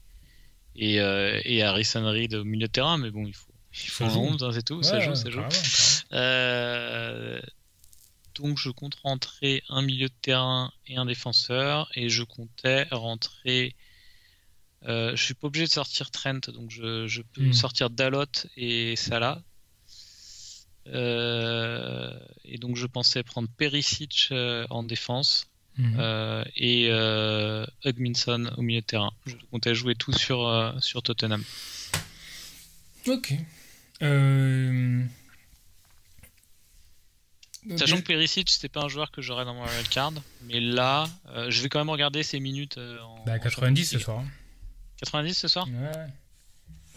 et, 0.77 1.01
euh, 1.01 1.41
et 1.45 1.63
Harrison 1.63 2.05
Reed 2.11 2.35
au 2.35 2.45
milieu 2.45 2.67
de 2.69 2.73
terrain. 2.73 2.99
Mais 2.99 3.11
bon, 3.11 3.27
il 3.27 3.35
faut, 3.35 3.53
il 3.73 3.89
faut 3.91 4.05
Ça 4.05 4.11
un 4.11 4.15
joue. 4.15 4.21
11, 4.21 4.43
hein, 4.45 4.51
c'est 4.53 4.65
tout. 4.65 4.83
ça 4.83 5.01
joue, 5.01 5.15
ça 5.15 5.31
joue. 5.31 5.41
Euh, 6.13 7.41
donc 8.37 8.59
je 8.59 8.71
compte 8.71 8.95
rentrer 8.97 9.63
un 9.69 9.83
milieu 9.83 10.09
de 10.09 10.15
terrain 10.23 10.73
et 10.87 10.97
un 10.97 11.05
défenseur 11.07 11.91
et 11.95 12.09
je 12.09 12.23
comptais 12.23 12.85
rentrer. 12.91 13.75
Euh, 14.87 15.15
je 15.15 15.23
suis 15.23 15.35
pas 15.35 15.49
obligé 15.49 15.67
de 15.67 15.71
sortir 15.71 16.11
Trent, 16.11 16.41
donc 16.55 16.71
je, 16.71 17.07
je 17.07 17.21
peux 17.23 17.43
Hmm. 17.43 17.53
sortir 17.53 17.91
Dalot 17.91 18.25
et 18.57 18.97
Salah. 18.97 19.43
Euh, 20.87 22.19
et 22.45 22.57
donc 22.59 22.77
je 22.77 22.87
pensais 22.87 23.23
prendre 23.23 23.49
Perisic 23.57 24.29
en 24.71 24.83
défense 24.83 25.47
Mhm. 25.79 25.97
euh, 25.99 26.45
et 26.57 26.89
euh, 26.91 27.65
Hugminson 27.85 28.51
au 28.57 28.63
milieu 28.63 28.81
de 28.81 28.87
terrain. 28.87 29.13
Je 29.27 29.35
comptais 29.51 29.75
jouer 29.75 29.95
tout 29.95 30.13
sur, 30.13 30.47
euh, 30.47 30.73
sur 30.81 31.03
Tottenham. 31.03 31.43
Ok. 33.07 33.33
Euh... 34.03 35.03
Sachant 37.77 37.97
Ok. 37.97 38.03
que 38.03 38.07
Perisic, 38.09 38.49
c'était 38.51 38.69
pas 38.71 38.81
un 38.83 38.89
joueur 38.89 39.11
que 39.11 39.21
j'aurais 39.21 39.45
dans 39.45 39.55
mon 39.55 39.65
wildcard, 39.65 40.13
mais 40.47 40.61
là, 40.61 41.07
je 41.49 41.63
vais 41.63 41.69
quand 41.69 41.79
même 41.79 41.91
regarder 41.91 42.23
ses 42.23 42.41
minutes 42.41 42.79
en. 42.79 43.23
Bah, 43.27 43.35
en 43.35 43.39
90 43.39 43.85
ce 43.85 43.99
soir. 43.99 44.19
hein. 44.21 44.23
League. 44.23 44.31
90 45.03 45.35
ce 45.35 45.49
soir? 45.49 45.67
Ouais. 45.69 46.07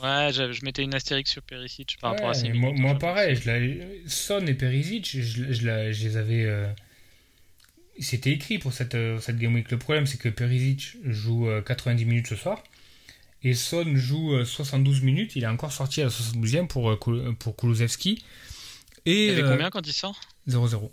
Ouais, 0.02 0.32
je 0.34 0.66
mettais 0.66 0.84
une 0.84 0.94
astérix 0.96 1.30
sur 1.32 1.42
Perisic 1.44 1.98
par 2.02 2.12
rapport 2.12 2.30
à 2.30 2.34
ses 2.34 2.50
moi, 2.50 2.70
minutes. 2.72 2.82
moi, 2.82 2.98
pareil, 2.98 3.36
je 3.36 3.50
Son 4.08 4.46
et 4.48 4.54
Perisic, 4.54 5.06
je, 5.10 5.22
je, 5.54 5.66
la- 5.68 5.92
je 5.92 6.04
les 6.06 6.18
avais. 6.18 6.46
Euh, 7.98 8.02
C'était 8.02 8.32
écrit 8.32 8.58
pour 8.60 8.74
cette, 8.74 8.96
euh, 8.96 9.20
cette 9.20 9.38
Game 9.38 9.54
Week. 9.56 9.70
Le 9.72 9.78
problème, 9.78 10.06
c'est 10.06 10.18
que 10.18 10.30
Perisic 10.30 10.98
joue 11.06 11.48
euh, 11.50 11.62
90 11.62 12.06
minutes 12.06 12.28
ce 12.28 12.36
soir. 12.36 12.64
Et 13.44 13.54
Son 13.54 13.96
joue 13.96 14.34
euh, 14.34 14.46
72 14.46 15.02
minutes. 15.02 15.36
Il 15.36 15.44
est 15.44 15.48
encore 15.48 15.72
sorti 15.72 16.02
à 16.02 16.06
la 16.06 16.10
72e 16.10 16.68
pour, 16.68 16.92
euh, 16.92 17.36
pour 17.38 17.56
Kulusevski. 17.56 18.24
Il 19.06 19.12
Et 19.12 19.28
y 19.28 19.30
avait 19.32 19.44
euh, 19.44 19.52
combien 19.52 19.70
quand 19.70 19.86
il 19.86 19.94
sort? 19.94 20.20
0-0. 20.48 20.90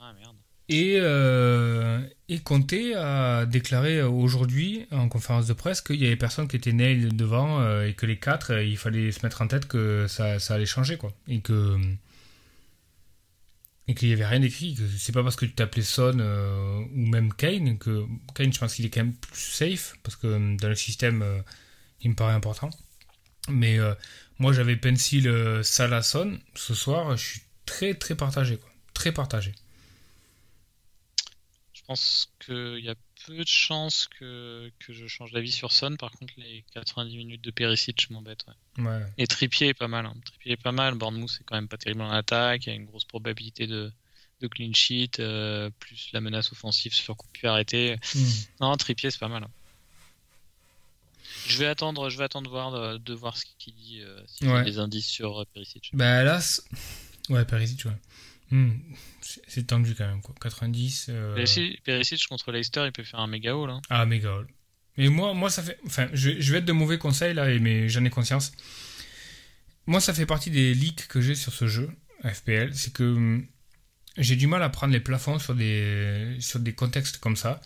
Ah 0.00 0.12
merde. 0.18 0.36
Et, 0.68 0.98
euh, 1.00 2.00
et 2.28 2.38
Conte 2.40 2.74
a 2.94 3.46
déclaré 3.46 4.02
aujourd'hui 4.02 4.86
en 4.92 5.08
conférence 5.08 5.46
de 5.46 5.54
presse 5.54 5.80
qu'il 5.80 5.96
y 5.96 6.06
avait 6.06 6.16
personne 6.16 6.46
qui 6.46 6.56
était 6.56 6.72
nail 6.74 7.08
devant 7.12 7.60
euh, 7.60 7.86
et 7.88 7.94
que 7.94 8.04
les 8.06 8.18
quatre, 8.18 8.52
euh, 8.52 8.62
il 8.62 8.76
fallait 8.76 9.10
se 9.10 9.20
mettre 9.24 9.40
en 9.42 9.48
tête 9.48 9.66
que 9.66 10.06
ça, 10.08 10.38
ça 10.38 10.54
allait 10.54 10.66
changer 10.66 10.96
quoi. 10.98 11.12
Et 11.26 11.40
que 11.40 11.76
et 13.88 13.94
qu'il 13.94 14.08
n'y 14.08 14.14
avait 14.14 14.26
rien 14.26 14.40
d'écrit, 14.40 14.74
que 14.74 14.86
c'est 14.98 15.12
pas 15.12 15.22
parce 15.22 15.34
que 15.34 15.46
tu 15.46 15.54
t'appelais 15.54 15.82
Son 15.82 16.18
euh, 16.20 16.78
ou 16.94 17.06
même 17.06 17.32
Kane 17.32 17.78
que 17.78 18.06
Kane, 18.34 18.52
je 18.52 18.58
pense 18.58 18.74
qu'il 18.74 18.84
est 18.84 18.90
quand 18.90 19.00
même 19.00 19.14
plus 19.14 19.40
safe 19.40 19.94
parce 20.02 20.14
que 20.14 20.26
euh, 20.26 20.56
dans 20.56 20.68
le 20.68 20.74
système, 20.74 21.22
euh, 21.22 21.40
il 22.02 22.10
me 22.10 22.14
paraît 22.14 22.34
important. 22.34 22.68
Mais 23.48 23.78
moi, 24.38 24.52
j'avais 24.52 24.76
pencil 24.76 25.32
Salah 25.64 26.02
Son 26.02 26.38
ce 26.54 26.74
soir, 26.74 27.16
je 27.16 27.24
suis 27.24 27.40
très 27.64 27.94
très 27.94 28.14
partagé 28.14 28.58
quoi, 28.58 28.70
très 28.92 29.10
partagé. 29.10 29.54
Je 31.72 31.80
pense 31.86 32.30
qu'il 32.40 32.80
y 32.84 32.90
a 32.90 32.94
peu 33.36 33.44
de 33.44 33.48
chances 33.48 34.08
que, 34.18 34.70
que 34.78 34.92
je 34.92 35.06
change 35.06 35.32
d'avis 35.32 35.52
sur 35.52 35.72
Son. 35.72 35.96
Par 35.96 36.10
contre, 36.12 36.32
les 36.36 36.64
90 36.74 37.16
minutes 37.16 37.42
de 37.42 37.50
Perisic, 37.50 38.00
je 38.08 38.12
m'embête. 38.12 38.44
Ouais. 38.78 38.84
Ouais. 38.84 39.02
Et 39.18 39.26
Trippier 39.26 39.68
est 39.68 39.74
pas 39.74 39.88
mal. 39.88 40.06
Hein. 40.06 40.14
Trippier 40.24 40.52
est 40.52 40.62
pas 40.62 40.72
mal. 40.72 40.94
Bournemouth 40.94 41.30
c'est 41.30 41.44
quand 41.44 41.54
même 41.56 41.68
pas 41.68 41.76
terrible 41.78 42.02
en 42.02 42.10
attaque. 42.10 42.66
Il 42.66 42.70
y 42.70 42.72
a 42.72 42.74
une 42.76 42.86
grosse 42.86 43.04
probabilité 43.04 43.66
de, 43.66 43.92
de 44.40 44.48
clean 44.48 44.72
sheet, 44.72 45.20
euh, 45.20 45.70
plus 45.78 46.08
la 46.12 46.20
menace 46.20 46.52
offensive 46.52 46.92
sur 46.94 47.16
coup 47.16 47.26
de 47.42 47.48
arrêté. 47.48 47.96
Hmm. 48.14 48.24
Non, 48.60 48.76
Trippier 48.76 49.10
c'est 49.10 49.18
pas 49.20 49.28
mal. 49.28 49.44
hein. 49.44 49.50
Je 51.46 51.58
vais 51.58 51.66
attendre, 51.66 52.10
je 52.10 52.18
vais 52.18 52.24
attendre 52.24 52.50
voir, 52.50 52.70
de, 52.72 52.98
de 52.98 53.14
voir 53.14 53.36
ce 53.36 53.44
qu'il 53.58 53.74
dit, 53.74 54.00
euh, 54.02 54.20
s'il 54.26 54.48
y 54.48 54.50
a 54.50 54.62
des 54.62 54.78
indices 54.78 55.06
sur 55.06 55.40
euh, 55.40 55.44
Perisic. 55.54 55.90
Bah 55.92 56.22
là, 56.24 56.40
ouais, 57.28 57.44
Perisic, 57.44 57.84
ouais. 57.84 57.92
Hmm, 58.50 58.70
C'est 59.46 59.66
tendu 59.66 59.94
quand 59.94 60.06
même, 60.06 60.22
quoi. 60.22 60.34
90. 60.40 61.06
euh, 61.10 61.34
Perisic, 61.34 61.82
Perisic 61.84 62.26
contre 62.28 62.50
Leicester, 62.52 62.84
il 62.86 62.92
peut 62.92 63.04
faire 63.04 63.20
un 63.20 63.26
méga 63.26 63.54
haul. 63.56 63.70
Hein. 63.70 63.82
Ah, 63.90 64.06
méga 64.06 64.34
haul. 64.34 64.46
Mais 64.96 65.08
moi, 65.08 65.34
moi, 65.34 65.50
ça 65.50 65.62
fait. 65.62 65.78
Enfin, 65.86 66.08
je, 66.12 66.40
je 66.40 66.52
vais 66.52 66.58
être 66.58 66.64
de 66.64 66.72
mauvais 66.72 66.98
conseils 66.98 67.34
là, 67.34 67.46
mais 67.58 67.88
j'en 67.88 68.04
ai 68.04 68.10
conscience. 68.10 68.52
Moi, 69.86 70.00
ça 70.00 70.12
fait 70.14 70.26
partie 70.26 70.50
des 70.50 70.74
leaks 70.74 71.08
que 71.08 71.20
j'ai 71.20 71.34
sur 71.34 71.52
ce 71.52 71.66
jeu, 71.66 71.90
FPL. 72.24 72.74
C'est 72.74 72.92
que 72.92 73.02
hum, 73.04 73.46
j'ai 74.16 74.36
du 74.36 74.46
mal 74.46 74.62
à 74.62 74.68
prendre 74.68 74.92
les 74.92 75.00
plafonds 75.00 75.38
sur 75.38 75.54
des, 75.54 76.36
sur 76.40 76.58
des 76.60 76.72
contextes 76.72 77.18
comme 77.18 77.36
ça. 77.36 77.60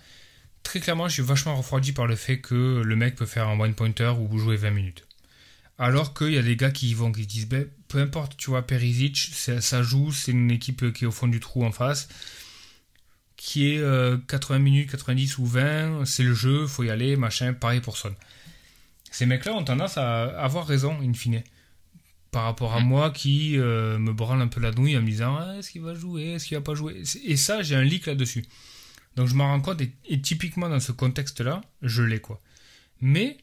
Très 0.62 0.80
clairement, 0.80 1.08
je 1.08 1.14
suis 1.14 1.22
vachement 1.22 1.56
refroidi 1.56 1.92
par 1.92 2.06
le 2.06 2.14
fait 2.16 2.40
que 2.40 2.82
le 2.84 2.96
mec 2.96 3.16
peut 3.16 3.26
faire 3.26 3.48
un 3.48 3.58
one 3.58 3.74
pointer 3.74 4.12
ou 4.18 4.38
jouer 4.38 4.56
20 4.56 4.70
minutes. 4.70 5.04
Alors 5.78 6.14
qu'il 6.14 6.32
y 6.32 6.38
a 6.38 6.42
des 6.42 6.56
gars 6.56 6.70
qui 6.70 6.90
y 6.90 6.94
vont, 6.94 7.11
qui 7.12 7.26
disent, 7.26 7.48
ben, 7.48 7.66
peu 7.88 7.98
importe, 7.98 8.37
tu 8.37 8.50
vois, 8.50 8.62
Perisic, 8.66 9.16
ça, 9.16 9.82
joue, 9.82 10.12
c'est 10.12 10.32
une 10.32 10.50
équipe 10.50 10.92
qui 10.92 11.04
est 11.04 11.06
au 11.06 11.12
fond 11.12 11.28
du 11.28 11.40
trou 11.40 11.64
en 11.64 11.72
face, 11.72 12.08
qui 13.37 13.72
est 13.72 13.78
euh, 13.78 14.16
80 14.28 14.58
minutes, 14.61 14.90
90 14.90 15.38
ou 15.38 15.46
20, 15.46 16.04
c'est 16.04 16.22
le 16.22 16.35
jeu, 16.35 16.66
faut 16.66 16.85
y 16.85 16.90
aller, 16.90 17.16
machin, 17.16 17.52
pareil 17.52 17.80
pour 17.80 17.96
Son. 17.96 18.14
Ces 19.11 19.26
mecs-là 19.26 19.54
ont 19.54 19.64
tendance 19.64 19.98
à 19.98 20.22
avoir 20.40 20.66
raison, 20.66 20.96
in 21.02 21.12
fine. 21.14 21.42
Par 22.30 22.44
rapport 22.44 22.72
à 22.74 22.80
Mm. 22.80 22.85
moi 22.85 23.11
qui 23.11 23.58
euh, 23.58 23.98
me 23.98 24.12
branle 24.12 24.40
un 24.40 24.48
peu 24.48 24.61
la 24.61 24.70
nouille 24.70 24.96
en 24.96 25.02
me 25.02 25.06
disant 25.06 25.37
Ah, 25.38 25.56
est-ce 25.58 25.70
qu'il 25.70 25.82
va 25.82 25.94
jouer, 25.94 26.32
est-ce 26.35 26.46
qu'il 26.46 26.56
va 26.56 26.62
pas 26.62 26.74
jouer? 26.74 27.02
Et 27.24 27.37
ça, 27.37 27.62
j'ai 27.62 27.74
un 27.76 27.82
leak 27.82 28.06
là-dessus. 28.06 28.44
Donc 29.16 29.28
je 29.28 29.35
m'en 29.35 29.48
rends 29.48 29.61
compte, 29.61 29.82
et, 29.82 29.92
et 30.08 30.20
typiquement 30.22 30.70
dans 30.70 30.80
ce 30.80 30.92
contexte-là, 30.92 31.61
je 31.82 32.02
l'ai 32.02 32.20
quoi. 32.20 32.40
Mais 33.02 33.37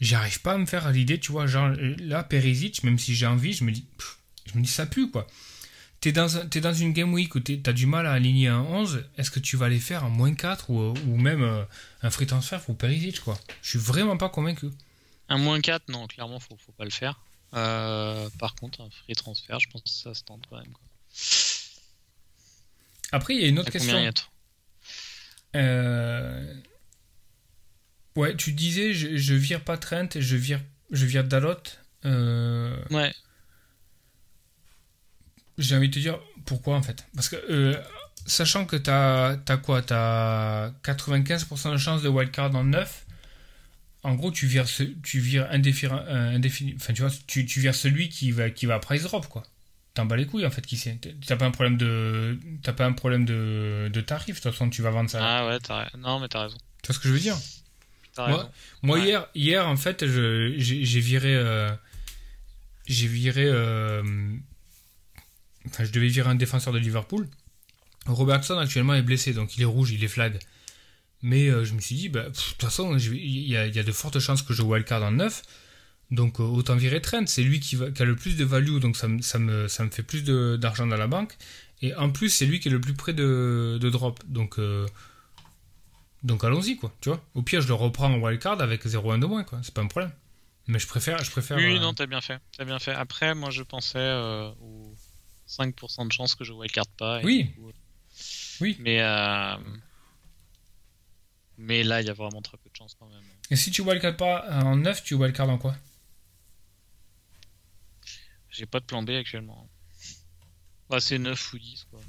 j'arrive 0.00 0.40
pas 0.40 0.52
à 0.54 0.58
me 0.58 0.66
faire 0.66 0.86
à 0.86 0.92
l'idée, 0.92 1.18
tu 1.18 1.32
vois, 1.32 1.46
genre 1.46 1.70
là, 1.98 2.22
Perisic, 2.22 2.82
même 2.84 2.98
si 2.98 3.14
j'ai 3.14 3.26
envie, 3.26 3.52
je 3.52 3.64
me 3.64 3.72
dis, 3.72 3.86
pff, 3.96 4.18
je 4.46 4.58
me 4.58 4.62
dis 4.62 4.70
ça 4.70 4.86
pue 4.86 5.10
quoi. 5.10 5.26
T'es 6.00 6.12
dans, 6.12 6.28
t'es 6.48 6.60
dans 6.60 6.72
une 6.72 6.92
game 6.92 7.12
week 7.12 7.34
où 7.34 7.40
t'as 7.40 7.72
du 7.72 7.86
mal 7.86 8.06
à 8.06 8.12
aligner 8.12 8.46
un 8.46 8.60
11, 8.60 9.04
est-ce 9.16 9.32
que 9.32 9.40
tu 9.40 9.56
vas 9.56 9.66
aller 9.66 9.80
faire 9.80 10.04
un 10.04 10.10
moins 10.10 10.32
4 10.32 10.70
ou, 10.70 10.94
ou 10.94 11.16
même 11.16 11.42
euh, 11.42 11.64
un 12.02 12.10
free 12.10 12.26
transfer 12.26 12.60
pour 12.60 12.76
Perisic 12.76 13.20
quoi? 13.20 13.36
Je 13.62 13.70
suis 13.70 13.78
vraiment 13.80 14.16
pas 14.16 14.28
convaincu. 14.28 14.68
Un 15.28 15.38
moins 15.38 15.60
4, 15.60 15.88
non, 15.88 16.06
clairement, 16.06 16.38
faut, 16.38 16.56
faut 16.56 16.72
pas 16.72 16.84
le 16.84 16.90
faire. 16.90 17.20
Euh, 17.54 18.28
par 18.38 18.54
contre, 18.54 18.80
un 18.80 18.90
free 18.90 19.14
transfert, 19.14 19.58
je 19.58 19.68
pense 19.70 19.82
que 19.82 19.88
ça 19.88 20.14
se 20.14 20.22
tente 20.22 20.44
quand 20.48 20.56
même. 20.58 20.72
Quoi. 20.72 20.82
Après, 23.12 23.34
il 23.34 23.40
y 23.42 23.44
a 23.44 23.48
une 23.48 23.58
autre 23.58 23.70
question. 23.70 23.98
Euh, 25.56 26.54
Ouais, 28.18 28.36
tu 28.36 28.52
disais, 28.52 28.94
je, 28.94 29.16
je 29.16 29.34
vire 29.34 29.62
pas 29.62 29.78
Trent, 29.78 30.08
je 30.18 30.36
vire, 30.36 30.60
je 30.90 31.06
vire 31.06 31.24
Dalot. 31.24 31.54
Euh, 32.04 32.76
Ouais, 32.90 33.12
J'ai 35.56 35.76
envie 35.76 35.88
de 35.88 35.94
te 35.94 35.98
dire 35.98 36.18
pourquoi 36.46 36.76
en 36.76 36.82
fait. 36.82 37.04
Parce 37.14 37.28
que 37.28 37.36
euh, 37.50 37.74
sachant 38.26 38.64
que 38.64 38.76
t'as 38.76 39.36
as 39.48 39.56
quoi? 39.56 39.82
T'as 39.82 40.70
95% 40.84 41.72
de 41.72 41.76
chance 41.78 42.02
de 42.02 42.08
wildcard 42.08 42.54
en 42.54 42.64
9. 42.64 43.06
En 44.04 44.14
gros, 44.14 44.30
tu 44.30 44.46
vires, 44.46 44.68
ce, 44.68 44.84
tu 45.02 45.18
vires 45.18 45.46
euh, 45.50 45.58
indéfini- 46.38 46.74
enfin 46.76 46.92
tu 46.92 47.02
vois, 47.02 47.10
tu, 47.26 47.46
tu 47.46 47.60
vires 47.60 47.74
celui 47.74 48.08
qui 48.08 48.30
va, 48.30 48.50
qui 48.50 48.66
va 48.66 48.78
price 48.78 49.02
drop 49.02 49.26
quoi. 49.28 49.42
T'en 49.94 50.06
bats 50.06 50.16
les 50.16 50.26
couilles 50.26 50.46
en 50.46 50.50
fait 50.50 50.64
qui 50.64 50.76
c'est. 50.76 50.98
T'as 51.26 51.36
pas 51.36 51.46
un 51.46 51.50
problème 51.50 51.76
de, 51.76 52.38
t'as 52.62 52.72
pas 52.72 52.86
un 52.86 52.92
problème 52.92 53.24
de, 53.24 53.90
de 53.92 54.00
tarif. 54.00 54.36
De 54.36 54.40
toute 54.42 54.52
façon, 54.52 54.70
tu 54.70 54.82
vas 54.82 54.90
vendre 54.90 55.10
ça. 55.10 55.18
ah 55.20 55.46
ouais, 55.48 55.58
non, 55.98 56.20
mais 56.20 56.28
t'as 56.28 56.42
raison. 56.44 56.56
Tu 56.82 56.86
vois 56.88 56.94
ce 56.94 57.00
que 57.00 57.08
je 57.08 57.12
veux 57.14 57.18
dire? 57.20 57.36
Moi- 58.26 58.36
raison. 58.38 58.50
Moi, 58.82 58.98
Ouais. 58.98 59.04
hier, 59.06 59.28
hier, 59.34 59.66
en 59.68 59.76
fait, 59.76 60.06
je- 60.06 60.54
j'ai 60.58 61.00
viré. 61.00 61.34
euh, 61.34 61.70
j'ai 62.86 63.06
viré. 63.06 63.44
euh, 63.46 64.02
enfin, 65.66 65.84
je 65.84 65.92
devais 65.92 66.08
virer 66.08 66.30
un 66.30 66.34
défenseur 66.34 66.72
de 66.72 66.78
Liverpool. 66.78 67.26
Robertson, 68.06 68.56
actuellement, 68.58 68.94
est 68.94 69.02
blessé, 69.02 69.32
donc 69.34 69.56
il 69.56 69.62
est 69.62 69.66
rouge, 69.66 69.90
il 69.90 70.02
est 70.02 70.08
flag. 70.08 70.38
Mais 71.22 71.48
euh, 71.48 71.64
je 71.64 71.74
me 71.74 71.80
suis 71.80 71.96
dit, 71.96 72.08
bah, 72.08 72.28
de 72.30 72.34
toute 72.34 72.60
façon, 72.62 72.96
il 72.96 73.48
y, 73.48 73.56
a, 73.56 73.66
il 73.66 73.74
y 73.74 73.78
a 73.78 73.82
de 73.82 73.92
fortes 73.92 74.18
chances 74.20 74.42
que 74.42 74.54
je 74.54 74.62
wildcard 74.62 75.02
en 75.02 75.10
9. 75.12 75.42
Donc, 76.10 76.40
autant 76.40 76.76
virer 76.76 77.02
Trent. 77.02 77.26
C'est 77.26 77.42
lui 77.42 77.60
qui, 77.60 77.76
va- 77.76 77.90
qui 77.90 78.00
a 78.00 78.06
le 78.06 78.16
plus 78.16 78.36
de 78.36 78.44
value, 78.44 78.78
donc 78.78 78.96
ça, 78.96 79.08
me- 79.08 79.20
ça, 79.20 79.38
me, 79.38 79.68
ça 79.68 79.84
me 79.84 79.90
fait 79.90 80.02
plus 80.04 80.22
d'argent 80.24 80.86
dans 80.86 80.96
la 80.96 81.06
banque. 81.08 81.36
Et 81.82 81.94
en 81.96 82.08
plus, 82.10 82.30
c'est 82.30 82.46
lui 82.46 82.60
qui 82.60 82.68
est 82.68 82.70
le 82.70 82.80
plus 82.80 82.94
près 82.94 83.12
de, 83.12 83.78
de 83.80 83.90
drop. 83.90 84.20
Donc. 84.26 84.58
Donc 86.22 86.44
allons-y, 86.44 86.76
quoi, 86.76 86.92
tu 87.00 87.08
vois. 87.10 87.22
Au 87.34 87.42
pire, 87.42 87.60
je 87.60 87.68
le 87.68 87.74
reprends 87.74 88.12
en 88.12 88.18
wildcard 88.18 88.60
avec 88.60 88.84
0-1 88.84 89.18
de 89.20 89.26
moins, 89.26 89.44
quoi. 89.44 89.60
C'est 89.62 89.74
pas 89.74 89.82
un 89.82 89.86
problème. 89.86 90.12
Mais 90.66 90.78
je 90.78 90.86
préfère... 90.86 91.22
Je 91.24 91.30
préfère 91.30 91.56
Oui, 91.56 91.76
euh, 91.76 91.80
non, 91.80 91.94
t'as 91.94 92.06
bien 92.06 92.20
fait. 92.20 92.40
T'as 92.56 92.64
bien 92.64 92.78
fait. 92.78 92.92
Après, 92.92 93.34
moi, 93.34 93.50
je 93.50 93.62
pensais 93.62 93.98
euh, 93.98 94.50
aux 94.60 94.94
5% 95.48 96.06
de 96.08 96.12
chance 96.12 96.34
que 96.34 96.44
je 96.44 96.52
wildcard 96.52 96.88
pas. 96.98 97.20
et 97.20 97.24
Oui. 97.24 97.52
coup, 97.54 97.68
euh, 97.68 97.72
Oui. 98.60 98.76
Mais, 98.80 99.00
euh, 99.02 99.56
Mais 101.56 101.82
là, 101.82 102.00
il 102.02 102.06
y 102.06 102.10
a 102.10 102.14
vraiment 102.14 102.42
très 102.42 102.56
peu 102.58 102.68
de 102.70 102.76
chance 102.76 102.94
quand 102.98 103.08
même. 103.08 103.22
Et 103.50 103.56
si 103.56 103.70
tu 103.70 103.80
wildcard 103.82 104.16
pas 104.16 104.44
en 104.62 104.76
9, 104.76 105.02
tu 105.04 105.14
wildcard 105.14 105.48
en 105.48 105.56
quoi? 105.58 105.74
J'ai 108.50 108.66
pas 108.66 108.80
de 108.80 108.84
plan 108.84 109.02
B 109.02 109.10
actuellement. 109.10 109.68
Bah, 110.90 111.00
c'est 111.00 111.18
9 111.18 111.52
ou 111.52 111.58
10 111.58 111.86
quoi. 111.90 112.00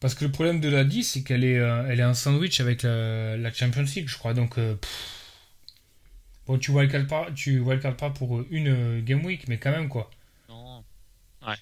Parce 0.00 0.14
que 0.14 0.24
le 0.24 0.30
problème 0.30 0.60
de 0.60 0.68
la 0.68 0.84
10, 0.84 1.04
c'est 1.04 1.22
qu'elle 1.24 1.44
est, 1.44 1.58
euh, 1.58 1.86
elle 1.88 1.98
est 1.98 2.04
un 2.04 2.14
sandwich 2.14 2.60
avec 2.60 2.82
la, 2.82 3.36
la 3.36 3.52
Champions 3.52 3.82
League, 3.82 4.08
je 4.08 4.16
crois. 4.16 4.32
Donc, 4.32 4.56
euh, 4.58 4.76
bon, 6.46 6.58
tu 6.58 6.70
wildcard 6.70 7.06
pas, 7.06 7.30
tu 7.32 7.58
wildcard 7.58 7.96
pas 7.96 8.10
pour 8.10 8.42
une 8.50 8.68
euh, 8.68 9.02
game 9.02 9.24
week, 9.24 9.48
mais 9.48 9.58
quand 9.58 9.72
même 9.72 9.88
quoi. 9.88 10.10
Non. 10.48 10.84
Ouais. 11.44 11.56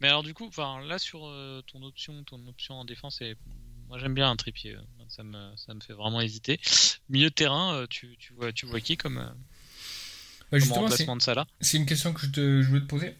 Mais 0.00 0.08
alors 0.08 0.22
du 0.22 0.32
coup, 0.32 0.46
enfin 0.46 0.80
là 0.86 0.98
sur 0.98 1.20
ton 1.70 1.82
option, 1.82 2.24
ton 2.24 2.46
option 2.48 2.74
en 2.74 2.84
défense, 2.84 3.20
et 3.20 3.36
moi 3.88 3.98
j'aime 3.98 4.14
bien 4.14 4.30
un 4.30 4.36
trépied. 4.36 4.76
Ça 5.08 5.22
me, 5.22 5.54
ça 5.56 5.74
me 5.74 5.80
fait 5.80 5.92
vraiment 5.92 6.20
hésiter. 6.20 6.58
Milieu 7.10 7.28
de 7.28 7.34
terrain, 7.34 7.86
tu, 7.90 8.16
tu 8.18 8.32
vois, 8.32 8.52
tu 8.52 8.66
vois 8.66 8.80
qui 8.80 8.96
comme, 8.96 9.16
bah, 10.50 10.58
comme 10.60 10.72
remplacement 10.72 11.16
de 11.16 11.22
Salah 11.22 11.46
C'est 11.60 11.76
une 11.76 11.86
question 11.86 12.12
que 12.14 12.20
je, 12.22 12.30
te, 12.30 12.62
je 12.62 12.68
voulais 12.68 12.80
te 12.80 12.86
poser. 12.86 13.14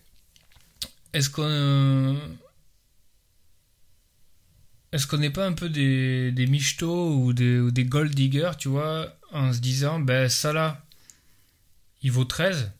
Est-ce 1.12 1.30
qu'on 1.30 2.18
est-ce 4.92 5.06
qu'on 5.06 5.18
n'est 5.18 5.30
pas 5.30 5.46
un 5.46 5.52
peu 5.52 5.68
des, 5.68 6.32
des 6.32 6.46
michetots 6.46 7.14
ou 7.14 7.32
des, 7.32 7.58
ou 7.58 7.70
des 7.70 7.84
gold 7.84 8.14
diggers, 8.14 8.52
tu 8.58 8.68
vois, 8.68 9.16
en 9.32 9.52
se 9.52 9.58
disant, 9.58 10.00
ben 10.00 10.28
ça 10.28 10.52
là, 10.52 10.84
il 12.02 12.12
vaut 12.12 12.24
13. 12.24 12.72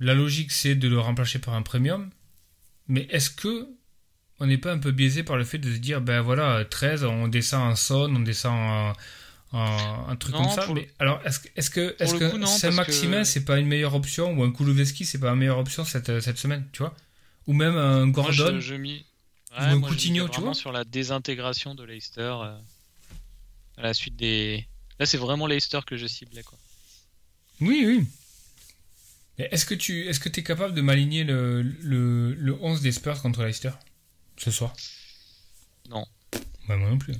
La 0.00 0.14
logique, 0.14 0.52
c'est 0.52 0.74
de 0.74 0.88
le 0.88 0.98
remplacer 0.98 1.38
par 1.38 1.54
un 1.54 1.62
premium. 1.62 2.10
Mais 2.88 3.06
est-ce 3.10 3.30
que 3.30 3.66
on 4.40 4.46
n'est 4.46 4.58
pas 4.58 4.72
un 4.72 4.78
peu 4.78 4.90
biaisé 4.90 5.22
par 5.22 5.36
le 5.36 5.44
fait 5.44 5.58
de 5.58 5.72
se 5.72 5.78
dire, 5.78 6.00
ben 6.00 6.20
voilà, 6.20 6.64
13, 6.64 7.04
on 7.04 7.28
descend 7.28 7.72
en 7.72 7.76
son, 7.76 8.14
on 8.14 8.20
descend 8.20 8.94
en, 9.52 10.08
un 10.08 10.16
truc 10.16 10.34
comme 10.34 10.50
ça? 10.50 10.66
Mais 10.74 10.88
alors, 10.98 11.20
est-ce 11.24 11.38
que, 11.70 11.94
est-ce 11.98 12.14
que, 12.14 12.44
Saint-Maximin, 12.44 13.24
c'est 13.24 13.44
pas 13.44 13.58
une 13.58 13.66
meilleure 13.66 13.94
option, 13.94 14.36
ou 14.36 14.42
un 14.42 14.50
Kuloveski, 14.50 15.04
c'est 15.04 15.20
pas 15.20 15.30
une 15.30 15.38
meilleure 15.38 15.58
option 15.58 15.84
cette, 15.84 16.20
cette 16.20 16.38
semaine, 16.38 16.66
tu 16.72 16.80
vois? 16.80 16.94
Ou 17.46 17.52
même 17.52 17.76
un 17.76 18.08
Gordon? 18.08 18.60
Un 19.56 19.80
Coutinho, 19.80 20.28
tu 20.28 20.40
vois 20.40 20.54
sur 20.54 20.72
la 20.72 20.84
désintégration 20.84 21.74
de 21.74 21.84
Leicester 21.84 22.34
euh, 22.42 22.58
à 23.76 23.82
la 23.82 23.94
suite 23.94 24.16
des. 24.16 24.66
Là, 24.98 25.06
c'est 25.06 25.18
vraiment 25.18 25.46
Leicester 25.46 25.80
que 25.86 25.96
je 25.96 26.06
ciblais, 26.06 26.42
quoi. 26.42 26.58
Oui, 27.60 27.84
oui. 27.86 28.06
Est-ce 29.38 29.66
que 29.66 29.74
tu 29.74 30.06
est-ce 30.06 30.20
que 30.20 30.28
es 30.28 30.42
capable 30.42 30.74
de 30.74 30.80
m'aligner 30.80 31.24
le, 31.24 31.62
le, 31.62 32.34
le 32.34 32.54
11 32.60 32.82
des 32.82 32.92
Spurs 32.92 33.20
contre 33.20 33.42
Leicester 33.42 33.72
ce 34.36 34.50
soir? 34.50 34.74
Non. 35.88 36.06
Bah, 36.68 36.76
moi 36.76 36.88
non 36.88 36.98
plus. 36.98 37.14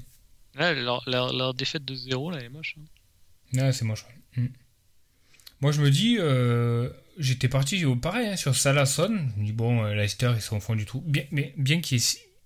Là, 0.55 0.73
leur, 0.75 1.55
défaite 1.55 1.85
de 1.85 1.95
0 1.95 2.31
là, 2.31 2.39
elle 2.39 2.45
est 2.45 2.49
moche. 2.49 2.77
Hein. 3.57 3.73
c'est 3.73 3.85
moche. 3.85 4.07
Hmm. 4.37 4.47
Moi, 5.61 5.73
je 5.73 5.81
me 5.81 5.91
dis, 5.91 6.17
euh, 6.19 6.91
j'étais 7.19 7.49
parti 7.49 7.85
pareil 8.01 8.29
hein, 8.29 8.37
sur 8.37 8.55
Salah 8.55 8.87
Son. 8.87 9.09
Je 9.09 9.41
me 9.41 9.47
dis, 9.47 9.53
bon, 9.53 9.85
euh, 9.85 9.95
Leicester, 9.95 10.33
ils 10.37 10.43
sont 10.43 10.57
au 10.57 10.61
fond 10.61 10.77
du 10.77 10.85
trou. 10.85 11.03
Bien, 11.05 11.25
mais 11.33 11.53
bien 11.57 11.81
qu'il 11.81 12.01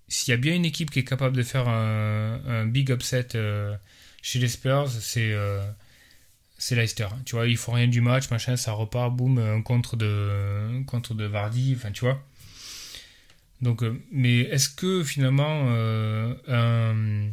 s'il 0.09 0.31
y 0.31 0.33
a 0.33 0.37
bien 0.37 0.55
une 0.55 0.65
équipe 0.65 0.91
qui 0.91 0.99
est 0.99 1.03
capable 1.03 1.37
de 1.37 1.43
faire 1.43 1.67
un, 1.67 2.65
big 2.65 2.89
upset 2.89 3.29
euh, 3.35 3.75
chez 4.21 4.39
les 4.39 4.47
Spurs, 4.47 4.89
c'est 4.89 5.35
c'est 6.57 6.75
Leicester. 6.75 7.03
Hein. 7.03 7.21
Tu 7.25 7.35
vois, 7.35 7.47
ils 7.47 7.55
font 7.55 7.71
rien 7.71 7.87
du 7.87 8.01
match, 8.01 8.29
machin, 8.31 8.57
ça 8.57 8.73
repart, 8.73 9.15
boum, 9.15 9.37
un 9.37 9.61
contre 9.61 9.95
de, 9.95 10.83
contre 10.85 11.13
de 11.13 11.23
Vardy, 11.23 11.73
enfin, 11.77 11.91
tu 11.91 12.01
vois. 12.01 12.21
Donc, 13.61 13.81
mais 14.11 14.39
est-ce 14.39 14.69
que 14.69 15.03
finalement 15.03 15.69
un. 16.47 17.31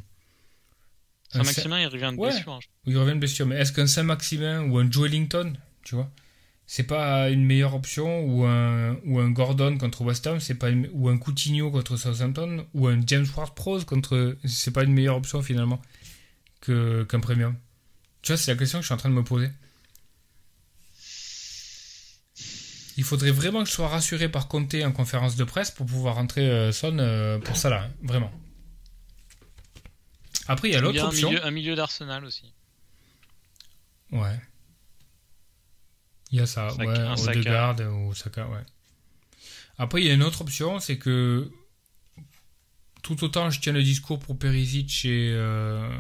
Saint-Maximin, 1.31 1.81
il 1.81 1.87
revient 1.87 2.11
de 2.13 2.21
blessure. 2.21 2.53
Hein. 2.53 2.59
il 2.87 2.97
revient 2.97 3.15
de 3.15 3.19
blessure, 3.19 3.47
mais 3.47 3.57
est-ce 3.57 3.73
qu'un 3.73 3.87
Saint-Maximin 3.87 4.63
ou 4.69 4.79
un 4.79 4.91
Joelinton, 4.91 5.55
tu 5.83 5.97
vois, 5.97 6.11
c'est 6.67 6.83
pas 6.85 7.31
une 7.31 7.45
meilleure 7.45 7.75
option 7.75 8.25
ou 8.25 8.45
un, 8.45 8.97
ou 9.05 9.21
un 9.21 9.31
Gordon 9.31 9.79
contre 9.79 10.03
West 10.03 10.27
Ham, 10.27 10.41
c'est 10.41 10.57
pas 10.57 10.71
ou 10.93 11.09
un 11.09 11.17
Coutinho 11.17 11.71
contre 11.71 11.97
Southampton 11.97 12.67
ou 12.75 12.89
un 12.89 13.01
James 13.07 13.27
Ward-Prowse 13.37 13.85
contre 13.85 14.37
c'est 14.45 14.73
pas 14.73 14.83
une 14.83 14.93
meilleure 14.93 15.17
option 15.17 15.43
finalement 15.43 15.81
que 16.61 17.05
qu'un 17.05 17.21
premium. 17.21 17.57
Tu 18.23 18.33
vois, 18.33 18.37
c'est 18.37 18.51
la 18.51 18.59
question 18.59 18.79
que 18.79 18.83
je 18.83 18.87
suis 18.87 18.95
en 18.95 18.99
train 18.99 19.11
de 19.11 19.15
me 19.15 19.23
poser. 19.23 19.51
Il 22.97 23.05
faudrait 23.05 23.31
vraiment 23.31 23.63
que 23.63 23.69
je 23.69 23.75
sois 23.75 23.89
rassuré 23.89 24.29
par 24.29 24.49
Conte 24.49 24.75
en 24.75 24.91
conférence 24.91 25.37
de 25.37 25.45
presse 25.45 25.71
pour 25.71 25.87
pouvoir 25.87 26.17
rentrer 26.17 26.49
euh, 26.51 26.73
Son 26.73 26.99
euh, 26.99 27.39
pour 27.39 27.57
ça 27.57 27.71
là, 27.71 27.83
hein, 27.85 27.91
vraiment. 28.03 28.33
Après, 30.49 30.69
il 30.69 30.73
y 30.73 30.77
a 30.77 30.81
l'autre 30.81 31.05
option. 31.05 31.31
un 31.43 31.51
milieu 31.51 31.77
d'Arsenal 31.77 32.25
aussi. 32.25 32.53
Ouais. 34.13 34.41
Il 36.33 36.39
y 36.39 36.41
a 36.41 36.47
ça, 36.47 36.75
ouais, 36.75 36.87
Odegaard 36.87 37.77
ou 37.81 38.15
Saka, 38.15 38.49
ouais. 38.49 38.65
Après, 39.79 40.01
il 40.01 40.07
y 40.07 40.11
a 40.11 40.15
une 40.15 40.23
autre 40.23 40.41
option, 40.41 40.81
c'est 40.81 40.99
que 40.99 41.51
tout 43.03 43.23
autant 43.23 43.51
je 43.51 43.61
tiens 43.61 43.73
le 43.73 43.83
discours 43.83 44.19
pour 44.19 44.37
Perisic 44.37 45.05
et, 45.05 45.31
euh, 45.33 45.97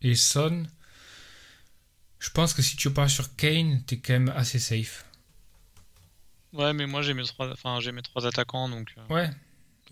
et 0.00 0.14
Son, 0.14 0.64
je 2.20 2.30
pense 2.30 2.54
que 2.54 2.62
si 2.62 2.76
tu 2.76 2.92
pars 2.92 3.10
sur 3.10 3.34
Kane, 3.34 3.82
t'es 3.84 3.98
quand 3.98 4.12
même 4.12 4.32
assez 4.36 4.58
safe. 4.58 5.04
Ouais, 6.52 6.72
mais 6.72 6.86
moi 6.86 7.02
j'ai 7.02 7.14
mes 7.14 7.24
trois, 7.24 7.50
enfin 7.50 7.80
j'ai 7.80 7.92
mes 7.92 8.02
trois 8.02 8.26
attaquants 8.26 8.68
donc. 8.68 8.94
Euh, 8.96 9.14
ouais, 9.14 9.30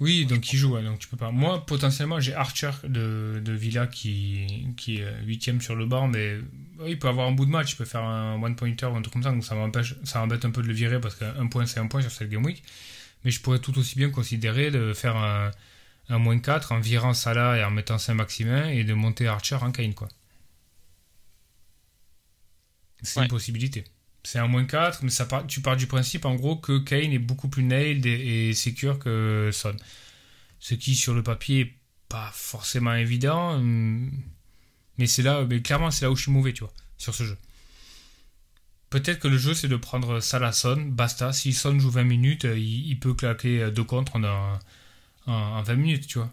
oui, 0.01 0.27
donc 0.27 0.53
il 0.53 0.57
joue, 0.57 0.77
donc 0.81 0.99
tu 0.99 1.07
peux 1.07 1.17
pas. 1.17 1.31
Moi, 1.31 1.65
potentiellement, 1.67 2.19
j'ai 2.19 2.35
Archer 2.35 2.73
de, 2.83 3.41
de, 3.45 3.53
Villa 3.53 3.87
qui, 3.87 4.73
qui 4.77 4.97
est 4.97 5.23
huitième 5.23 5.61
sur 5.61 5.77
le 5.77 5.87
banc, 5.87 6.09
mais 6.09 6.39
il 6.85 6.99
peut 6.99 7.09
avoir 7.09 7.29
un 7.29 7.33
bout 7.33 7.47
de 7.47 7.51
match, 7.51 7.73
il 7.73 7.77
peut 7.77 7.85
faire 7.85 8.03
un 8.03 8.43
one-pointer 8.43 8.87
ou 8.87 8.97
un 8.97 9.03
truc 9.03 9.13
comme 9.13 9.23
ça, 9.23 9.31
donc 9.31 9.45
ça 9.45 9.55
m'empêche, 9.55 9.95
ça 10.03 10.19
m'embête 10.19 10.45
un 10.45 10.51
peu 10.51 10.63
de 10.63 10.67
le 10.67 10.75
virer 10.75 11.01
parce 11.01 11.15
qu'un 11.15 11.47
point 11.47 11.67
c'est 11.67 11.79
un 11.79 11.87
point 11.87 12.03
sur 12.03 12.11
cette 12.11 12.29
game 12.29 12.45
week. 12.45 12.65
Mais 13.25 13.31
je 13.31 13.41
pourrais 13.41 13.61
tout 13.61 13.79
aussi 13.79 13.97
bien 13.97 14.11
considérer 14.11 14.73
de 14.73 14.93
faire 14.95 15.17
un, 15.17 15.53
un 16.09 16.19
moins 16.19 16.39
4 16.39 16.73
en 16.73 16.81
virant 16.81 17.15
Salah 17.15 17.59
et 17.59 17.65
en 17.65 17.71
mettant 17.71 17.99
Saint-Maximin 17.99 18.69
et 18.71 18.85
de 18.85 18.95
monter 18.95 19.29
Archer 19.29 19.57
en 19.57 19.71
Kane, 19.71 19.95
quoi. 19.95 20.09
C'est 23.03 23.21
une 23.21 23.29
possibilité. 23.29 23.85
C'est 24.25 24.39
un 24.39 24.49
moins 24.49 24.65
4, 24.65 25.03
mais 25.03 25.11
ça 25.11 25.29
tu 25.47 25.61
pars 25.61 25.77
du 25.77 25.87
principe 25.87 26.25
en 26.25 26.35
gros 26.35 26.57
que 26.57 26.79
Kane 26.79 27.13
est 27.13 27.19
beaucoup 27.19 27.49
plus 27.49 27.63
nailed 27.63 28.07
et, 28.07 28.53
secure 28.55 28.99
que 28.99 29.51
Son. 29.53 29.77
Ce 30.61 30.75
qui 30.75 30.95
sur 30.97 31.15
le 31.15 31.23
papier 31.23 31.61
est 31.61 31.75
pas 32.09 32.31
forcément 32.33 32.95
évident, 32.95 33.55
hum, 33.55 34.11
mais 34.99 35.07
c'est 35.07 35.23
là, 35.23 35.45
mais 35.45 35.61
clairement 35.61 35.91
c'est 35.91 36.07
là 36.07 36.11
où 36.11 36.17
je 36.17 36.23
suis 36.23 36.33
mauvais, 36.33 36.55
tu 36.55 36.61
vois, 36.61 36.73
sur 36.97 37.15
ce 37.15 37.25
jeu. 37.25 37.37
Peut-être 38.91 39.19
que 39.21 39.29
le 39.29 39.37
jeu 39.37 39.55
c'est 39.55 39.69
de 39.69 39.77
prendre 39.77 40.21
Salah 40.21 40.53
Son, 40.53 40.77
basta. 40.81 41.33
Si 41.33 41.53
Son 41.53 41.79
joue 41.79 41.91
20 41.91 42.05
minutes, 42.05 42.45
euh, 42.47 42.59
il, 42.59 42.99
peut 42.99 43.15
claquer 43.15 43.71
deux 43.71 43.85
contre 43.85 44.17
en, 44.17 44.59
en, 45.27 45.63
20 45.63 45.75
minutes, 45.75 46.07
tu 46.07 46.19
vois. 46.19 46.33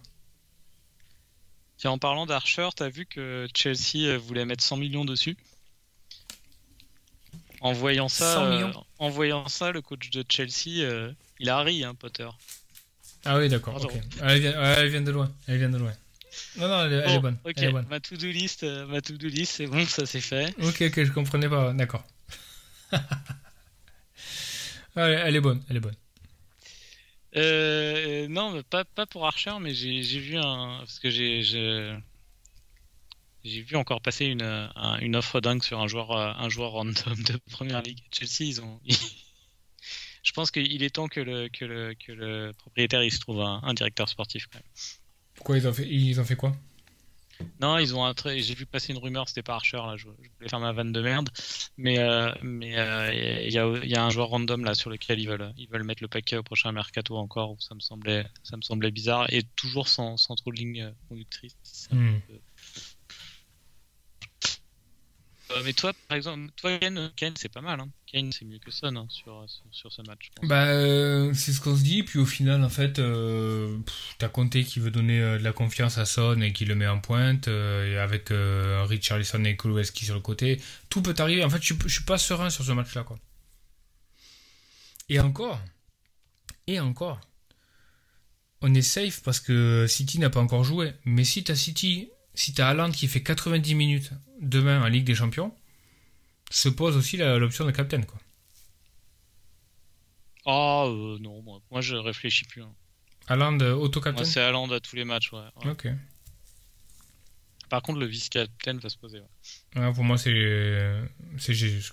Tiens, 1.77 1.91
en 1.91 1.97
parlant 1.97 2.25
d'Archer, 2.25 2.69
t'as 2.75 2.89
vu 2.89 3.05
que 3.05 3.47
Chelsea 3.55 4.05
euh, 4.05 4.17
voulait 4.17 4.45
mettre 4.45 4.63
100 4.63 4.77
millions 4.77 5.03
dessus? 5.03 5.35
En 7.61 7.73
voyant 7.73 8.09
ça, 8.09 8.43
euh, 8.43 8.73
en 8.97 9.09
voyant 9.09 9.47
ça, 9.47 9.71
le 9.71 9.81
coach 9.81 10.09
de 10.09 10.25
Chelsea, 10.27 10.81
euh, 10.81 11.13
il 11.39 11.49
a 11.49 11.61
ri, 11.61 11.83
hein, 11.83 11.93
Potter. 11.93 12.27
Ah 13.23 13.37
oui, 13.37 13.49
d'accord. 13.49 13.79
Elle, 14.21 14.39
vient, 14.89 15.01
de 15.01 15.11
loin. 15.11 15.31
Elle 15.47 15.59
vient 15.59 15.69
de 15.69 15.77
loin. 15.77 15.93
Non, 16.57 16.67
non, 16.67 16.85
elle, 16.85 16.93
est 16.93 17.19
bonne. 17.19 17.37
Ok, 17.45 17.61
ma 17.87 17.99
to-do 17.99 18.27
list, 18.27 18.63
euh, 18.63 18.87
ma 18.87 18.99
to-do 19.01 19.27
list, 19.27 19.53
c'est 19.57 19.67
bon, 19.67 19.85
ça 19.85 20.07
c'est 20.07 20.21
fait. 20.21 20.55
Ok, 20.59 20.81
ok, 20.81 21.03
je 21.03 21.11
comprenais 21.11 21.49
pas. 21.49 21.71
D'accord. 21.73 22.03
elle 24.95 25.35
est 25.35 25.41
bonne, 25.41 25.61
elle 25.69 25.77
est 25.77 25.81
bonne. 25.81 25.95
non, 28.33 28.63
pas, 28.71 28.85
pas 28.85 29.05
pour 29.05 29.27
Archer, 29.27 29.53
mais 29.61 29.75
j'ai 29.75 30.01
vu 30.01 30.37
un. 30.37 30.77
Parce 30.79 30.97
que 30.97 31.11
j'ai 31.11 31.95
j'ai 33.43 33.61
vu 33.61 33.75
encore 33.75 34.01
passer 34.01 34.25
une, 34.25 34.69
une 35.01 35.15
offre 35.15 35.41
dingue 35.41 35.63
sur 35.63 35.79
un 35.79 35.87
joueur, 35.87 36.11
un 36.11 36.49
joueur 36.49 36.71
random 36.71 37.15
de 37.23 37.37
première 37.51 37.81
ligue. 37.81 37.99
Chelsea, 38.11 38.49
ils 38.49 38.61
ont. 38.61 38.79
Je 40.23 40.33
pense 40.33 40.51
qu'il 40.51 40.83
est 40.83 40.89
temps 40.91 41.07
que 41.07 41.19
le, 41.19 41.49
que 41.49 41.65
le, 41.65 41.95
que 41.95 42.11
le 42.11 42.53
propriétaire 42.57 43.03
il 43.03 43.11
se 43.11 43.19
trouve 43.19 43.41
un, 43.41 43.73
directeur 43.73 44.07
sportif 44.07 44.47
quand 44.51 44.59
même. 44.59 44.69
Pourquoi 45.33 45.57
ils 45.57 45.67
ont 45.67 45.73
fait, 45.73 45.87
ils 45.87 46.19
ont 46.19 46.23
fait 46.23 46.35
quoi? 46.35 46.53
Non, 47.59 47.79
ils 47.79 47.95
ont 47.95 48.05
un. 48.05 48.13
J'ai 48.23 48.53
vu 48.53 48.67
passer 48.67 48.93
une 48.93 48.99
rumeur, 48.99 49.27
c'était 49.27 49.41
pas 49.41 49.55
Archer 49.55 49.77
là. 49.77 49.95
Je, 49.97 50.05
voulais 50.05 50.47
faire 50.47 50.59
ma 50.59 50.71
vanne 50.73 50.91
de 50.91 51.01
merde, 51.01 51.29
mais 51.75 51.97
euh, 51.97 52.31
mais 52.43 52.77
euh, 52.77 53.11
il 53.43 53.51
y, 53.51 53.57
a, 53.57 53.67
y, 53.83 53.95
a, 53.95 54.03
un 54.03 54.09
joueur 54.11 54.29
random 54.29 54.63
là 54.63 54.75
sur 54.75 54.91
lequel 54.91 55.19
ils 55.19 55.27
veulent 55.27 55.51
ils 55.57 55.67
veulent 55.67 55.83
mettre 55.83 56.03
le 56.03 56.07
paquet 56.07 56.37
au 56.37 56.43
prochain 56.43 56.71
mercato 56.71 57.17
encore. 57.17 57.55
ça 57.59 57.73
me 57.73 57.79
semblait 57.79 58.27
ça 58.43 58.57
me 58.57 58.61
semblait 58.61 58.91
bizarre 58.91 59.25
et 59.33 59.41
toujours 59.55 59.87
sans, 59.87 60.17
sans 60.17 60.35
trop 60.35 60.51
de 60.51 60.57
ligne 60.57 60.93
conductrice. 61.09 61.89
Mais 65.63 65.73
toi, 65.73 65.93
par 66.07 66.17
exemple, 66.17 66.51
toi, 66.55 66.77
Kane, 66.77 67.11
Kane 67.15 67.33
c'est 67.37 67.51
pas 67.51 67.61
mal. 67.61 67.79
Hein. 67.79 67.89
Kane, 68.11 68.31
c'est 68.31 68.45
mieux 68.45 68.59
que 68.59 68.71
Son 68.71 68.95
hein, 68.95 69.05
sur, 69.09 69.45
sur, 69.47 69.63
sur, 69.71 69.91
ce 69.91 70.01
match. 70.01 70.31
Bah, 70.43 70.65
euh, 70.65 71.33
c'est 71.33 71.53
ce 71.53 71.61
qu'on 71.61 71.75
se 71.75 71.83
dit. 71.83 72.03
Puis 72.03 72.19
au 72.19 72.25
final, 72.25 72.63
en 72.63 72.69
fait, 72.69 72.99
euh, 72.99 73.77
t'as 74.17 74.27
Conte 74.29 74.61
qui 74.63 74.79
veut 74.79 74.91
donner 74.91 75.21
euh, 75.21 75.37
de 75.37 75.43
la 75.43 75.53
confiance 75.53 75.97
à 75.97 76.05
Son 76.05 76.41
et 76.41 76.53
qui 76.53 76.65
le 76.65 76.75
met 76.75 76.87
en 76.87 76.99
pointe, 76.99 77.47
euh, 77.47 78.03
avec 78.03 78.31
euh, 78.31 78.83
Richarlison 78.87 79.43
et 79.45 79.55
Kulusevski 79.55 80.05
sur 80.05 80.15
le 80.15 80.21
côté. 80.21 80.61
Tout 80.89 81.01
peut 81.01 81.15
arriver. 81.17 81.43
En 81.43 81.49
fait, 81.49 81.61
je, 81.61 81.73
je 81.85 81.93
suis 81.93 82.03
pas 82.03 82.17
serein 82.17 82.49
sur 82.49 82.65
ce 82.65 82.71
match-là, 82.71 83.03
quoi. 83.03 83.17
Et 85.09 85.19
encore, 85.19 85.59
et 86.67 86.79
encore, 86.79 87.19
on 88.61 88.73
est 88.73 88.81
safe 88.81 89.21
parce 89.23 89.39
que 89.39 89.85
City 89.87 90.19
n'a 90.19 90.29
pas 90.29 90.39
encore 90.39 90.63
joué. 90.63 90.93
Mais 91.05 91.23
si 91.23 91.43
t'as 91.43 91.55
City, 91.55 92.09
si 92.33 92.53
t'as 92.53 92.69
Haaland 92.69 92.91
qui 92.91 93.07
fait 93.07 93.23
90 93.23 93.75
minutes 93.75 94.11
demain 94.39 94.81
en 94.83 94.87
Ligue 94.87 95.03
des 95.05 95.15
Champions, 95.15 95.53
se 96.49 96.69
pose 96.69 96.97
aussi 96.97 97.17
la- 97.17 97.37
l'option 97.37 97.65
de 97.65 97.71
captain, 97.71 98.01
quoi. 98.03 98.19
Ah, 100.45 100.85
euh, 100.87 101.17
non, 101.19 101.41
moi, 101.43 101.61
moi 101.69 101.81
je 101.81 101.95
réfléchis 101.95 102.45
plus. 102.45 102.63
hein. 102.63 102.73
Haaland 103.27 103.59
euh, 103.61 103.73
auto-captain 103.73 104.23
Moi, 104.23 104.25
c'est 104.25 104.41
Haaland 104.41 104.69
à 104.71 104.79
tous 104.79 104.95
les 104.95 105.05
matchs, 105.05 105.31
ouais. 105.31 105.39
ouais. 105.63 105.71
Ok. 105.71 105.87
Par 107.69 107.81
contre, 107.83 107.99
le 107.99 108.05
vice-captain 108.07 108.77
va 108.79 108.89
se 108.89 108.97
poser. 108.97 109.19
ouais. 109.21 109.81
Ouais, 109.81 109.93
pour 109.93 110.03
moi, 110.03 110.17
c'est 110.17 111.03
c'est 111.37 111.53
Jésus. 111.53 111.91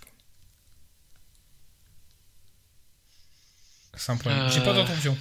Sans 3.95 4.17
problème. 4.17 4.49
J'ai 4.51 4.61
pas 4.61 4.71
Euh. 4.71 4.75
d'autre 4.75 4.93
option. 4.93 5.17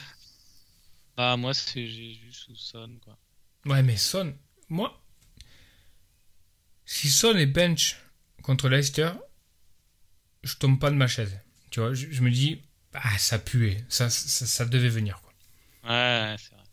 Ah, 1.18 1.36
moi, 1.38 1.54
c'est 1.54 1.88
Jésus 1.88 2.32
ou 2.50 2.56
Son, 2.56 2.98
quoi. 3.04 3.18
Ouais, 3.66 3.82
mais 3.84 3.98
Son, 3.98 4.36
moi, 4.70 5.00
si 6.88 7.10
Son 7.10 7.36
est 7.38 7.46
bench 7.46 7.98
contre 8.42 8.68
Leicester, 8.70 9.12
je 10.44 10.56
tombe 10.56 10.80
pas 10.80 10.90
de 10.90 10.96
ma 10.96 11.08
chaise. 11.08 11.40
Tu 11.70 11.80
vois, 11.82 11.94
je, 11.94 12.08
je 12.10 12.22
me 12.24 12.32
dis, 12.32 12.64
ah, 12.94 13.18
ça 13.20 13.38
puait, 13.38 13.84
ça, 13.90 14.10
ça, 14.10 14.48
ça 14.48 14.66
devait 14.66 14.90
venir. 14.90 15.22
Quoi. 15.22 15.34
Ouais, 15.92 16.36
c'est 16.40 16.56
vrai. 16.56 16.64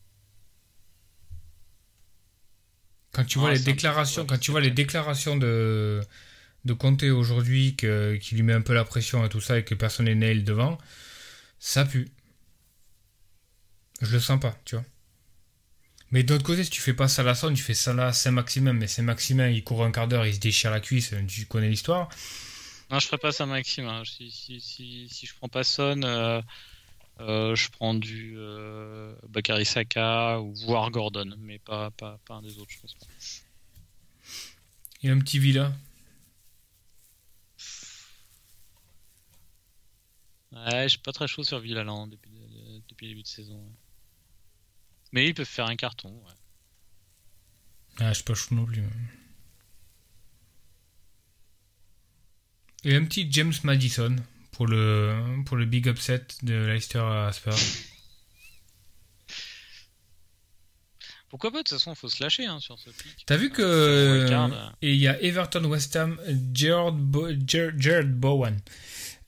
Quand 3.12 3.24
tu 3.24 3.38
vois 3.38 3.52
les 3.52 3.58
peu- 3.58 3.64
déclarations, 3.64 4.22
ouais, 4.22 4.28
quand 4.28 4.38
tu 4.38 4.50
vois 4.50 4.60
les 4.60 4.70
déclarations 4.70 5.36
de 5.36 6.00
de 6.64 6.72
Conte 6.72 7.02
aujourd'hui, 7.02 7.76
que- 7.76 8.16
qui 8.16 8.34
lui 8.36 8.42
met 8.42 8.54
un 8.54 8.62
peu 8.62 8.72
la 8.72 8.84
pression 8.84 9.22
et 9.24 9.28
tout 9.28 9.40
ça, 9.42 9.58
et 9.58 9.64
que 9.64 9.74
personne 9.74 10.06
n'est 10.06 10.14
nail 10.14 10.44
devant, 10.44 10.78
ça 11.58 11.84
pue. 11.84 12.08
Je 14.00 14.12
le 14.12 14.20
sens 14.20 14.40
pas, 14.40 14.58
tu 14.64 14.76
vois. 14.76 14.84
Mais 16.14 16.22
d'autre 16.22 16.44
côté, 16.44 16.62
si 16.62 16.70
tu 16.70 16.80
fais 16.80 16.94
pas 16.94 17.08
ça 17.08 17.22
à 17.22 17.24
la 17.24 17.34
sonne, 17.34 17.54
tu 17.54 17.62
fais 17.62 17.74
ça 17.74 17.92
là 17.92 18.12
Saint-Maximin, 18.12 18.72
mais 18.72 18.86
Saint-Maximin, 18.86 19.48
il 19.48 19.64
court 19.64 19.84
un 19.84 19.90
quart 19.90 20.06
d'heure, 20.06 20.24
il 20.24 20.32
se 20.32 20.38
déchire 20.38 20.70
la 20.70 20.78
cuisse, 20.78 21.12
tu 21.26 21.44
connais 21.46 21.68
l'histoire. 21.68 22.08
Non, 22.88 23.00
je 23.00 23.06
ferai 23.08 23.18
pas 23.18 23.32
ça, 23.32 23.46
Maxime. 23.46 23.86
hein. 23.86 24.02
Si, 24.04 24.30
si, 24.30 24.60
si, 24.60 25.08
si 25.10 25.26
je 25.26 25.34
prends 25.34 25.48
pas 25.48 25.64
Son, 25.64 26.00
euh, 26.04 26.40
euh, 27.18 27.56
je 27.56 27.68
prends 27.68 27.94
du 27.94 28.34
euh, 28.36 29.12
Bakary 29.28 29.64
Saka 29.64 30.40
ou 30.40 30.54
voire 30.54 30.92
Gordon, 30.92 31.34
mais 31.40 31.58
pas, 31.58 31.90
pas, 31.90 32.20
pas 32.24 32.34
un 32.34 32.42
des 32.42 32.58
autres, 32.58 32.70
je 32.70 32.78
pense. 32.80 32.94
pas. 32.94 33.06
Il 35.02 35.08
y 35.08 35.10
a 35.10 35.14
un 35.14 35.18
petit 35.18 35.40
Villa. 35.40 35.72
Ouais, 40.52 40.84
je 40.84 40.88
suis 40.90 40.98
pas 40.98 41.12
très 41.12 41.26
chaud 41.26 41.42
sur 41.42 41.58
Villaland 41.58 42.06
depuis, 42.06 42.30
le- 42.30 42.80
depuis 42.88 43.06
le 43.06 43.12
début 43.14 43.22
de 43.22 43.26
saison. 43.26 43.56
ouais. 43.56 43.83
Mais 45.14 45.28
ils 45.28 45.34
peuvent 45.34 45.46
faire 45.46 45.66
un 45.66 45.76
carton. 45.76 46.08
ouais. 46.10 46.32
Ah, 48.00 48.08
je 48.08 48.14
suis 48.14 48.24
pas 48.24 48.34
chaud 48.34 48.54
non 48.56 48.64
plus. 48.64 48.82
Et 52.82 52.96
un 52.96 53.04
petit 53.04 53.28
James 53.30 53.52
Madison 53.62 54.16
pour 54.50 54.66
le, 54.66 55.16
pour 55.46 55.56
le 55.56 55.64
big 55.66 55.86
upset 55.86 56.26
de 56.42 56.54
Leicester 56.66 56.98
à 56.98 57.30
Spurs. 57.32 57.54
Pourquoi 61.28 61.50
pas 61.50 61.58
De 61.58 61.62
toute 61.62 61.78
façon, 61.78 61.92
il 61.92 61.96
faut 61.96 62.08
se 62.08 62.22
lâcher 62.22 62.46
hein, 62.46 62.58
sur 62.60 62.78
ce 62.78 62.90
pic. 62.90 63.24
T'as 63.26 63.36
vu 63.36 63.50
que. 63.50 63.62
euh. 63.62 64.68
Et 64.82 64.92
il 64.94 65.00
y 65.00 65.06
a 65.08 65.20
Everton 65.22 65.64
West 65.64 65.94
Ham, 65.96 66.18
Gerard, 66.52 66.92
Bo- 66.92 67.30
Gerard 67.46 68.06
Bowen. 68.08 68.60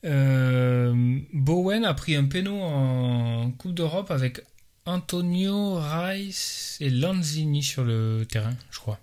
Euh, 0.05 1.21
Bowen 1.33 1.85
a 1.85 1.95
pris 1.95 2.15
un 2.17 2.27
péno 2.27 2.61
en 2.61 3.51
Coupe 3.53 3.75
d'Europe 3.75 4.11
avec 4.11 4.41
Antonio 4.87 5.81
Rice 5.81 6.77
et 6.81 6.91
Lanzini 6.91 7.63
sur 7.63 7.85
le 7.85 8.25
terrain, 8.29 8.55
je 8.71 8.79
crois. 8.79 9.01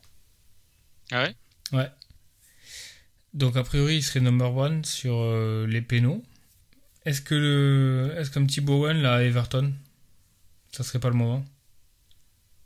Ah 1.11 1.23
ouais? 1.23 1.35
Ouais. 1.71 1.89
Donc 3.33 3.57
a 3.57 3.63
priori, 3.63 3.97
il 3.97 4.03
serait 4.03 4.19
number 4.21 4.55
one 4.55 4.85
sur 4.85 5.15
euh, 5.17 5.65
les 5.67 5.81
pénaux. 5.81 6.23
Est-ce 7.05 7.21
que 7.21 7.35
le, 7.35 8.15
est-ce 8.17 8.31
qu'un 8.31 8.45
petit 8.45 8.61
Bowen 8.61 9.01
là 9.01 9.15
à 9.15 9.21
Everton, 9.23 9.73
ça 10.71 10.83
serait 10.83 10.99
pas 10.99 11.09
le 11.09 11.15
moment? 11.15 11.43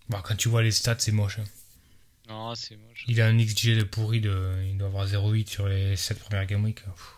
Bah 0.09 0.21
quand 0.23 0.35
tu 0.35 0.47
vois 0.49 0.61
les 0.63 0.71
stats, 0.71 0.99
c'est 0.99 1.11
moche. 1.11 1.39
hein. 1.39 1.45
Non, 2.29 2.53
c'est 2.55 2.75
moche. 2.77 3.03
Il 3.07 3.19
a 3.21 3.27
un 3.27 3.37
XG 3.37 3.77
de 3.77 3.83
pourri 3.83 4.21
de, 4.21 4.63
il 4.69 4.77
doit 4.77 4.87
avoir 4.89 5.07
0,8 5.07 5.47
sur 5.49 5.67
les 5.67 5.95
7 5.95 6.19
premières 6.19 6.45
game 6.45 6.63
week. 6.63 6.83
Pff. 6.83 7.13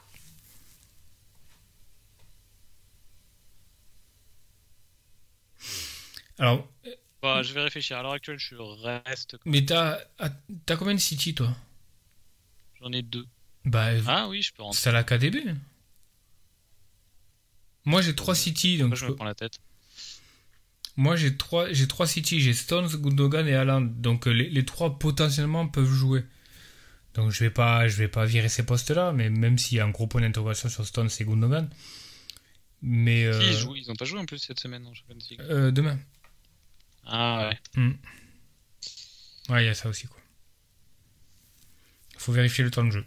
Alors, 6.40 6.68
Bah, 7.22 7.44
je 7.44 7.54
vais 7.54 7.62
réfléchir. 7.64 7.98
À 7.98 8.02
l'heure 8.04 8.14
actuelle, 8.14 8.40
je 8.40 8.56
reste. 8.56 9.36
mais 9.46 9.66
t'as, 9.66 10.00
ah, 10.20 10.30
t'as 10.66 10.78
combien 10.78 10.94
de 10.96 11.00
City 11.00 11.36
toi? 11.36 11.56
J'en 12.82 12.92
ai 12.94 13.02
deux. 13.02 13.26
Bah, 13.66 13.90
Ah 14.08 14.28
oui, 14.30 14.42
je 14.42 14.54
peux 14.54 14.64
rentrer. 14.64 14.80
c'est 14.80 14.90
à 14.90 14.94
la 14.94 15.04
KDB. 15.04 15.44
Moi 17.86 18.02
j'ai 18.02 18.16
3 18.16 18.36
City, 18.36 18.78
donc 18.78 18.90
Moi, 18.90 18.96
je 18.96 19.02
je 19.02 19.06
peux- 19.08 19.12
me 19.12 19.16
prends 19.18 19.26
la 19.26 19.36
tête. 19.36 19.60
Moi, 20.98 21.16
j'ai 21.16 21.38
trois, 21.38 21.72
j'ai 21.72 21.88
trois 21.88 22.08
City, 22.08 22.42
j'ai 22.42 22.54
Stones, 22.54 22.88
Gundogan 22.90 23.48
et 23.48 23.54
Haaland. 23.56 23.82
Donc 23.82 24.28
euh, 24.28 24.32
les, 24.32 24.50
les 24.50 24.66
trois 24.66 25.00
potentiellement 25.00 25.66
peuvent 25.66 25.90
jouer. 25.90 26.26
Donc 27.14 27.32
je 27.32 27.40
vais 27.42 27.50
pas, 27.50 27.88
je 27.88 27.96
vais 27.96 28.10
pas 28.10 28.26
virer 28.26 28.50
ces 28.50 28.66
postes-là, 28.66 29.14
mais 29.14 29.30
même 29.30 29.58
s'il 29.58 29.78
y 29.78 29.82
a 29.82 29.86
un 29.86 29.90
gros 29.92 30.08
point 30.08 30.20
d'interrogation 30.20 30.68
sur 30.68 30.86
Stones 30.86 31.10
et 31.20 31.24
Gundogan. 31.24 31.70
Mais 32.82 33.24
euh, 33.26 33.40
Qui 33.40 33.48
ils 33.48 33.54
jouent? 33.54 33.76
Ils 33.78 33.90
ont 33.92 33.96
pas 33.96 34.04
joué 34.06 34.20
en 34.20 34.26
plus 34.26 34.40
cette 34.40 34.60
semaine 34.60 34.86
en 34.88 34.94
Champions 34.94 35.18
League. 35.30 35.40
euh, 35.50 35.72
demain. 35.72 35.98
Ah 37.12 37.50
ouais. 37.50 37.60
Hmm. 37.82 37.94
Ouais, 39.50 39.64
il 39.64 39.66
y 39.68 39.70
a 39.70 39.74
ça 39.74 39.90
aussi 39.90 40.08
quoi. 40.08 40.20
Faut 42.18 42.32
vérifier 42.32 42.64
le 42.64 42.72
temps 42.72 42.84
de 42.84 42.92
jeu. 42.92 43.06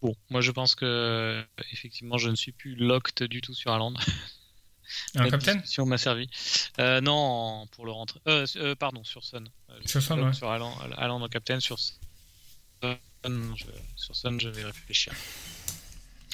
Bon, 0.00 0.14
moi 0.30 0.40
je 0.40 0.50
pense 0.50 0.74
que 0.74 1.44
effectivement 1.72 2.18
je 2.18 2.28
ne 2.28 2.34
suis 2.34 2.52
plus 2.52 2.74
locked 2.74 3.22
du 3.28 3.40
tout 3.40 3.54
sur 3.54 3.70
Haaland. 3.72 3.94
Un 5.14 5.24
La 5.24 5.30
capitaine? 5.30 5.54
discussion 5.58 5.86
m'a 5.86 5.96
servi. 5.96 6.28
Euh, 6.78 7.00
non, 7.00 7.66
pour 7.72 7.86
le 7.86 7.92
rentrer. 7.92 8.20
Euh, 8.28 8.46
euh, 8.56 8.74
pardon, 8.74 9.04
sur 9.04 9.22
je 9.22 9.38
Sur 10.00 10.16
locked 10.16 10.26
ouais. 10.26 10.32
Sur 10.34 10.50
Haaland, 10.50 10.76
Haaland 10.98 11.22
en 11.22 11.28
capitaine, 11.28 11.60
sur 11.60 11.78
Son. 11.78 11.94
je- 12.84 13.64
sur 13.96 14.14
Son, 14.16 14.38
je 14.38 14.48
vais 14.48 14.64
réfléchir. 14.64 15.12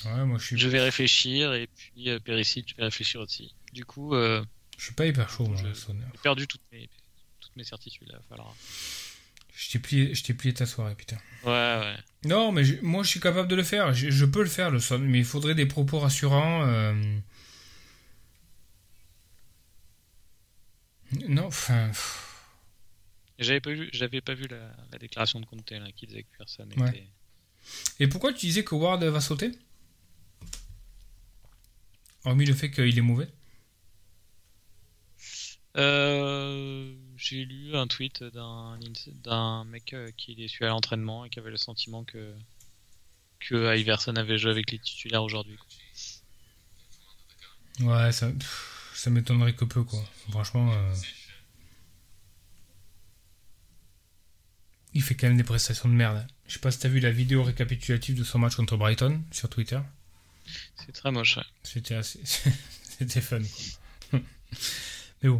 Ouais, 0.06 0.24
moi 0.24 0.38
je 0.38 0.44
suis, 0.46 0.58
Je 0.58 0.68
vais 0.68 0.80
réfléchir 0.80 1.52
et 1.54 1.66
puis 1.68 2.08
Perisic, 2.20 2.70
je 2.70 2.76
vais 2.76 2.84
réfléchir 2.84 3.20
aussi. 3.20 3.54
Du 3.72 3.84
coup, 3.84 4.14
je 4.78 4.84
suis 4.84 4.94
pas 4.94 5.04
hyper 5.06 5.28
chaud, 5.28 5.46
moi, 5.46 5.56
j'ai 5.62 5.72
perdu 6.22 6.46
toutes 6.46 6.62
mes, 6.72 6.88
toutes 7.40 7.54
mes 7.56 7.64
certitudes. 7.64 8.08
Là, 8.08 8.14
il 8.14 8.22
va 8.22 8.36
falloir- 8.36 8.56
Je 9.54 9.70
t'ai 9.72 9.78
plié, 9.80 10.14
je 10.14 10.32
plié 10.32 10.54
ta 10.54 10.64
soirée, 10.66 10.94
putain. 10.94 11.18
Ouais, 11.44 11.50
ouais. 11.50 11.96
Non, 12.24 12.52
mais 12.52 12.64
je- 12.64 12.80
moi 12.80 13.02
je 13.02 13.08
suis 13.10 13.20
capable 13.20 13.48
de 13.48 13.56
le 13.56 13.64
faire. 13.64 13.92
Je, 13.92 14.08
je 14.10 14.24
peux 14.24 14.42
le 14.42 14.48
faire, 14.48 14.70
le 14.70 14.78
son, 14.80 14.98
mais 15.00 15.18
il 15.18 15.24
faudrait 15.24 15.54
des 15.56 15.66
propos 15.66 15.98
rassurants. 15.98 16.64
euh. 16.66 17.18
Non, 21.28 21.46
enfin. 21.46 21.90
J'avais 23.38 23.60
pas 23.60 23.70
vu, 23.72 23.88
j'avais 23.92 24.20
pas 24.20 24.34
vu 24.34 24.46
la, 24.48 24.70
la 24.92 24.98
déclaration 24.98 25.40
de 25.40 25.46
Conte 25.46 25.70
là, 25.70 25.90
qui 25.92 26.06
disait 26.06 26.22
que 26.24 26.36
personne 26.38 26.72
Ouais. 26.76 26.88
était. 26.90 27.08
Et 28.00 28.08
pourquoi 28.08 28.32
tu 28.32 28.46
disais 28.46 28.64
que 28.64 28.74
Ward 28.74 29.02
va 29.02 29.20
sauter? 29.20 29.52
Hormis 32.24 32.46
le 32.46 32.54
fait 32.54 32.70
qu'il 32.70 32.96
est 32.98 33.02
mauvais. 33.02 33.28
Euh, 35.76 36.94
j'ai 37.16 37.44
lu 37.44 37.76
un 37.76 37.86
tweet 37.86 38.24
d'un 38.24 38.78
d'un 39.22 39.64
mec 39.64 39.92
euh, 39.92 40.10
qui 40.16 40.32
est 40.42 40.48
suivi 40.48 40.64
à 40.64 40.68
l'entraînement 40.68 41.24
et 41.24 41.30
qui 41.30 41.38
avait 41.38 41.50
le 41.50 41.56
sentiment 41.56 42.04
que 42.04 42.34
que 43.40 43.76
Iverson 43.76 44.16
avait 44.16 44.38
joué 44.38 44.50
avec 44.50 44.70
les 44.70 44.78
titulaires 44.78 45.22
aujourd'hui. 45.22 45.58
Ouais, 47.80 48.10
ça, 48.12 48.30
m'étonnerait 49.10 49.54
que 49.54 49.64
peu, 49.64 49.84
quoi. 49.84 50.02
Franchement. 50.30 50.72
euh, 50.72 50.94
Il 54.94 55.02
fait 55.02 55.14
quand 55.14 55.28
même 55.28 55.36
des 55.36 55.44
prestations 55.44 55.88
de 55.88 55.94
merde. 55.94 56.26
Je 56.46 56.54
sais 56.54 56.58
pas 56.58 56.70
si 56.70 56.78
t'as 56.80 56.88
vu 56.88 56.98
la 56.98 57.10
vidéo 57.10 57.44
récapitulative 57.44 58.18
de 58.18 58.24
son 58.24 58.38
match 58.38 58.56
contre 58.56 58.76
Brighton 58.76 59.22
sur 59.30 59.48
Twitter. 59.48 59.78
C'est 60.76 60.92
très 60.92 61.12
moche. 61.12 61.36
ouais. 61.36 61.44
C'était 61.62 61.94
assez. 61.94 62.20
C'était 62.82 63.20
fun, 63.20 63.40
quoi. 64.10 64.20
Mais 65.22 65.28
bon. 65.28 65.38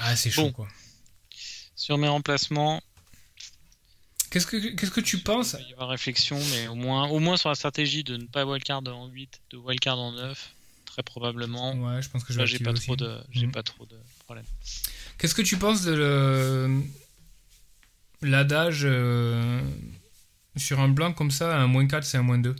Ah, 0.00 0.16
c'est 0.16 0.30
chaud, 0.30 0.42
Bon. 0.44 0.52
quoi. 0.52 0.68
Sur 1.76 1.98
mes 1.98 2.08
remplacements, 2.08 2.82
Qu'est-ce 4.30 4.46
que, 4.46 4.56
qu'est-ce 4.74 4.90
que 4.90 5.00
tu 5.02 5.18
penses 5.18 5.56
il 5.60 5.68
y 5.68 5.72
avoir 5.74 5.90
réflexion, 5.90 6.38
mais 6.52 6.66
au 6.66 6.74
moins, 6.74 7.06
au 7.08 7.18
moins 7.18 7.36
sur 7.36 7.50
la 7.50 7.54
stratégie 7.54 8.02
de 8.02 8.16
ne 8.16 8.24
pas 8.24 8.46
wildcard 8.46 8.82
en 8.86 9.06
8, 9.08 9.42
de 9.50 9.58
wildcard 9.58 9.98
en 9.98 10.12
9, 10.12 10.54
très 10.86 11.02
probablement. 11.02 11.74
Ouais, 11.74 12.00
je 12.00 12.08
pense 12.08 12.24
que 12.24 12.32
je 12.32 12.38
vais 12.38 12.44
Là, 12.44 12.46
j'ai 12.46 12.58
pas 12.58 12.70
aussi. 12.70 12.84
trop 12.86 12.96
de, 12.96 13.20
j'ai 13.30 13.44
Mhm. 13.46 13.52
pas 13.52 13.62
trop 13.62 13.84
de 13.84 13.98
problèmes. 14.24 14.46
Qu'est-ce 15.18 15.34
que 15.34 15.42
tu 15.42 15.58
penses 15.58 15.82
de 15.82 15.92
le... 15.92 16.82
l'adage 18.22 18.82
euh, 18.84 19.60
sur 20.56 20.80
un 20.80 20.88
blanc 20.88 21.12
comme 21.12 21.30
ça, 21.30 21.54
un 21.60 21.66
moins 21.66 21.86
4 21.86 22.04
c'est 22.04 22.16
un 22.16 22.22
moins 22.22 22.38
2 22.38 22.56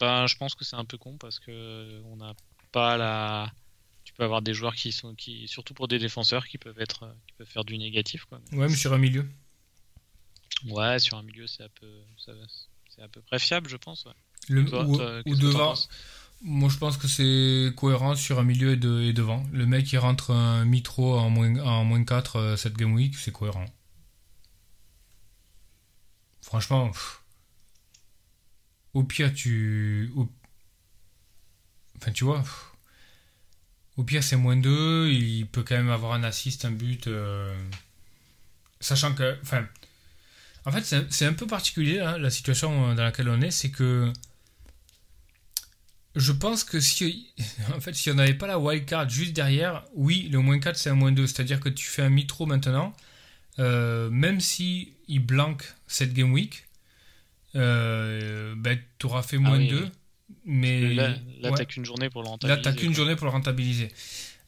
Ben, 0.00 0.26
je 0.26 0.36
pense 0.36 0.54
que 0.54 0.64
c'est 0.64 0.76
un 0.76 0.84
peu 0.84 0.98
con 0.98 1.16
parce 1.18 1.38
que 1.38 2.00
on 2.06 2.16
n'a 2.16 2.34
pas 2.72 2.96
la. 2.96 3.52
Peux 4.16 4.22
avoir 4.24 4.42
des 4.42 4.54
joueurs 4.54 4.74
qui 4.76 4.92
sont, 4.92 5.14
qui, 5.14 5.48
surtout 5.48 5.74
pour 5.74 5.88
des 5.88 5.98
défenseurs, 5.98 6.46
qui 6.46 6.56
peuvent 6.58 6.78
être, 6.78 7.12
qui 7.26 7.34
peuvent 7.34 7.48
faire 7.48 7.64
du 7.64 7.76
négatif, 7.78 8.24
quoi. 8.26 8.40
Ouais, 8.52 8.68
mais 8.68 8.76
sur 8.76 8.92
un 8.92 8.98
milieu. 8.98 9.28
Ouais, 10.66 10.98
sur 11.00 11.16
un 11.18 11.22
milieu, 11.24 11.46
c'est 11.48 11.64
un 11.64 11.68
peu, 11.80 11.90
c'est 12.16 13.02
à 13.02 13.08
peu 13.08 13.20
près 13.22 13.38
fiable, 13.40 13.68
je 13.68 13.76
pense. 13.76 14.04
Ouais. 14.04 14.12
Le, 14.48 14.64
Toi, 14.66 14.84
ou, 14.86 14.96
toi, 14.96 15.22
devant. 15.24 15.74
Moi, 16.42 16.68
je 16.68 16.76
pense 16.78 16.96
que 16.96 17.08
c'est 17.08 17.72
cohérent 17.76 18.14
sur 18.14 18.38
un 18.38 18.44
milieu 18.44 18.72
et, 18.72 18.76
de- 18.76 19.00
et 19.00 19.12
devant. 19.12 19.44
Le 19.52 19.66
mec 19.66 19.86
qui 19.86 19.96
rentre 19.96 20.30
un 20.30 20.64
mitro 20.64 21.18
en 21.18 21.30
moins, 21.30 21.56
en 21.60 21.84
moins 21.84 22.04
4 22.04 22.36
euh, 22.36 22.56
cette 22.56 22.74
game 22.76 22.92
week, 22.92 23.16
c'est 23.16 23.32
cohérent. 23.32 23.64
Franchement, 26.42 26.88
pff. 26.90 27.22
au 28.92 29.02
pire, 29.04 29.32
tu. 29.34 30.12
au- 30.14 30.28
Enfin, 31.96 32.12
tu 32.12 32.24
vois. 32.24 32.40
pff. 32.40 32.70
Au 33.96 34.02
pire, 34.04 34.22
c'est 34.24 34.36
moins 34.36 34.56
2. 34.56 35.08
Il 35.10 35.46
peut 35.46 35.62
quand 35.62 35.76
même 35.76 35.90
avoir 35.90 36.12
un 36.14 36.24
assist, 36.24 36.64
un 36.64 36.70
but. 36.72 37.06
euh, 37.06 37.54
Sachant 38.80 39.14
que. 39.14 39.36
Enfin. 39.42 39.66
En 40.66 40.72
fait, 40.72 41.06
c'est 41.10 41.26
un- 41.26 41.34
peu 41.34 41.46
particulier, 41.46 42.00
hein, 42.00 42.16
la 42.18 42.30
situation 42.30 42.94
dans 42.94 43.02
laquelle 43.04 43.28
on 43.28 43.40
est. 43.42 43.50
C'est 43.50 43.70
que. 43.70 44.10
Je 46.16 46.32
pense 46.32 46.62
que 46.64 46.78
si, 46.80 47.32
en 47.76 47.80
fait, 47.80 47.94
si 47.94 48.10
on 48.10 48.14
n'avait 48.14 48.34
pas 48.34 48.46
la 48.46 48.58
wildcard 48.58 49.08
juste 49.08 49.32
derrière, 49.32 49.84
oui, 49.94 50.28
le 50.30 50.38
moins 50.38 50.58
4 50.58 50.76
c'est 50.76 50.90
un 50.90 50.94
moins 50.94 51.12
2. 51.12 51.26
C'est-à-dire 51.26 51.60
que 51.60 51.68
tu 51.68 51.86
fais 51.86 52.02
un 52.02 52.08
mitro 52.10 52.46
maintenant, 52.46 52.94
euh, 53.58 54.10
même 54.10 54.40
si 54.40 54.92
il 55.08 55.20
blanque 55.20 55.64
cette 55.86 56.12
game 56.14 56.32
week, 56.32 56.66
euh, 57.56 58.54
ben, 58.56 58.78
tu 58.98 59.06
auras 59.06 59.22
fait 59.22 59.38
moins 59.38 59.58
oui, 59.58 59.68
2. 59.68 59.80
oui. 59.82 59.90
Mais 60.44 60.94
Là, 60.94 61.08
là 61.40 61.50
ouais. 61.50 61.56
t'as 61.56 61.64
qu'une 61.64 61.84
journée 61.84 62.10
pour 62.10 62.22
le 62.22 62.26
Là, 62.26 62.30
rentabiliser. 62.32 62.62
t'as 62.62 62.72
qu'une 62.72 62.94
journée 62.94 63.16
pour 63.16 63.26
le 63.26 63.32
rentabiliser. 63.32 63.92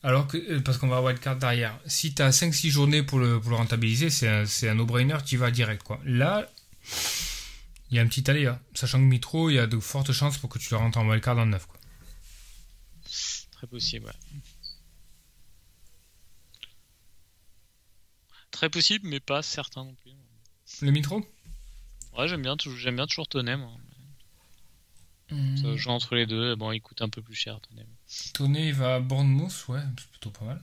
Alors 0.02 0.26
que, 0.26 0.36
euh, 0.36 0.60
parce 0.60 0.78
qu'on 0.78 0.88
va 0.88 0.96
avoir 0.98 1.12
wildcard 1.12 1.36
derrière. 1.36 1.78
Si 1.86 2.14
t'as 2.14 2.30
5-6 2.30 2.70
journées 2.70 3.02
pour 3.02 3.18
le, 3.18 3.40
pour 3.40 3.50
le 3.50 3.56
rentabiliser, 3.56 4.10
c'est 4.10 4.28
un, 4.28 4.44
un 4.70 4.74
no-brainer, 4.74 5.16
tu 5.24 5.34
y 5.34 5.38
vas 5.38 5.50
direct, 5.50 5.82
quoi. 5.82 6.00
Là, 6.04 6.48
il 7.90 7.96
y 7.96 7.98
a 7.98 8.02
un 8.02 8.06
petit 8.06 8.28
aléa. 8.30 8.60
Sachant 8.74 8.98
que 8.98 9.04
Mitro, 9.04 9.50
il 9.50 9.54
y 9.54 9.58
a 9.58 9.66
de 9.66 9.78
fortes 9.78 10.12
chances 10.12 10.38
pour 10.38 10.48
que 10.50 10.58
tu 10.58 10.68
le 10.70 10.76
rentres 10.76 10.98
en 10.98 11.08
wildcard 11.08 11.38
en 11.38 11.46
9, 11.46 11.66
quoi. 11.66 11.80
Très 13.52 13.66
possible, 13.66 14.06
ouais. 14.06 14.12
Très 18.50 18.70
possible, 18.70 19.06
mais 19.08 19.20
pas 19.20 19.42
certain 19.42 19.84
non 19.84 19.94
plus. 19.94 20.12
Le 20.82 20.90
Mitro? 20.90 21.26
Ouais, 22.16 22.28
j'aime 22.28 22.42
bien, 22.42 22.56
j'aime 22.78 22.96
bien 22.96 23.06
toujours 23.06 23.28
Tonnet, 23.28 23.56
moi. 23.56 23.72
Ça 25.28 25.76
joue 25.76 25.90
entre 25.90 26.14
les 26.14 26.26
deux. 26.26 26.54
Bon, 26.54 26.70
il 26.72 26.80
coûte 26.80 27.02
un 27.02 27.08
peu 27.08 27.20
plus 27.20 27.34
cher, 27.34 27.60
Tonnet. 27.60 27.86
Tonnet, 28.32 28.68
il 28.68 28.74
va 28.74 28.96
à 28.96 29.00
Bournemouth, 29.00 29.66
ouais, 29.68 29.80
c'est 29.98 30.08
plutôt 30.08 30.30
pas 30.30 30.44
mal. 30.44 30.62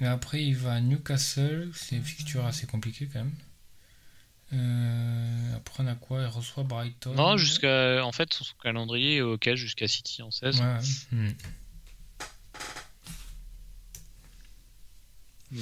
Et 0.00 0.06
après, 0.06 0.44
il 0.44 0.56
va 0.56 0.74
à 0.74 0.80
Newcastle, 0.80 1.70
c'est 1.74 1.96
une 1.96 2.04
fixture 2.04 2.44
assez 2.44 2.66
compliquée 2.66 3.08
quand 3.10 3.20
même. 3.20 3.34
Euh, 4.52 5.56
après, 5.56 5.82
on 5.82 5.86
a 5.86 5.94
quoi? 5.94 6.20
Il 6.20 6.26
reçoit 6.26 6.64
Brighton. 6.64 7.14
Non, 7.14 7.36
jusqu'à. 7.36 8.04
En 8.04 8.12
fait, 8.12 8.32
son 8.32 8.44
calendrier 8.62 9.16
est 9.16 9.22
ok 9.22 9.54
jusqu'à 9.54 9.88
City 9.88 10.22
en 10.22 10.30
16. 10.30 10.60
Ouais, 10.60 10.66
ouais. 10.66 11.34
Hmm. 15.50 15.58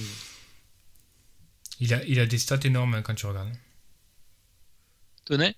Il 1.80 1.94
a, 1.94 2.04
il 2.04 2.18
a 2.18 2.26
des 2.26 2.38
stats 2.38 2.60
énormes 2.64 2.94
hein, 2.94 3.02
quand 3.02 3.14
tu 3.14 3.26
regardes. 3.26 3.52
Tonnet 5.24 5.54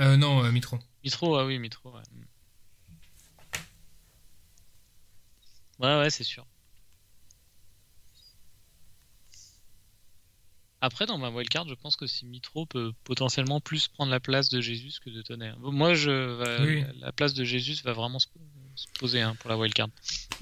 Euh, 0.00 0.16
non, 0.16 0.44
euh, 0.44 0.50
Mitro. 0.50 0.78
Mitro, 1.04 1.36
ah 1.36 1.44
oui, 1.46 1.58
Mitro, 1.58 1.90
ouais. 1.92 2.02
Ouais, 5.80 5.98
ouais, 5.98 6.10
c'est 6.10 6.24
sûr. 6.24 6.46
Après, 10.80 11.06
dans 11.06 11.16
ma 11.16 11.30
wildcard, 11.30 11.66
je 11.66 11.74
pense 11.74 11.96
que 11.96 12.06
si 12.06 12.26
Mitro 12.26 12.66
peut 12.66 12.92
potentiellement 13.04 13.58
plus 13.60 13.88
prendre 13.88 14.10
la 14.10 14.20
place 14.20 14.50
de 14.50 14.60
Jésus 14.60 14.92
que 15.02 15.08
de 15.08 15.22
Tonnet. 15.22 15.52
Bon, 15.58 15.72
Moi, 15.72 15.94
je, 15.94 16.10
va- 16.10 16.62
Oui. 16.62 16.82
la, 16.82 17.06
la 17.06 17.12
place 17.12 17.32
de 17.32 17.42
Jésus 17.42 17.76
va 17.84 17.94
vraiment 17.94 18.18
se, 18.18 18.26
se 18.74 18.86
poser 18.98 19.22
hein, 19.22 19.34
pour 19.40 19.48
la 19.48 19.56
wildcard. 19.56 19.88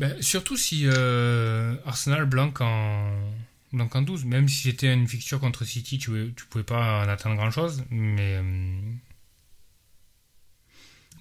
Ben, 0.00 0.20
surtout 0.20 0.56
si 0.56 0.82
euh, 0.86 1.76
Arsenal 1.86 2.24
blanc 2.26 2.52
en, 2.58 3.12
blanc 3.72 3.88
en 3.94 4.02
12. 4.02 4.24
Même 4.24 4.48
si 4.48 4.62
c'était 4.62 4.92
une 4.92 5.06
fixture 5.06 5.38
contre 5.38 5.64
City, 5.64 5.98
tu, 5.98 6.34
tu 6.36 6.44
pouvais 6.46 6.64
pas 6.64 7.04
en 7.04 7.08
attendre 7.08 7.36
grand 7.36 7.52
chose. 7.52 7.84
Mais 7.90 8.34
euh, 8.42 8.80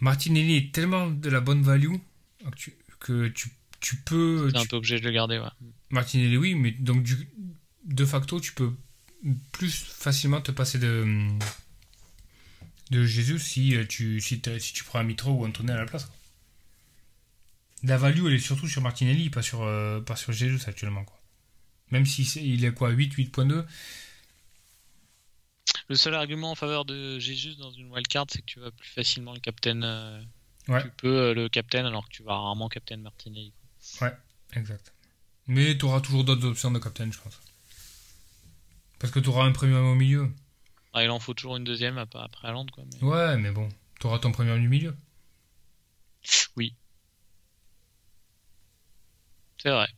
Martinelli 0.01 0.57
est 0.57 0.73
tellement 0.73 1.09
de 1.09 1.29
la 1.29 1.39
bonne 1.39 1.61
value 1.63 1.95
que 2.43 2.55
tu, 2.55 2.73
que 2.99 3.27
tu, 3.29 3.49
tu 3.79 3.95
peux. 3.97 4.49
T'es 4.51 4.57
un 4.59 4.65
peu 4.65 4.75
obligé 4.77 4.99
de 4.99 5.05
le 5.05 5.11
garder, 5.11 5.39
ouais. 5.39 5.47
Martinelli, 5.89 6.37
oui, 6.37 6.55
mais 6.55 6.71
donc 6.71 7.03
du, 7.03 7.27
de 7.85 8.05
facto, 8.05 8.39
tu 8.39 8.51
peux 8.53 8.73
plus 9.51 9.71
facilement 9.71 10.41
te 10.41 10.51
passer 10.51 10.79
de, 10.79 11.05
de 12.89 13.05
Jésus 13.05 13.39
si 13.39 13.75
euh, 13.75 13.85
tu, 13.85 14.19
si, 14.19 14.41
tu 14.41 14.83
prends 14.83 14.99
un 14.99 15.03
Mitro 15.03 15.31
ou 15.31 15.45
un 15.45 15.51
Tonnet 15.51 15.73
à 15.73 15.77
la 15.77 15.85
place. 15.85 16.05
quoi. 16.05 16.15
La 17.83 17.97
value, 17.97 18.25
elle 18.27 18.33
est 18.33 18.39
surtout 18.39 18.67
sur 18.67 18.81
Martinelli, 18.81 19.29
pas 19.29 19.41
sur, 19.41 19.61
euh, 19.63 20.01
pas 20.01 20.15
sur 20.15 20.31
Jésus 20.33 20.59
actuellement. 20.67 21.03
Quoi. 21.03 21.19
Même 21.91 22.05
si 22.05 22.25
c'est- 22.25 22.43
il 22.43 22.63
est 22.65 22.73
quoi 22.73 22.89
8, 22.91 23.13
8.2 23.13 23.65
Le 25.91 25.97
seul 25.97 26.15
argument 26.15 26.51
en 26.51 26.55
faveur 26.55 26.85
de 26.85 27.19
Jésus 27.19 27.55
dans 27.57 27.69
une 27.71 27.91
wildcard, 27.91 28.25
c'est 28.29 28.39
que 28.39 28.45
tu 28.45 28.61
vas 28.61 28.71
plus 28.71 28.87
facilement 28.87 29.33
le 29.33 29.41
captain. 29.41 29.81
euh, 29.83 30.23
Ouais. 30.69 30.81
Tu 30.83 30.89
peux 30.91 31.17
euh, 31.17 31.33
le 31.33 31.49
captain 31.49 31.85
alors 31.85 32.07
que 32.07 32.13
tu 32.13 32.23
vas 32.23 32.33
rarement 32.33 32.69
captain 32.69 32.95
Martinelli. 32.95 33.51
Exact. 34.53 34.93
Mais 35.47 35.77
tu 35.77 35.83
auras 35.83 35.99
toujours 35.99 36.23
d'autres 36.23 36.45
options 36.45 36.71
de 36.71 36.79
captain, 36.79 37.11
je 37.11 37.19
pense. 37.19 37.37
Parce 38.99 39.11
que 39.11 39.19
tu 39.19 39.27
auras 39.27 39.43
un 39.43 39.51
premium 39.51 39.83
au 39.85 39.95
milieu. 39.95 40.31
Ah, 40.93 41.03
il 41.03 41.09
en 41.09 41.19
faut 41.19 41.33
toujours 41.33 41.57
une 41.57 41.65
deuxième 41.65 41.97
ap- 41.97 42.15
après 42.15 42.47
Hollande, 42.47 42.71
quoi. 42.71 42.85
mais- 42.93 43.03
Ouais, 43.05 43.35
mais 43.37 43.51
bon, 43.51 43.67
tu 43.99 44.07
auras 44.07 44.19
ton 44.19 44.31
premium 44.31 44.61
du 44.61 44.69
milieu. 44.69 44.95
C'est 49.57 49.71
vrai. 49.71 49.89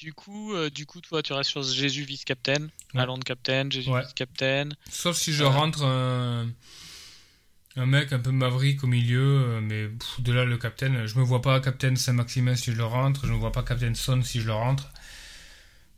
Du 0.00 0.14
coup, 0.14 0.54
euh, 0.54 0.70
du 0.70 0.86
coup, 0.86 1.02
toi, 1.02 1.22
tu 1.22 1.34
restes 1.34 1.50
sur 1.50 1.62
Jésus 1.62 2.04
vice-captain, 2.04 2.68
Ouais. 2.94 3.02
Hollande 3.02 3.22
captain, 3.22 3.68
Jésus 3.68 3.90
Ouais. 3.90 4.00
vice-captain. 4.00 4.70
Sauf 4.88 5.14
si 5.14 5.34
je 5.34 5.44
Ouais. 5.44 5.50
rentre 5.50 5.82
un, 5.82 6.48
un 7.76 7.86
mec 7.86 8.10
un 8.14 8.18
peu 8.18 8.30
maverick 8.30 8.82
au 8.82 8.86
milieu, 8.86 9.20
euh, 9.20 9.60
mais 9.60 9.88
pff, 9.88 10.22
de 10.22 10.32
là 10.32 10.46
le 10.46 10.56
captain, 10.56 11.04
je 11.04 11.18
me 11.18 11.22
vois 11.22 11.42
pas 11.42 11.60
captain 11.60 11.94
Saint-Maximin 11.96 12.56
si 12.56 12.72
je 12.72 12.78
le 12.78 12.84
rentre, 12.86 13.26
je 13.26 13.32
me 13.32 13.36
vois 13.36 13.52
pas 13.52 13.62
captain 13.62 13.92
Son 13.94 14.22
si 14.22 14.40
je 14.40 14.46
le 14.46 14.54
rentre, 14.54 14.90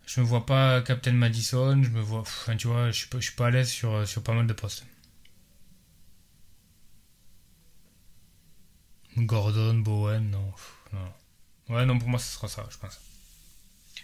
je 0.04 0.20
me 0.20 0.26
vois 0.26 0.44
pas 0.46 0.82
captain 0.82 1.12
Madison, 1.12 1.80
je 1.84 1.90
me 1.90 2.00
vois, 2.00 2.24
pff, 2.24 2.38
enfin, 2.42 2.56
tu 2.56 2.66
vois, 2.66 2.90
je 2.90 2.96
suis 2.98 3.08
pas, 3.08 3.20
je 3.20 3.24
suis 3.26 3.36
pas 3.36 3.46
à 3.46 3.50
l'aise 3.50 3.70
sur, 3.70 3.92
euh, 3.92 4.04
sur 4.04 4.20
pas 4.24 4.32
mal 4.34 4.48
de 4.48 4.52
postes. 4.52 4.84
Gordon, 9.16 9.74
Bowen, 9.78 10.30
non, 10.30 10.50
pff, 10.50 10.72
non. 10.92 11.12
Ouais, 11.76 11.86
non, 11.86 11.98
pour 12.00 12.08
moi, 12.08 12.18
ce 12.18 12.34
sera 12.34 12.48
ça, 12.48 12.66
je 12.68 12.78
pense. 12.78 12.98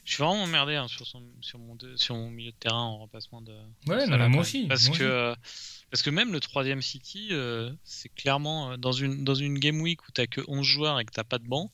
Je 0.09 0.15
suis 0.15 0.23
vraiment 0.23 0.43
emmerdé 0.45 0.75
hein, 0.75 0.89
sur, 0.89 1.07
son, 1.07 1.23
sur, 1.43 1.59
mon 1.59 1.75
deux- 1.75 1.99
sur 1.99 2.15
mon 2.15 2.31
milieu 2.31 2.51
de 2.51 2.57
terrain 2.57 2.81
en 2.81 2.97
remplacement 2.97 3.43
de. 3.43 3.53
Ouais, 3.87 4.07
non, 4.07 4.17
mais 4.17 4.29
moi 4.31 4.41
aussi. 4.41 4.65
Parce 4.67 4.89
moi 4.89 4.97
que, 4.97 5.05
euh, 5.05 5.35
parce 5.91 6.01
que 6.03 6.09
même 6.09 6.33
le 6.33 6.41
troisième 6.41 6.81
City, 6.81 7.29
euh, 7.33 7.71
c'est 7.85 8.09
clairement 8.09 8.71
euh, 8.73 8.77
dans 8.79 8.93
une, 8.93 9.23
dans 9.23 9.35
une 9.35 9.59
game 9.59 9.79
week 9.83 10.09
où 10.09 10.11
t'as 10.11 10.27
que 10.27 10.41
11 10.49 10.65
joueurs 10.67 10.99
et 10.99 11.05
que 11.05 11.13
t'as 11.13 11.25
pas 11.25 11.39
de 11.39 11.47
banc. 11.47 11.71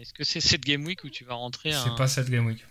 Est-ce 0.00 0.12
que 0.12 0.24
c'est 0.24 0.40
cette 0.40 0.62
game 0.62 0.84
week 0.84 1.04
où 1.04 1.08
tu 1.08 1.22
vas 1.24 1.34
rentrer 1.34 1.70
C'est 1.70 1.94
pas 1.96 2.08
cette 2.08 2.28
game 2.30 2.46
week. 2.46 2.64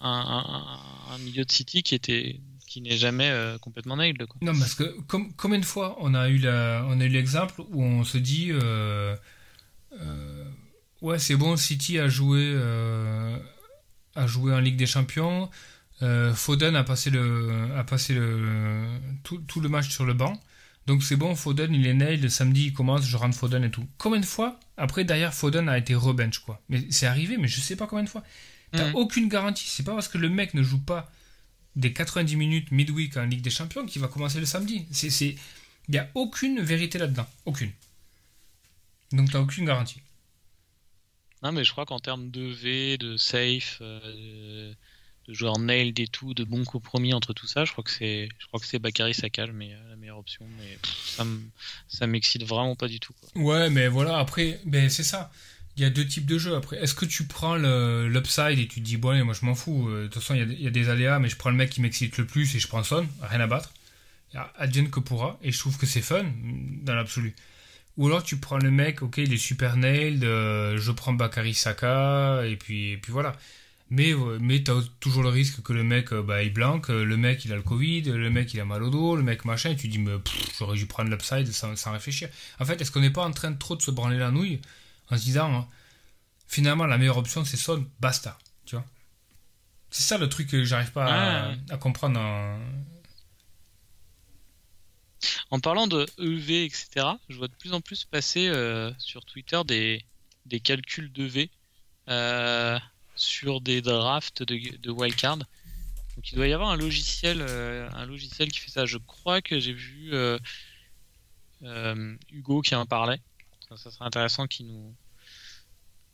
un, 0.00 0.10
un- 0.10 1.14
un 1.14 1.18
milieu 1.20 1.46
de 1.46 1.50
City 1.50 1.82
qui 1.82 1.94
était 1.94 2.38
qui 2.66 2.82
n'est 2.82 2.98
jamais 2.98 3.30
euh, 3.30 3.56
complètement 3.56 3.96
nailed 3.96 4.26
quoi. 4.26 4.36
Non, 4.42 4.52
parce 4.58 4.74
que 4.74 4.84
comme, 5.06 5.32
combien 5.36 5.58
de 5.58 5.64
fois 5.64 5.96
on 6.00 6.12
a 6.12 6.28
eu 6.28 6.36
la, 6.36 6.84
on 6.88 7.00
a 7.00 7.04
eu 7.06 7.08
l'exemple 7.08 7.62
où 7.70 7.82
on 7.82 8.04
se 8.04 8.18
dit, 8.18 8.50
euh, 8.52 9.16
euh, 9.94 10.44
ouais, 11.00 11.18
c'est 11.18 11.36
bon, 11.36 11.56
City 11.56 11.98
a 11.98 12.08
joué, 12.08 12.52
a 14.18 14.26
joué 14.26 14.52
en 14.54 14.58
Ligue 14.60 14.76
des 14.76 14.86
Champions. 14.86 15.50
euh, 16.02 16.34
Foden 16.34 16.76
a 16.76 16.84
passé 16.84 17.10
le, 17.10 17.68
a 17.76 17.84
passé 17.84 18.14
le, 18.14 18.84
tout, 19.24 19.38
tout 19.48 19.60
le 19.60 19.68
match 19.68 19.88
sur 19.88 20.04
le 20.04 20.14
banc. 20.14 20.40
Donc 20.86 21.02
c'est 21.02 21.16
bon, 21.16 21.34
Foden, 21.34 21.74
il 21.74 21.86
est 21.86 21.94
nail, 21.94 22.18
le 22.18 22.28
samedi 22.28 22.66
il 22.66 22.72
commence, 22.72 23.04
je 23.04 23.16
rentre 23.16 23.36
Foden 23.36 23.62
et 23.64 23.70
tout. 23.70 23.86
Combien 23.98 24.20
de 24.20 24.24
fois 24.26 24.58
Après, 24.76 25.04
derrière, 25.04 25.34
Foden 25.34 25.68
a 25.68 25.76
été 25.76 25.94
rebench, 25.94 26.38
quoi? 26.38 26.62
Mais 26.68 26.86
c'est 26.90 27.06
arrivé, 27.06 27.36
mais 27.36 27.48
je 27.48 27.60
sais 27.60 27.76
pas 27.76 27.86
combien 27.86 28.04
de 28.04 28.08
fois. 28.08 28.22
T'as 28.72 28.88
Mhm. 28.88 28.94
aucune 28.96 29.28
garantie. 29.28 29.64
C'est 29.66 29.82
pas 29.82 29.94
parce 29.94 30.08
que 30.08 30.18
le 30.18 30.28
mec 30.28 30.54
ne 30.54 30.62
joue 30.62 30.78
pas 30.80 31.10
des 31.76 31.92
90 31.92 32.36
minutes 32.36 32.70
midweek 32.70 33.16
en 33.16 33.24
Ligue 33.24 33.42
des 33.42 33.50
Champions 33.50 33.84
qu'il 33.86 34.00
va 34.00 34.08
commencer 34.08 34.40
le 34.40 34.46
samedi. 34.46 34.86
C'est, 34.90 35.10
c'est... 35.10 35.36
Il 35.88 35.92
n'y 35.92 35.98
a 35.98 36.08
aucune 36.14 36.60
vérité 36.60 36.98
là-dedans. 36.98 37.26
Aucune. 37.46 37.70
Donc 39.12 39.30
t'as 39.30 39.40
aucune 39.40 39.64
garantie. 39.64 40.00
Non, 41.42 41.52
mais 41.52 41.64
je 41.64 41.70
crois 41.72 41.86
qu'en 41.86 41.98
termes 42.00 42.30
de 42.30 42.42
V, 42.46 42.98
de 42.98 43.16
safe, 43.16 43.78
euh, 43.80 44.72
de 45.28 45.34
joueurs 45.34 45.58
nailed 45.58 45.98
et 46.00 46.06
tout, 46.08 46.34
de 46.34 46.42
bons 46.44 46.64
compromis 46.64 47.14
entre 47.14 47.32
tout 47.32 47.46
ça, 47.46 47.64
je 47.64 47.72
crois 47.72 47.84
que 47.84 47.90
c'est, 47.90 48.28
je 48.38 48.46
crois 48.46 48.58
que 48.58 48.66
c'est 48.66 48.78
Bakary 48.78 49.14
Saka 49.14 49.46
le 49.46 49.52
meilleur- 49.52 49.80
la 49.88 49.96
meilleure 49.96 50.18
option. 50.18 50.44
Mais 50.58 50.76
pff, 50.82 50.92
ça, 51.16 51.24
me- 51.24 51.40
ça 51.88 52.06
m'excite 52.06 52.44
vraiment 52.44 52.74
pas 52.76 52.88
du 52.88 52.98
tout. 52.98 53.12
Quoi. 53.20 53.42
Ouais, 53.42 53.70
mais 53.70 53.88
voilà, 53.88 54.18
après, 54.18 54.58
ben 54.64 54.88
c'est 54.90 55.04
ça. 55.04 55.30
Il 55.76 55.82
y 55.82 55.84
a 55.84 55.90
deux 55.90 56.04
types 56.06 56.26
de 56.26 56.38
jeux. 56.38 56.56
Après, 56.56 56.76
est-ce 56.82 56.94
que 56.96 57.04
tu 57.04 57.24
prends 57.26 57.54
l'upside 57.54 58.58
et 58.58 58.66
tu 58.66 58.80
te 58.80 58.84
dis, 58.84 58.96
bon, 58.96 59.10
allez, 59.10 59.22
moi 59.22 59.32
je 59.32 59.44
m'en 59.46 59.54
fous. 59.54 59.88
euh, 59.88 60.02
De 60.02 60.06
toute 60.08 60.14
façon, 60.22 60.34
il 60.34 60.58
y 60.60 60.64
y, 60.64 60.66
a 60.66 60.70
des 60.70 60.88
aléas, 60.88 61.20
mais 61.20 61.28
je 61.28 61.36
prends 61.36 61.50
le 61.50 61.56
mec 61.56 61.70
qui 61.70 61.80
m'excite 61.80 62.18
le 62.18 62.26
plus 62.26 62.52
et 62.56 62.58
je 62.58 62.66
prends 62.66 62.82
Son, 62.82 63.06
rien 63.22 63.38
à 63.40 63.46
battre. 63.46 63.72
Advienne 64.56 64.90
que 64.90 64.98
pourra. 64.98 65.38
Et 65.42 65.52
je 65.52 65.58
trouve 65.58 65.78
que 65.78 65.86
c'est 65.86 66.02
fun, 66.02 66.24
dans 66.82 66.94
l'absolu. 66.96 67.34
Ou 67.98 68.06
alors 68.06 68.22
tu 68.22 68.36
prends 68.36 68.58
le 68.58 68.70
mec, 68.70 69.02
ok, 69.02 69.18
il 69.18 69.32
est 69.32 69.36
super 69.36 69.76
nailed, 69.76 70.22
euh, 70.22 70.78
je 70.78 70.92
prends 70.92 71.12
Bakary 71.12 71.52
Saka, 71.52 72.42
et 72.46 72.56
puis, 72.56 72.92
et 72.92 72.96
puis 72.96 73.10
voilà. 73.10 73.34
Mais, 73.90 74.12
euh, 74.12 74.38
mais 74.40 74.62
t'as 74.62 74.80
toujours 75.00 75.24
le 75.24 75.30
risque 75.30 75.62
que 75.62 75.72
le 75.72 75.82
mec, 75.82 76.12
euh, 76.12 76.22
bah, 76.22 76.44
il 76.44 76.52
blanque, 76.52 76.90
le 76.90 77.16
mec, 77.16 77.44
il 77.44 77.52
a 77.52 77.56
le 77.56 77.62
Covid, 77.62 78.02
le 78.02 78.30
mec, 78.30 78.54
il 78.54 78.60
a 78.60 78.64
mal 78.64 78.84
au 78.84 78.90
dos, 78.90 79.16
le 79.16 79.24
mec, 79.24 79.44
machin, 79.44 79.70
et 79.70 79.76
tu 79.76 79.88
dis, 79.88 79.98
mais 79.98 80.12
j'aurais 80.58 80.76
dû 80.76 80.86
prendre 80.86 81.10
l'upside 81.10 81.50
sans, 81.50 81.74
sans 81.74 81.90
réfléchir. 81.90 82.28
En 82.60 82.64
fait, 82.64 82.80
est-ce 82.80 82.92
qu'on 82.92 83.00
n'est 83.00 83.10
pas 83.10 83.24
en 83.24 83.32
train 83.32 83.50
de 83.50 83.58
trop 83.58 83.74
de 83.74 83.82
se 83.82 83.90
branler 83.90 84.18
la 84.18 84.30
nouille 84.30 84.60
en 85.10 85.16
se 85.16 85.24
disant, 85.24 85.52
hein, 85.52 85.66
finalement, 86.46 86.86
la 86.86 86.98
meilleure 86.98 87.18
option, 87.18 87.44
c'est 87.44 87.56
Son, 87.56 87.84
basta, 87.98 88.38
tu 88.64 88.76
vois 88.76 88.84
C'est 89.90 90.02
ça 90.02 90.18
le 90.18 90.28
truc 90.28 90.48
que 90.48 90.62
j'arrive 90.62 90.92
pas 90.92 91.06
à, 91.06 91.52
à 91.70 91.76
comprendre 91.78 92.20
en... 92.20 92.60
En 95.50 95.60
parlant 95.60 95.86
de 95.86 96.06
EV, 96.18 96.64
etc., 96.64 97.06
je 97.28 97.36
vois 97.36 97.48
de 97.48 97.54
plus 97.54 97.72
en 97.72 97.80
plus 97.80 98.04
passer 98.04 98.48
euh, 98.48 98.92
sur 98.98 99.24
Twitter 99.24 99.60
des, 99.66 100.04
des 100.46 100.60
calculs 100.60 101.12
d'EV 101.12 101.50
euh, 102.08 102.78
sur 103.14 103.60
des 103.60 103.82
drafts 103.82 104.42
de, 104.42 104.76
de 104.78 104.90
wildcard. 104.90 105.38
Donc 105.38 106.32
il 106.32 106.36
doit 106.36 106.46
y 106.46 106.52
avoir 106.52 106.70
un 106.70 106.76
logiciel, 106.76 107.38
euh, 107.40 107.88
un 107.92 108.06
logiciel 108.06 108.50
qui 108.50 108.60
fait 108.60 108.70
ça. 108.70 108.86
Je 108.86 108.98
crois 108.98 109.42
que 109.42 109.58
j'ai 109.60 109.72
vu 109.72 110.10
euh, 110.12 110.38
Hugo 112.32 112.62
qui 112.62 112.74
en 112.74 112.86
parlait. 112.86 113.20
Ça, 113.76 113.90
serait 113.90 114.04
intéressant 114.04 114.46
qu'il 114.46 114.72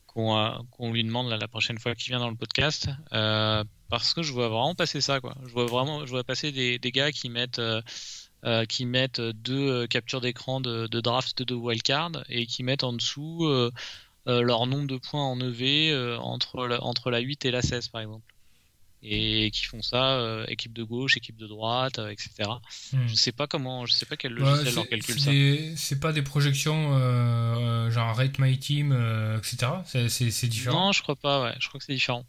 qu'on 0.07 0.93
lui 0.93 1.03
demande 1.03 1.29
là, 1.29 1.37
la 1.37 1.49
prochaine 1.49 1.79
fois 1.81 1.97
qu'il 1.97 2.11
vient 2.13 2.21
dans 2.21 2.31
le 2.31 2.37
podcast, 2.37 2.89
parce 3.11 4.15
que 4.15 4.23
je 4.23 4.33
vois 4.33 4.49
vraiment 4.49 4.77
passer 4.77 5.01
ça 5.01 5.21
quoi. 5.21 5.37
Je 5.45 5.51
vois 5.51 5.67
vraiment, 5.67 6.07
je 6.07 6.11
vois 6.11 6.23
passer 6.23 6.53
des, 6.53 6.79
des 6.79 6.93
gars 6.93 7.11
qui 7.11 7.29
mettent 7.29 7.61
euh, 8.45 8.65
qui 8.65 8.85
mettent 8.85 9.21
deux 9.21 9.71
euh, 9.71 9.87
captures 9.87 10.21
d'écran 10.21 10.61
de, 10.61 10.87
de 10.87 11.01
draft 11.01 11.43
de 11.43 11.55
wildcard 11.55 12.25
et 12.29 12.47
qui 12.47 12.63
mettent 12.63 12.85
en 12.85 12.93
dessous 12.93 13.45
euh, 13.47 13.71
leur 14.27 14.67
nombre 14.67 14.87
de 14.87 14.97
points 14.97 15.25
en 15.25 15.41
EV 15.41 16.17
entre, 16.19 16.67
la, 16.67 16.83
entre 16.83 17.11
la 17.11 17.21
8 17.21 17.45
et 17.45 17.51
la 17.51 17.63
16 17.63 17.89
par 17.89 18.01
exemple. 18.01 18.35
Et 19.07 19.51
qui 19.51 19.65
font 19.65 19.83
ça, 19.83 20.19
euh, 20.19 20.47
équipe 20.49 20.73
de 20.73 20.83
gauche, 20.83 21.19
équipe 21.19 21.37
de 21.37 21.47
droite, 21.47 21.99
euh, 21.99 22.09
etc. 22.09 22.49
Hmm. 22.95 23.07
Je 23.07 23.15
sais 23.15 23.33
pas 23.33 23.47
comment, 23.47 23.85
je 23.85 23.93
sais 23.93 24.07
pas 24.07 24.17
quel 24.17 24.33
logiciel 24.33 24.75
leur 24.75 24.89
calcule 24.89 25.21
ça. 25.21 25.31
C'est 25.77 26.01
pas 26.01 26.13
des 26.13 26.23
projections 26.23 26.97
euh, 26.99 27.91
genre 27.91 28.17
Rate 28.17 28.39
My 28.39 28.59
Team, 28.59 28.93
etc. 29.37 29.73
C'est 30.09 30.49
différent. 30.49 30.87
Non, 30.87 30.93
je 30.93 31.03
crois 31.03 31.17
pas, 31.17 31.43
ouais. 31.43 31.55
Je 31.61 31.69
crois 31.69 31.79
que 31.79 31.85
c'est 31.85 31.93
différent. 31.93 32.25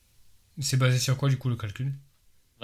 C'est 0.60 0.78
basé 0.78 1.00
sur 1.00 1.16
quoi 1.16 1.30
du 1.30 1.38
coup 1.38 1.48
le 1.48 1.56
calcul? 1.56 1.94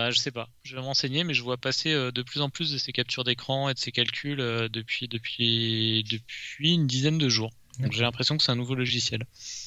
Bah, 0.02 0.10
je 0.10 0.18
sais 0.20 0.32
pas. 0.32 0.50
Je 0.64 0.76
vais 0.76 0.82
m'enseigner, 0.82 1.24
mais 1.24 1.36
je 1.36 1.44
vois 1.44 1.58
passer 1.58 1.94
euh, 1.94 2.12
de 2.12 2.24
plus 2.24 2.42
en 2.42 2.50
plus 2.50 2.72
de 2.72 2.80
ces 2.80 2.92
captures 2.92 3.24
d'écran 3.24 3.70
et 3.70 3.76
de 3.76 3.80
ces 3.80 3.92
calculs 3.92 4.40
euh, 4.40 4.68
depuis, 4.68 5.08
depuis, 5.08 6.04
depuis 6.10 6.74
une 6.74 6.88
dizaine 6.88 7.20
de 7.20 7.30
jours. 7.30 7.52
Donc 7.80 7.92
j'ai 7.94 8.02
l'impression 8.02 8.36
que 8.36 8.42
c'est 8.42 8.52
un 8.52 8.56
nouveau 8.56 8.74
logiciel. 8.74 9.24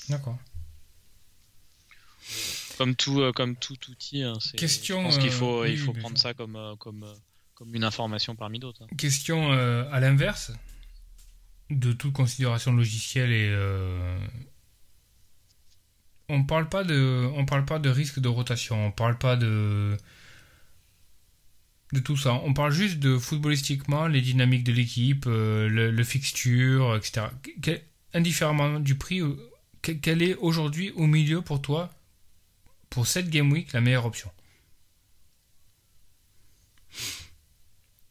D'accord. 0.09 0.37
Comme 2.79 2.97
tout, 2.97 3.21
euh, 3.21 3.31
comme 3.31 3.55
tout 3.55 3.77
outil, 3.89 4.25
hein, 4.25 4.39
c'est- 4.41 4.57
Question, 4.57 5.03
je 5.03 5.05
pense 5.05 5.19
qu'il 5.19 5.29
euh, 5.29 5.31
faut, 5.31 5.63
oui, 5.63 5.71
il 5.73 5.79
faut 5.79 5.93
prendre 5.93 6.19
ça 6.19 6.35
comme, 6.35 6.59
comme, 6.81 7.07
comme 7.55 7.73
une 7.73 7.85
information 7.85 8.35
parmi 8.35 8.59
d'autres. 8.59 8.83
hein. 8.83 8.97
Question 8.99 9.53
euh, 9.53 9.89
à 9.93 10.01
l'inverse 10.01 10.51
de 11.71 11.93
toute 11.93 12.13
considération 12.13 12.73
logicielle 12.73 13.31
et 13.31 13.49
euh, 13.51 14.19
on 16.29 16.43
parle 16.45 16.69
pas 16.69 16.83
de 16.85 17.31
on 17.37 17.45
parle 17.47 17.65
pas 17.65 17.79
de 17.79 17.89
risque 17.89 18.19
de 18.19 18.29
rotation, 18.29 18.87
on 18.87 18.91
parle 18.93 19.17
pas 19.19 19.37
de 19.37 19.97
tout 22.01 22.17
ça. 22.17 22.35
On 22.45 22.53
parle 22.55 22.73
juste 22.73 22.99
de 22.99 23.19
footballistiquement 23.19 24.07
les 24.07 24.21
dynamiques 24.21 24.65
de 24.65 24.73
l'équipe, 24.73 25.25
euh, 25.27 25.69
le, 25.69 26.05
fixture, 26.05 26.97
etc. 26.97 27.27
Indifféremment 28.13 28.81
du 28.81 28.95
prix, 28.97 29.21
euh, 29.21 29.35
que- 29.83 29.93
quelle 29.93 30.23
est 30.23 30.35
aujourd'hui 30.37 30.91
au 30.93 31.07
milieu 31.07 31.43
pour 31.43 31.61
toi 31.63 31.91
pour 32.91 33.07
cette 33.07 33.29
game 33.31 33.51
week 33.53 33.73
la 33.73 33.81
meilleure 33.81 34.07
option? 34.07 34.31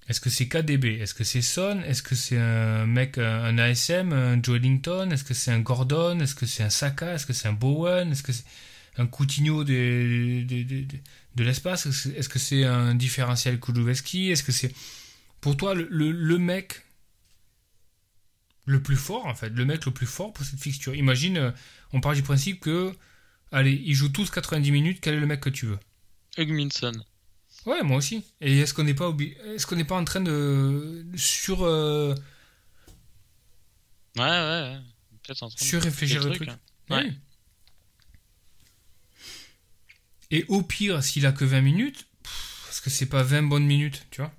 Est-ce 0.09 0.19
que 0.19 0.29
c'est 0.29 0.47
KDB 0.49 0.99
Est-ce 0.99 1.13
que 1.13 1.23
c'est 1.23 1.41
Son? 1.41 1.81
Est-ce 1.87 2.03
que 2.03 2.13
c'est 2.15 2.37
un 2.37 2.85
mec, 2.85 3.17
un 3.17 3.57
ASM, 3.57 4.11
un 4.11 4.41
Joe 4.43 4.57
Ellington? 4.57 5.09
Est-ce 5.11 5.23
que 5.23 5.33
c'est 5.33 5.51
un 5.51 5.59
Gordon? 5.61 6.19
Est-ce 6.19 6.35
que 6.35 6.45
c'est 6.45 6.63
un 6.63 6.69
Saka? 6.69 7.13
Est-ce 7.13 7.25
que 7.25 7.31
c'est 7.33 7.47
un 7.47 7.53
Bowen? 7.53 8.11
Est-ce 8.11 8.21
que 8.23 8.33
c'est 8.33 8.43
un 8.97 9.07
Coutinho 9.07 9.63
de, 9.63 10.43
de, 10.45 10.63
de, 10.63 10.85
de- 11.35 11.43
l'espace 11.43 11.85
Est-ce 11.85 12.29
que- 12.29 12.39
c'est 12.39 12.63
un 12.65 12.95
différentiel 12.95 13.59
Kulusevski? 13.59 14.31
Est-ce 14.31 14.43
que 14.43 14.51
c'est 14.51 14.73
pour 15.41 15.57
toi 15.57 15.73
le, 15.73 15.87
le, 15.89 16.11
le 16.11 16.37
mec 16.37 16.83
le 18.65 18.81
plus 18.81 18.95
fort 18.95 19.25
en 19.25 19.35
fait, 19.35 19.49
le 19.49 19.65
mec 19.65 19.85
le 19.85 19.91
plus 19.91 20.05
fort 20.07 20.31
pour 20.33 20.45
cette 20.45 20.59
fixture? 20.59 20.95
Imagine, 20.95 21.37
euh, 21.37 21.51
on 21.91 21.99
part 22.01 22.13
du 22.13 22.23
principe 22.23 22.59
que, 22.61 22.93
allez, 23.51 23.81
ils 23.85 23.93
jouent 23.93 24.09
tous 24.09 24.29
90 24.29 24.71
minutes, 24.71 24.99
quel 25.01 25.15
est 25.15 25.19
le 25.19 25.25
mec 25.27 25.41
que 25.41 25.49
tu 25.49 25.65
veux? 25.65 25.79
Hugminson. 26.37 26.93
Ouais, 27.65 27.81
moi 27.83 27.97
aussi. 27.97 28.23
Et 28.41 28.59
est-ce 28.59 28.73
qu'on 28.73 28.83
n'est 28.83 28.93
pas 28.93 29.09
obli- 29.09 29.37
est-ce 29.55 29.65
qu'on 29.67 29.75
n'est 29.75 29.83
pas 29.85 29.95
en 29.97 30.03
train 30.03 30.21
de 30.21 31.05
sur 31.15 31.63
euh, 31.63 32.13
Ouais, 34.17 34.23
ouais, 34.23 34.29
ouais. 34.29 34.77
Peut-être 35.23 35.43
en 35.43 35.49
train 35.49 35.55
de 35.63 35.69
surréfléchir 35.69 36.21
des 36.23 36.29
le 36.29 36.35
truc 36.35 36.49
hein. 36.49 36.59
Ouais. 36.89 37.11
Et 40.33 40.43
au 40.49 40.61
pire, 40.63 41.03
s'il 41.03 41.25
a 41.25 41.31
que 41.31 41.45
20 41.45 41.61
minutes, 41.61 42.07
est-ce 42.69 42.81
que 42.81 42.89
c'est 42.89 43.05
pas 43.05 43.23
20 43.23 43.43
bonnes 43.43 43.65
minutes, 43.65 44.05
tu 44.11 44.19
vois 44.21 44.33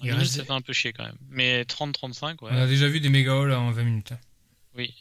Il 0.00 0.06
Limite, 0.10 0.18
reste- 0.20 0.34
ça 0.36 0.44
fait 0.44 0.52
un 0.52 0.60
peu 0.60 0.72
chier 0.72 0.92
quand 0.92 1.04
même. 1.04 1.16
Mais 1.30 1.64
30-35, 1.64 2.42
ouais. 2.42 2.50
On 2.52 2.56
a 2.56 2.66
déjà 2.66 2.88
vu 2.88 3.00
des 3.00 3.08
méga 3.08 3.32
halls 3.32 3.52
en 3.52 3.70
20 3.70 3.82
minutes. 3.84 4.12
hein. 4.12 4.18
Oui. 4.76 4.92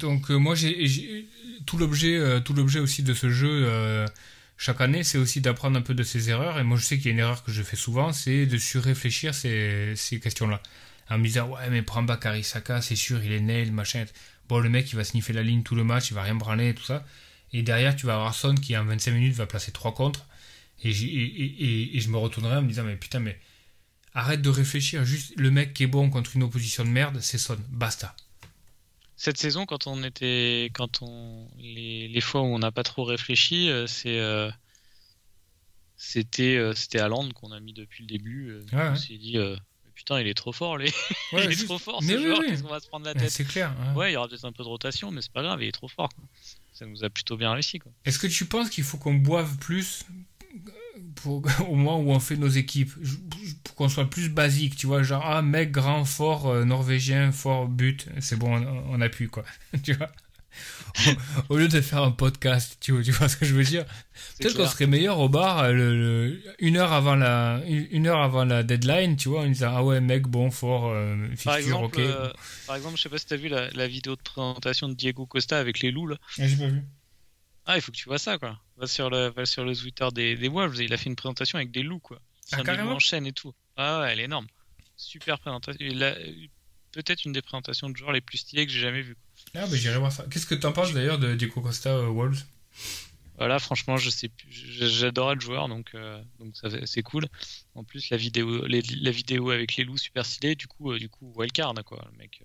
Donc 0.00 0.30
euh, 0.30 0.36
moi 0.36 0.54
j'ai 0.54 0.86
j'ai- 0.86 1.26
tout 1.64 1.78
l'objet 1.78 2.16
euh, 2.18 2.40
tout 2.40 2.52
l'objet 2.52 2.78
aussi 2.78 3.02
de 3.02 3.14
ce 3.14 3.30
jeu 3.30 3.48
euh, 3.50 4.06
chaque 4.58 4.82
année 4.82 5.02
c'est 5.02 5.16
aussi 5.16 5.40
d'apprendre 5.40 5.78
un 5.78 5.82
peu 5.82 5.94
de 5.94 6.02
ses 6.02 6.28
erreurs 6.28 6.58
et 6.58 6.62
moi 6.62 6.76
je 6.76 6.84
sais 6.84 6.96
qu'il 6.98 7.06
y 7.06 7.08
a 7.08 7.12
une 7.12 7.18
erreur 7.20 7.42
que 7.42 7.50
je 7.52 7.62
fais 7.62 7.76
souvent 7.76 8.12
c'est 8.12 8.44
de 8.44 8.58
surréfléchir 8.58 9.34
ces, 9.34 9.94
ces 9.96 10.20
questions 10.20 10.46
là 10.46 10.60
en 11.08 11.16
me 11.18 11.24
disant 11.24 11.48
ouais 11.48 11.70
mais 11.70 11.80
prends 11.80 12.02
Bakary 12.02 12.44
Saka 12.44 12.82
c'est 12.82 12.96
sûr 12.96 13.24
il 13.24 13.32
est 13.32 13.40
nail 13.40 13.70
machin 13.70 14.04
bon 14.48 14.58
le 14.60 14.68
mec 14.68 14.90
il 14.92 14.96
va 14.96 15.04
sniffer 15.04 15.32
la 15.32 15.42
ligne 15.42 15.62
tout 15.62 15.74
le 15.74 15.84
match 15.84 16.10
il 16.10 16.14
va 16.14 16.22
rien 16.22 16.34
branler 16.34 16.70
et 16.70 16.74
tout 16.74 16.84
ça 16.84 17.04
et 17.52 17.62
derrière 17.62 17.96
tu 17.96 18.06
vas 18.06 18.14
avoir 18.14 18.34
Son 18.34 18.54
qui 18.54 18.76
en 18.76 18.84
25 18.84 19.12
minutes 19.12 19.34
va 19.34 19.46
placer 19.46 19.72
trois 19.72 19.94
contre 19.94 20.26
et, 20.84 20.90
et, 20.90 20.94
et, 20.94 21.96
et- 21.96 22.00
je 22.00 22.08
me 22.10 22.18
retournerai 22.18 22.56
en 22.58 22.62
me 22.62 22.68
disant 22.68 22.84
mais 22.84 22.96
putain 22.96 23.20
mais 23.20 23.40
arrête 24.14 24.42
de 24.42 24.50
réfléchir 24.50 25.04
juste 25.04 25.34
le 25.38 25.50
mec 25.50 25.74
qui 25.74 25.84
est 25.84 25.88
bon 25.88 26.10
contre 26.10 26.36
une 26.36 26.44
opposition 26.44 26.84
de 26.84 26.90
merde 26.90 27.20
c'est 27.20 27.38
Son 27.38 27.58
basta 27.70 28.16
Cette 29.16 29.38
saison, 29.38 29.64
quand 29.64 29.86
on 29.86 30.02
était, 30.02 30.70
quand 30.74 31.00
on, 31.00 31.48
les, 31.56 32.08
les 32.08 32.20
fois 32.20 32.42
où 32.42 32.44
on 32.44 32.58
n'a 32.58 32.72
pas 32.72 32.82
trop 32.82 33.04
réfléchi, 33.04 33.70
euh, 33.70 33.86
c'est, 33.86 34.18
euh, 34.20 34.50
c'était, 35.96 36.56
euh, 36.56 36.74
c'était 36.74 36.98
Haaland 36.98 37.30
qu'on 37.30 37.52
a 37.52 37.60
mis 37.60 37.72
depuis 37.72 38.02
le 38.02 38.08
début. 38.08 38.52
Ouais, 38.72 38.78
on 38.88 38.94
ouais. 38.94 38.96
s'est 38.96 39.16
dit, 39.18 39.38
euh, 39.38 39.56
putain, 40.04 40.20
il 40.20 40.26
est 40.26 40.34
trop 40.34 40.52
fort, 40.52 40.76
lui. 40.76 40.90
Ouais, 41.32 41.44
il 41.44 41.50
est 41.50 41.52
juste- 41.52 41.66
trop 41.66 41.78
fort, 41.78 42.02
Mais 42.02 42.14
ce 42.14 42.18
oui, 42.18 42.22
joueur. 42.24 42.38
oui. 42.40 42.46
Qu'est-ce 42.48 42.62
qu'on 42.62 42.68
va 42.68 42.80
se 42.80 42.88
prendre 42.88 43.06
la 43.06 43.12
Ouais, 43.12 43.20
tête 43.20 43.30
c'est 43.30 43.44
clair 43.44 43.72
hein. 43.80 43.94
Ouais, 43.94 44.10
il 44.10 44.14
y 44.14 44.16
aura 44.16 44.28
peut-être 44.28 44.44
un 44.44 44.52
peu 44.52 44.62
de 44.64 44.68
rotation, 44.68 45.10
mais 45.10 45.22
c'est 45.22 45.32
pas 45.32 45.42
grave, 45.42 45.62
il 45.62 45.68
est 45.68 45.72
trop 45.72 45.88
fort. 45.88 46.08
quoi. 46.14 46.24
Ça 46.72 46.86
nous 46.86 47.04
a 47.04 47.10
plutôt 47.10 47.36
bien 47.36 47.52
réussi, 47.52 47.78
quoi. 47.78 47.92
Est-ce 48.04 48.18
que 48.18 48.26
tu 48.26 48.44
penses 48.46 48.68
qu'il 48.70 48.84
faut 48.84 48.96
qu'on 48.98 49.14
boive 49.14 49.56
plus 49.58 50.04
pour, 51.16 51.42
au 51.68 51.74
moment 51.76 52.00
où 52.00 52.10
on 52.10 52.20
fait 52.20 52.36
nos 52.36 52.48
équipes? 52.48 52.92
Pour 53.64 53.74
qu'on 53.76 53.88
soit 53.88 54.08
plus 54.10 54.28
basique, 54.28 54.76
tu 54.76 54.86
vois, 54.86 55.02
genre, 55.02 55.22
ah, 55.24 55.40
mec 55.42 55.70
grand, 55.70 56.04
fort, 56.04 56.48
euh, 56.48 56.64
norvégien, 56.64 57.32
fort, 57.32 57.68
but, 57.68 58.06
c'est 58.20 58.36
bon, 58.36 58.56
on, 58.56 58.84
on 58.94 59.00
appuie, 59.00 59.28
quoi. 59.28 59.44
tu 59.82 59.94
vois? 59.94 60.10
au 61.48 61.56
lieu 61.56 61.68
de 61.68 61.80
faire 61.80 62.02
un 62.02 62.10
podcast, 62.10 62.78
tu 62.80 62.92
vois, 62.92 63.02
tu 63.02 63.12
vois 63.12 63.28
ce 63.28 63.36
que 63.36 63.44
je 63.44 63.54
veux 63.54 63.64
dire? 63.64 63.84
Peut-être 64.38 64.56
qu'on 64.56 64.66
serait 64.66 64.86
meilleur 64.86 65.18
au 65.18 65.28
bar 65.28 65.60
euh, 65.60 65.72
le, 65.72 66.42
une 66.58 66.76
heure 66.76 66.92
avant 66.92 67.14
la 67.14 67.62
une 67.66 68.06
heure 68.06 68.20
avant 68.20 68.44
la 68.44 68.62
deadline, 68.62 69.16
tu 69.16 69.28
vois, 69.28 69.42
en 69.42 69.46
disant 69.46 69.72
ah 69.74 69.84
ouais 69.84 70.00
mec 70.00 70.26
bon 70.26 70.50
fort 70.50 70.88
euh, 70.88 71.16
par 71.44 71.56
exemple, 71.56 72.00
euh, 72.00 72.32
par 72.66 72.76
exemple, 72.76 72.96
je 72.96 73.02
sais 73.02 73.08
pas 73.08 73.18
si 73.18 73.26
t'as 73.26 73.36
vu 73.36 73.48
la, 73.48 73.70
la, 73.70 73.88
vidéo 73.88 74.16
de 74.16 74.22
présentation 74.22 74.88
de 74.88 74.94
Diego 74.94 75.26
Costa 75.26 75.58
avec 75.58 75.80
les 75.80 75.90
loups 75.90 76.08
là. 76.08 76.16
Ah, 76.38 76.46
j'ai 76.46 76.56
pas 76.56 76.66
vu. 76.66 76.82
Ah 77.64 77.76
il 77.76 77.80
faut 77.82 77.92
que 77.92 77.96
tu 77.96 78.08
vois 78.08 78.18
ça 78.18 78.38
quoi. 78.38 78.58
Va 78.76 78.86
sur 78.86 79.10
le 79.10 79.28
va 79.28 79.46
sur 79.46 79.64
le 79.64 79.74
Twitter 79.76 80.08
des, 80.12 80.36
des 80.36 80.48
Wolves, 80.48 80.80
il 80.80 80.92
a 80.92 80.96
fait 80.96 81.08
une 81.08 81.16
présentation 81.16 81.56
avec 81.56 81.70
des 81.70 81.82
loups 81.82 82.00
quoi. 82.00 82.20
Ah, 82.52 82.62
carrément. 82.62 82.92
en 82.92 82.98
chaîne 82.98 83.26
et 83.26 83.32
tout. 83.32 83.54
Ah 83.76 84.00
ouais, 84.00 84.12
elle 84.12 84.20
est 84.20 84.24
énorme. 84.24 84.46
Super 84.96 85.38
présentation. 85.38 85.78
Peut-être 86.92 87.24
une 87.24 87.32
des 87.32 87.40
présentations 87.40 87.88
de 87.88 87.96
joueurs 87.96 88.12
les 88.12 88.20
plus 88.20 88.38
stylées 88.38 88.66
que 88.66 88.72
j'ai 88.72 88.80
jamais 88.80 89.00
vues. 89.00 89.16
Ah, 89.54 89.66
j'irai 89.70 89.98
voir 89.98 90.10
ça. 90.10 90.24
Qu'est-ce 90.30 90.46
que 90.46 90.54
tu 90.54 90.66
en 90.66 90.72
penses 90.72 90.94
d'ailleurs 90.94 91.18
de 91.18 91.34
Diego 91.34 91.60
Costa 91.60 91.90
euh, 91.90 92.08
Wolves? 92.08 92.44
Voilà, 93.36 93.58
franchement, 93.58 93.98
je 93.98 94.08
sais 94.08 94.30
j'adorais 94.48 95.34
le 95.34 95.40
joueur, 95.40 95.68
donc, 95.68 95.90
euh, 95.94 96.22
donc 96.38 96.54
c'est 96.86 97.02
cool. 97.02 97.26
En 97.74 97.84
plus, 97.84 98.08
la 98.08 98.16
vidéo, 98.16 98.66
la 98.66 99.10
vidéo 99.10 99.50
avec 99.50 99.76
les 99.76 99.84
loups 99.84 99.98
super 99.98 100.24
stylée, 100.24 100.54
du 100.54 100.66
coup, 100.68 100.92
euh, 100.92 100.98
du 100.98 101.08
coup, 101.10 101.32
wildcard, 101.36 101.74
quoi. 101.84 102.06
Le 102.12 102.18
mec, 102.18 102.42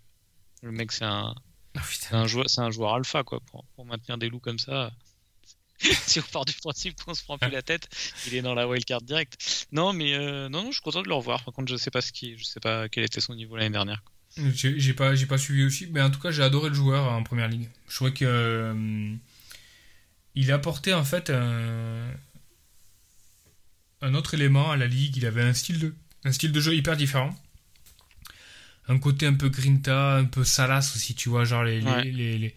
le 0.63 0.71
mec 0.71 0.91
c'est 0.91 1.05
un, 1.05 1.33
oh, 1.77 1.79
un 2.11 2.27
joueur, 2.27 2.49
c'est 2.49 2.61
un 2.61 2.71
joueur 2.71 2.95
alpha, 2.95 3.23
quoi, 3.23 3.39
pour, 3.39 3.63
pour 3.75 3.85
maintenir 3.85 4.17
des 4.17 4.27
loups 4.27 4.39
comme 4.39 4.59
ça. 4.59 4.91
si 5.79 6.19
on 6.19 6.23
part 6.23 6.45
du 6.45 6.53
principe 6.53 7.01
qu'on 7.01 7.13
se 7.13 7.23
prend 7.23 7.37
plus 7.37 7.51
la 7.51 7.61
tête, 7.61 7.87
il 8.25 8.35
est 8.35 8.41
dans 8.41 8.55
la 8.55 8.67
wildcard 8.67 9.01
direct. 9.01 9.67
Non, 9.71 9.93
mais 9.93 10.17
non, 10.17 10.63
non, 10.63 10.65
je 10.67 10.73
suis 10.73 10.81
content 10.81 11.03
de 11.03 11.07
le 11.07 11.13
revoir. 11.13 11.43
Par 11.45 11.53
contre, 11.53 11.71
je 11.71 11.77
sais 11.77 11.91
pas 11.91 12.01
ce 12.01 12.11
qui, 12.11 12.37
je 12.37 12.43
sais 12.43 12.59
pas 12.59 12.89
quel 12.89 13.05
était 13.05 13.21
son 13.21 13.35
niveau 13.35 13.55
l'année 13.55 13.69
dernière. 13.69 14.03
Quoi. 14.03 14.16
J'ai 14.55 14.93
pas, 14.93 15.15
j'ai 15.15 15.25
pas 15.25 15.37
suivi 15.37 15.63
aussi, 15.63 15.87
mais 15.91 16.01
en 16.01 16.09
tout 16.09 16.19
cas, 16.19 16.31
j'ai 16.31 16.43
adoré 16.43 16.69
le 16.69 16.75
joueur 16.75 17.11
en 17.11 17.23
première 17.23 17.47
ligue. 17.47 17.69
Je 17.89 17.95
trouvais 17.95 18.13
que 18.13 18.25
euh, 18.25 19.13
il 20.35 20.51
apportait 20.51 20.93
en 20.93 21.03
fait 21.03 21.29
un, 21.29 22.11
un, 24.01 24.13
autre 24.13 24.33
élément 24.33 24.71
à 24.71 24.77
la 24.77 24.87
ligue. 24.87 25.17
Il 25.17 25.25
avait 25.25 25.41
un 25.41 25.53
style 25.53 25.79
de, 25.79 25.95
un 26.23 26.31
style 26.31 26.51
de 26.51 26.59
jeu 26.59 26.75
hyper 26.75 26.95
différent. 26.97 27.35
Un 28.87 28.99
côté 28.99 29.25
un 29.25 29.33
peu 29.33 29.49
grinta, 29.49 30.15
un 30.15 30.25
peu 30.25 30.43
salace 30.43 30.95
aussi, 30.95 31.15
tu 31.15 31.29
vois, 31.29 31.43
genre 31.43 31.63
les, 31.63 31.81
les, 31.81 32.37
les, 32.37 32.55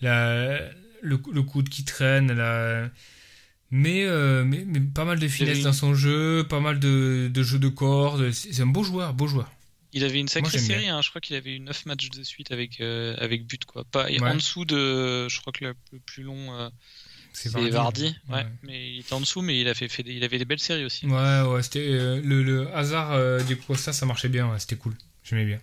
la, 0.00 0.58
le, 1.02 1.20
le 1.32 1.42
coude 1.42 1.68
qui 1.68 1.84
traîne, 1.84 2.32
la, 2.32 2.88
mais, 3.70 4.04
euh, 4.04 4.44
mais, 4.44 4.64
mais, 4.66 4.80
pas 4.80 5.04
mal 5.04 5.18
de 5.18 5.28
finesse 5.28 5.62
dans 5.62 5.72
son 5.72 5.94
jeu, 5.94 6.46
pas 6.48 6.60
mal 6.60 6.78
de, 6.78 7.28
de 7.32 7.42
jeux 7.42 7.58
de 7.58 7.68
cordes. 7.68 8.30
C'est 8.30 8.60
un 8.60 8.66
beau 8.66 8.84
joueur, 8.84 9.12
beau 9.12 9.26
joueur. 9.26 9.50
Il 9.92 10.04
avait 10.04 10.20
une 10.20 10.28
sacrée 10.28 10.58
série, 10.58 10.88
hein. 10.88 11.00
je 11.02 11.08
crois 11.10 11.20
qu'il 11.20 11.36
avait 11.36 11.56
eu 11.56 11.60
9 11.60 11.86
matchs 11.86 12.10
de 12.10 12.22
suite 12.22 12.52
avec, 12.52 12.80
euh, 12.80 13.14
avec 13.18 13.46
but. 13.46 13.64
Quoi. 13.64 13.84
Pas, 13.84 14.08
En 14.20 14.34
dessous 14.34 14.64
de. 14.64 15.28
Je 15.28 15.40
crois 15.40 15.52
que 15.52 15.64
le 15.64 15.74
plus 16.04 16.22
long. 16.22 16.54
Euh, 16.58 16.68
c'est 17.32 17.50
Vardy, 17.50 18.16
ouais. 18.30 18.46
mais 18.62 18.94
il 18.94 19.00
était 19.00 19.12
en 19.12 19.20
dessous, 19.20 19.42
mais 19.42 19.60
il, 19.60 19.68
a 19.68 19.74
fait, 19.74 19.90
il 20.06 20.24
avait 20.24 20.38
des 20.38 20.46
belles 20.46 20.58
séries 20.58 20.86
aussi. 20.86 21.06
Ouais, 21.06 21.42
ouais, 21.42 21.62
c'était 21.62 21.86
euh, 21.86 22.18
le, 22.24 22.42
le, 22.42 22.74
hasard 22.74 23.44
du 23.44 23.58
Costa, 23.58 23.92
ça 23.92 24.06
marchait 24.06 24.30
bien, 24.30 24.58
c'était 24.58 24.76
cool, 24.76 24.94
j'aimais 25.22 25.44
bien. 25.44 25.60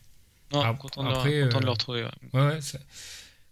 Non, 0.51 0.75
content, 0.75 1.03
de, 1.03 1.43
content 1.45 1.59
de 1.59 1.65
le 1.65 1.71
retrouver. 1.71 2.03
Ouais, 2.33 2.41
ouais, 2.41 2.61
ça, 2.61 2.77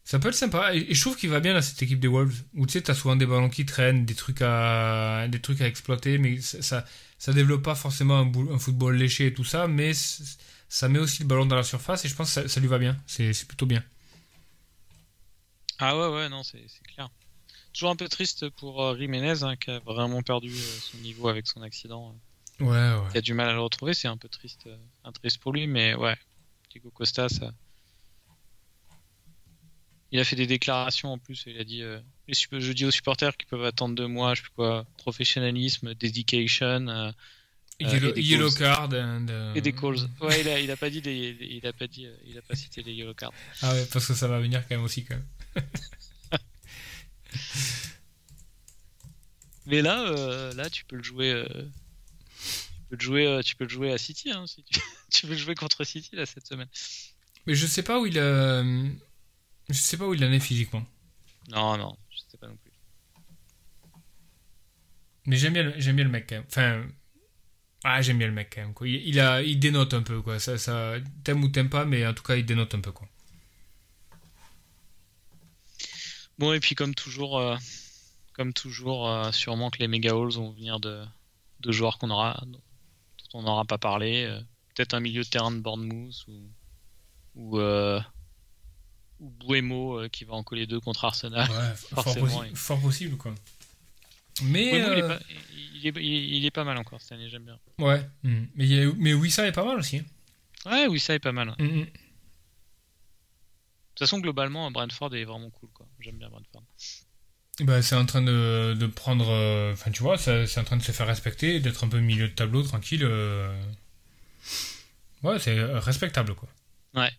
ça, 0.04 0.20
peut 0.20 0.28
être 0.28 0.36
sympa, 0.36 0.76
et, 0.76 0.94
je 0.94 1.02
trouve 1.02 1.18
qu'il 1.18 1.32
va 1.32 1.40
bien 1.40 1.56
dans 1.56 1.64
cette 1.64 1.82
équipe 1.82 2.00
des 2.00 2.08
Wolves, 2.08 2.44
où 2.54 2.68
tu 2.68 2.74
sais, 2.74 2.82
t'as 2.82 2.94
souvent 2.94 3.16
des 3.16 3.26
ballons 3.26 3.50
qui 3.50 3.66
traînent, 3.66 4.06
des 4.06 4.14
trucs 4.14 4.44
à, 4.44 5.26
des 5.28 5.40
trucs 5.40 5.62
à 5.62 5.66
exploiter, 5.66 6.20
mais 6.20 6.40
ça, 6.42 6.62
ça, 6.62 6.86
ça 7.18 7.34
développe 7.34 7.64
pas 7.64 7.74
forcément 7.74 8.20
un, 8.20 8.54
un 8.54 8.60
football 8.60 8.98
léché 8.98 9.26
et 9.28 9.34
tout 9.34 9.46
ça, 9.46 9.68
mais 9.68 9.94
ça 10.72 10.88
met 10.88 11.00
aussi 11.00 11.24
le 11.24 11.28
ballon 11.28 11.46
dans 11.46 11.58
la 11.58 11.64
surface 11.64 12.06
et 12.06 12.08
je 12.08 12.16
pense 12.16 12.34
que 12.34 12.48
ça, 12.48 12.60
lui 12.62 12.68
va 12.68 12.78
bien. 12.78 12.98
C'est 13.06 13.46
plutôt 13.46 13.66
bien. 13.66 13.84
Ah 15.80 15.98
ouais, 15.98 16.16
ouais, 16.16 16.30
non, 16.30 16.44
c'est 16.44 16.66
clair. 16.88 17.10
Toujours 17.74 17.90
un 17.90 17.98
peu 17.98 18.08
triste 18.08 18.50
pour 18.52 18.82
euh, 18.82 18.98
Jiménez 18.98 19.44
hein, 19.44 19.58
qui 19.58 19.70
a 19.70 19.80
vraiment 19.80 20.22
perdu 20.22 20.50
euh, 20.50 20.80
son 20.80 20.98
niveau 21.00 21.28
avec 21.28 21.46
son 21.46 21.62
accident. 21.62 22.16
Ouais, 22.62 22.68
ouais. 22.68 23.12
Qui 23.12 23.18
a 23.18 23.22
du 23.22 23.34
mal 23.34 23.50
à 23.50 23.54
le 23.54 23.60
retrouver, 23.60 23.94
c'est 23.94 24.08
un 24.08 24.16
peu 24.16 24.30
triste, 24.30 24.66
euh, 24.68 24.78
un 25.04 25.12
triste 25.12 25.40
pour 25.40 25.52
lui, 25.52 25.68
mais 25.68 25.94
ouais, 25.94 26.16
Diego 26.70 26.90
Costa, 26.90 27.28
ça. 27.28 27.52
Il 30.14 30.22
a 30.22 30.24
fait 30.24 30.38
des 30.38 30.48
déclarations 30.48 31.12
en 31.12 31.18
plus, 31.18 31.44
il 31.48 31.60
a 31.60 31.66
dit 31.66 31.84
je 32.30 32.72
dis 32.72 32.86
aux 32.86 32.92
supporters 32.92 33.36
qu'ils 33.36 33.50
peuvent 33.50 33.66
attendre 33.66 33.96
de 33.96 34.06
moi, 34.06 34.36
je 34.36 34.42
sais 34.42 34.48
quoi, 34.56 34.86
professionnalisme, 34.98 35.96
dedication, 35.96 37.14
Yellow, 37.82 38.16
yellow 38.16 38.52
card 38.52 38.90
et 39.56 39.62
des 39.62 39.74
calls. 39.74 39.98
Ouais, 40.22 40.42
il 40.42 40.48
a, 40.48 40.60
il 40.60 40.70
a 40.72 40.78
pas 40.78 40.90
dit 40.90 41.02
des, 41.02 41.38
il 41.40 41.66
a 41.66 41.74
pas 41.74 41.88
dit, 41.88 42.08
il 42.28 42.38
a 42.38 42.42
pas 42.42 42.56
cité 42.56 42.84
des 42.84 42.94
yellow 42.94 43.14
cards. 43.14 43.34
Ah 43.62 43.74
ouais, 43.74 43.86
parce 43.92 44.08
que 44.08 44.14
ça 44.14 44.28
va 44.28 44.40
venir 44.40 44.62
quand 44.68 44.76
même 44.76 44.84
aussi 44.84 45.04
quand 45.04 45.16
même. 45.16 45.66
Mais 49.66 49.82
là, 49.82 50.02
euh, 50.02 50.54
là, 50.54 50.70
tu 50.70 50.86
peux 50.86 50.96
le 50.96 51.04
jouer. 51.04 51.32
Euh, 51.32 51.46
tu 51.48 52.88
peux 52.90 52.96
le 52.96 53.02
jouer, 53.02 53.28
euh, 53.28 53.42
tu 53.42 53.56
peux 53.56 53.64
le 53.64 53.70
jouer 53.70 53.92
à 53.92 53.98
City, 53.98 54.32
hein, 54.32 54.46
si 54.48 54.64
tu, 54.64 54.80
tu 55.12 55.28
veux 55.28 55.36
jouer 55.36 55.56
contre 55.56 55.84
City 55.84 56.16
là 56.16 56.26
cette 56.26 56.48
semaine. 56.48 56.68
Mais 57.48 57.56
je 57.56 57.66
sais 57.66 57.84
pas 57.84 58.00
où 58.00 58.06
il 58.06 58.20
a, 58.20 58.64
je 58.64 59.74
sais 59.74 59.98
pas 59.98 60.08
où 60.08 60.14
il 60.14 60.24
en 60.24 60.32
est 60.32 60.40
physiquement. 60.40 60.86
Non, 61.50 61.78
non, 61.78 61.98
je 62.10 62.20
sais 62.30 62.38
pas 62.38 62.48
non 62.48 62.58
plus. 62.58 62.72
Mais 65.26 65.38
j'aime 65.38 65.54
bien, 65.54 65.74
j'aime 65.78 65.96
bien 65.96 66.06
le 66.06 66.12
mec 66.12 66.28
quand 66.28 66.36
même. 66.36 66.46
Enfin, 66.48 66.86
ah, 67.84 68.02
j'aime 68.02 68.20
bien 68.20 68.28
le 68.28 68.34
mec 68.34 68.52
quand 68.54 68.62
même. 68.62 68.74
Quoi. 68.74 68.88
Il, 68.88 69.20
a, 69.20 69.42
il 69.42 69.58
dénote 69.58 69.94
un 69.94 70.04
peu. 70.04 70.22
Quoi. 70.22 70.40
Ça, 70.40 70.58
ça, 70.58 70.94
t'aimes 71.24 71.44
ou 71.44 71.50
t'aimes 71.50 71.70
pas, 71.70 71.86
mais 71.86 72.06
en 72.06 72.14
tout 72.14 72.24
cas, 72.24 72.36
il 72.36 72.46
dénote 72.46 72.76
un 72.76 72.80
peu. 72.80 72.92
Quoi. 72.92 73.08
Bon, 76.38 76.54
et 76.54 76.60
puis 76.60 76.76
comme 76.76 76.94
toujours, 76.94 77.40
euh, 77.40 77.56
comme 78.34 78.54
toujours 78.54 79.10
euh, 79.10 79.32
sûrement 79.32 79.72
que 79.72 79.80
les 79.80 79.88
Mega 79.88 80.12
Halls 80.12 80.34
vont 80.34 80.52
venir 80.52 80.80
de, 80.80 81.04
de 81.62 81.72
joueurs 81.72 81.98
qu'on 81.98 82.12
aura, 82.12 82.40
dont 82.46 82.60
on 83.34 83.44
n'aura 83.44 83.66
pas 83.66 83.80
parlé. 83.80 84.26
Euh, 84.26 84.40
peut-être 84.76 84.94
un 84.94 85.00
milieu 85.00 85.24
de 85.24 85.30
terrain 85.30 85.52
de 85.52 85.60
Bournemouth 85.60 86.26
ou, 86.28 86.40
ou, 87.36 87.60
ou 87.60 89.30
Buemo 89.40 90.08
qui 90.10 90.24
va 90.24 90.34
en 90.34 90.44
coller 90.44 90.68
deux 90.68 90.80
contre 90.80 91.06
Arsenal. 91.06 91.50
Ouais, 91.50 91.76
fort, 91.76 92.16
fort 92.54 92.80
possible, 92.80 93.18
quoi. 93.18 93.34
Mais 94.44 94.80
il, 95.84 96.46
est, 96.46 96.52
pas 96.52 96.64
mal 96.64 96.78
encore 96.78 97.02
cette 97.02 97.14
année, 97.14 97.30
j'aime 97.30 97.44
bien. 97.44 97.60
Ouais, 97.80 98.02
mm. 98.24 98.44
mais, 98.56 98.68
il 98.68 98.94
mais 98.98 99.14
Wissa 99.14 99.48
est 99.48 99.52
pas 99.52 99.66
mal 99.66 99.80
aussi. 99.80 99.98
Hein. 99.98 100.06
Ouais, 100.66 100.88
Wissa 100.88 101.14
est 101.14 101.20
pas 101.20 101.32
mal. 101.32 101.56
Mm, 101.60 101.64
mm. 101.64 101.80
De 101.82 101.86
toute 103.96 104.00
façon, 104.00 104.20
globalement, 104.20 104.70
Brentford 104.72 105.16
est 105.16 105.26
vraiment 105.26 105.50
cool. 105.50 105.70
quoi. 105.74 105.86
J'aime 106.00 106.18
bien 106.18 106.30
Brentford. 106.30 106.64
Bah, 107.60 107.82
c'est 107.82 107.96
en 107.96 108.06
train 108.06 108.22
de, 108.22 108.76
de 108.80 108.88
prendre. 108.88 109.30
Euh, 109.30 109.74
enfin, 109.74 109.92
tu 109.92 110.02
vois, 110.02 110.18
c'est 110.18 110.58
en 110.58 110.64
train 110.64 110.78
de 110.78 110.84
se 110.84 110.92
faire 110.92 111.08
respecter, 111.08 111.60
d'être 111.60 111.84
un 111.84 111.90
peu 111.90 112.00
milieu 112.00 112.28
de 112.28 112.34
tableau, 112.34 112.64
tranquille. 112.64 113.04
Euh. 113.04 113.54
Ouais, 115.24 115.38
c'est 115.38 115.62
respectable, 115.62 116.34
quoi. 116.34 116.50
Ouais. 116.96 117.12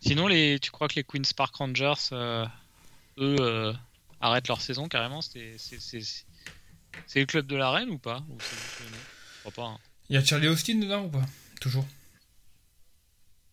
Sinon, 0.00 0.28
les, 0.28 0.58
tu 0.60 0.70
crois 0.70 0.88
que 0.88 0.94
les 0.94 1.04
Queen's 1.04 1.32
Park 1.34 1.56
Rangers, 1.56 1.92
euh, 2.12 2.46
eux, 3.18 3.74
arrêtent 4.20 4.48
leur 4.48 4.60
saison 4.60 4.88
carrément 4.88 5.22
C'est 5.22 5.56
c'est 5.58 7.20
le 7.20 7.26
club 7.26 7.46
de 7.46 7.56
la 7.56 7.70
reine 7.70 7.90
ou 7.90 7.98
pas, 7.98 8.24
pas 9.54 9.64
hein. 9.64 9.78
Il 10.08 10.14
y 10.14 10.16
a 10.16 10.24
Charlie 10.24 10.48
Austin 10.48 10.76
dedans 10.76 11.04
ou 11.04 11.08
pas 11.08 11.24
Toujours 11.60 11.86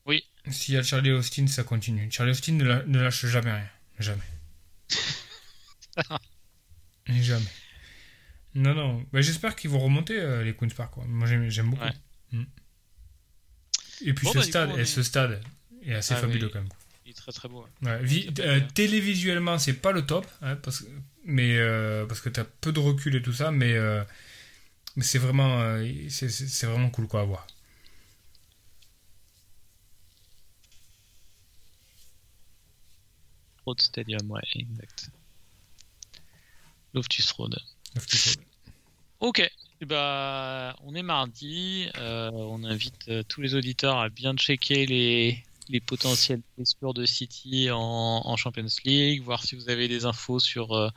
Oui. 0.06 0.24
S'il 0.50 0.74
y 0.74 0.78
a 0.78 0.84
Charlie 0.84 1.12
Austin, 1.12 1.46
ça 1.48 1.64
continue. 1.64 2.10
Charlie 2.12 2.32
Austin 2.32 2.54
ne, 2.54 3.00
lâche 3.00 3.26
jamais 3.28 3.52
rien. 3.52 3.70
Jamais. 4.00 4.24
jamais. 7.22 7.52
Non, 8.56 8.74
non. 8.74 9.06
Bah, 9.14 9.22
J'espère 9.22 9.56
qu'ils 9.56 9.70
vont 9.70 9.80
remonter 9.80 10.20
euh, 10.20 10.44
les 10.44 10.56
Queen's 10.56 10.74
Park. 10.74 10.94
Quoi. 10.94 11.06
Moi, 11.06 11.28
j'aime 11.28 11.70
beaucoup. 11.70 11.86
Mm. 12.32 12.44
Et 14.06 14.14
puis 14.14 14.28
ce, 14.28 14.38
bah, 14.38 14.44
stade, 14.44 14.80
et 14.80 14.86
ce 14.86 15.04
stade 15.04 15.42
est 15.84 15.94
assez 15.94 16.14
ah 16.14 16.18
fabuleux 16.18 16.50
quand 16.50 16.60
même. 16.60 16.70
Il 17.08 17.12
est 17.12 17.14
très 17.14 17.32
très 17.32 17.48
beau. 17.48 17.66
Euh, 17.86 18.60
télévisuellement, 18.74 19.58
c'est 19.58 19.76
pas 19.82 19.94
le 19.94 20.06
top, 20.06 20.28
hein, 20.42 20.58
parce 20.58 20.82
que 20.82 20.88
mais 21.24 21.58
euh, 21.58 22.06
parce 22.06 22.20
que 22.20 22.28
tu 22.28 22.40
as 22.40 22.44
peu 22.44 22.74
de 22.74 22.80
recul 22.80 23.16
et 23.16 23.22
tout 23.22 23.32
ça, 23.32 23.50
mais, 23.50 23.74
euh, 23.74 24.04
mais 24.98 25.04
c'est 25.04 25.20
vraiment, 25.20 25.62
euh, 25.62 25.86
c'est 26.10 26.66
vraiment 26.66 26.90
cool 26.90 27.08
quoi 27.08 27.22
à 27.22 27.24
voir. 27.24 27.48
Road 33.66 33.80
Stadium, 33.82 34.30
ouais, 34.30 34.42
exact. 34.56 35.10
Loftus 36.94 37.32
Road. 37.32 37.58
Loftus 37.96 38.36
Road. 38.36 38.46
Ok, 39.22 39.50
bah, 39.86 40.76
on 40.84 40.94
est 40.94 41.04
mardi. 41.04 41.90
on 41.96 42.66
invite 42.66 43.28
tous 43.30 43.42
les 43.42 43.56
auditeurs 43.56 43.98
à 43.98 44.10
bien 44.10 44.36
checker 44.36 44.86
les, 44.86 45.44
les 45.70 45.80
potentiels 45.80 46.42
blessures 46.56 46.94
de 46.94 47.06
City 47.06 47.70
en, 47.72 48.36
Champions 48.36 48.66
League, 48.86 49.22
voir 49.24 49.44
si 49.44 49.56
vous 49.56 49.70
avez 49.70 49.88
des 49.88 50.06
infos 50.06 50.40
sur, 50.40 50.74
euh, 50.74 50.90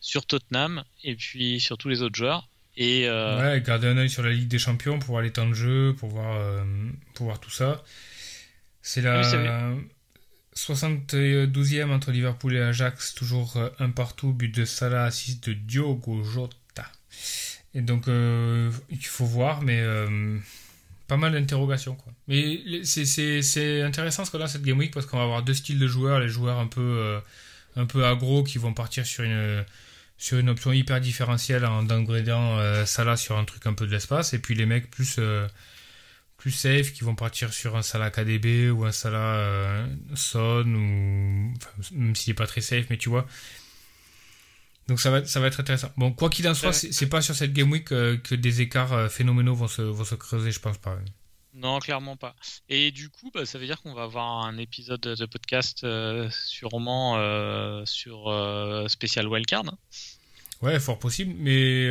sur 0.00 0.26
Tottenham 0.26 0.84
et 1.04 1.14
puis 1.14 1.60
sur 1.60 1.78
tous 1.78 1.88
les 1.88 2.02
autres 2.02 2.16
joueurs. 2.16 2.48
Et, 2.76 3.08
euh, 3.08 3.38
Ouais, 3.38 3.60
garder 3.60 3.88
un 3.88 3.96
œil 3.96 4.10
sur 4.10 4.22
la 4.22 4.30
Ligue 4.30 4.48
des 4.48 4.58
Champions 4.58 4.98
pour 4.98 5.10
voir 5.10 5.22
les 5.22 5.32
temps 5.32 5.48
de 5.48 5.54
jeu, 5.54 5.94
pour 5.98 6.08
voir, 6.08 6.36
euh, 6.36 6.64
pour 7.14 7.26
voir 7.26 7.40
tout 7.40 7.50
ça. 7.50 7.82
C'est 8.82 9.02
la. 9.02 9.74
72e 10.54 11.92
entre 11.92 12.10
Liverpool 12.10 12.56
et 12.56 12.60
Ajax, 12.60 13.14
toujours 13.14 13.56
un 13.78 13.90
partout, 13.90 14.32
but 14.32 14.52
de 14.52 14.64
Salah, 14.64 15.04
assist 15.04 15.48
de 15.48 15.52
Diogo 15.52 16.24
Jota. 16.24 16.90
Et 17.74 17.80
donc, 17.80 18.08
il 18.08 19.06
faut 19.06 19.24
voir, 19.24 19.62
mais 19.62 19.84
pas 21.08 21.16
mal 21.16 21.32
d'interrogations. 21.32 21.96
Quoi. 21.96 22.12
Mais 22.28 22.60
c'est 22.84 23.82
intéressant 23.82 24.24
ce 24.24 24.30
qu'on 24.30 24.40
a 24.40 24.46
cette 24.46 24.62
Game 24.62 24.78
Week 24.78 24.94
parce 24.94 25.06
qu'on 25.06 25.16
va 25.16 25.24
avoir 25.24 25.42
deux 25.42 25.54
styles 25.54 25.78
de 25.78 25.88
joueurs, 25.88 26.20
les 26.20 26.28
joueurs 26.28 26.58
un 26.58 26.68
peu, 26.68 27.18
un 27.74 27.86
peu 27.86 28.04
aggro 28.06 28.44
qui 28.44 28.58
vont 28.58 28.74
partir 28.74 29.04
sur 29.04 29.24
une, 29.24 29.64
sur 30.18 30.38
une 30.38 30.48
option 30.48 30.72
hyper 30.72 31.00
différentielle 31.00 31.64
en 31.64 31.82
downgradant 31.82 32.84
Salah 32.86 33.16
sur 33.16 33.36
un 33.36 33.44
truc 33.44 33.66
un 33.66 33.72
peu 33.72 33.86
de 33.86 33.92
l'espace, 33.92 34.34
et 34.34 34.38
puis 34.38 34.54
les 34.54 34.66
mecs 34.66 34.90
plus 34.90 35.18
plus 36.38 36.52
safe 36.52 36.92
qui 36.92 37.04
vont 37.04 37.16
partir 37.16 37.52
sur 37.52 37.76
un 37.76 37.82
Salah 37.82 38.10
KDB 38.10 38.70
ou 38.70 38.84
un 38.84 38.92
Salah 38.92 39.36
euh, 39.36 39.86
Son 40.14 40.64
ou 40.64 41.52
même 41.92 42.14
s'il 42.14 42.30
est 42.30 42.34
pas 42.34 42.46
très 42.46 42.60
safe 42.60 42.86
mais 42.88 42.96
tu 42.96 43.08
vois 43.08 43.26
donc 44.88 45.00
ça 45.00 45.10
va 45.10 45.24
ça 45.24 45.40
va 45.40 45.46
être 45.46 45.60
intéressant 45.60 45.90
bon 45.96 46.12
quoi 46.12 46.30
qu'il 46.30 46.48
en 46.48 46.54
soit 46.54 46.72
c'est 46.72 47.08
pas 47.08 47.20
sur 47.20 47.34
cette 47.34 47.52
game 47.52 47.70
week 47.70 47.92
euh, 47.92 48.16
que 48.16 48.34
des 48.34 48.60
écarts 48.60 48.92
euh, 48.92 49.08
phénoménaux 49.08 49.54
vont 49.54 49.68
se, 49.68 49.82
vont 49.82 50.04
se 50.04 50.14
creuser 50.14 50.50
je 50.50 50.60
pense 50.60 50.78
pas 50.78 50.98
non 51.54 51.78
clairement 51.78 52.16
pas 52.16 52.34
et 52.68 52.90
du 52.90 53.08
coup 53.08 53.30
bah, 53.32 53.46
ça 53.46 53.58
veut 53.58 53.66
dire 53.66 53.80
qu'on 53.82 53.94
va 53.94 54.04
avoir 54.04 54.44
un 54.44 54.58
épisode 54.58 55.00
de 55.00 55.26
podcast 55.26 55.86
sûrement 56.30 57.84
sur 57.84 58.84
spécial 58.88 59.26
wildcard 59.28 59.64
hein. 59.66 59.78
ouais 60.62 60.80
fort 60.80 60.98
possible 60.98 61.34
mais 61.38 61.88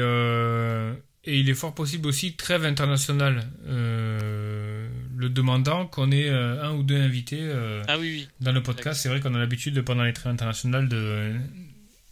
et 1.27 1.39
il 1.39 1.49
est 1.49 1.53
fort 1.53 1.75
possible 1.75 2.07
aussi 2.07 2.37
trêve 2.37 2.63
internationale, 2.63 3.43
euh, 3.67 4.87
le 5.17 5.29
demandant 5.29 5.85
qu'on 5.85 6.09
ait 6.09 6.29
euh, 6.29 6.63
un 6.63 6.73
ou 6.73 6.83
deux 6.83 6.95
invités 6.95 7.41
euh, 7.41 7.83
ah 7.89 7.99
oui, 7.99 8.29
dans 8.39 8.53
le 8.53 8.63
podcast. 8.63 9.01
C'est 9.01 9.09
vrai 9.09 9.19
qu'on 9.19 9.35
a 9.35 9.37
l'habitude 9.37 9.81
pendant 9.81 10.03
les 10.03 10.13
trêves 10.13 10.31
internationales 10.31 10.87
de 10.87 11.33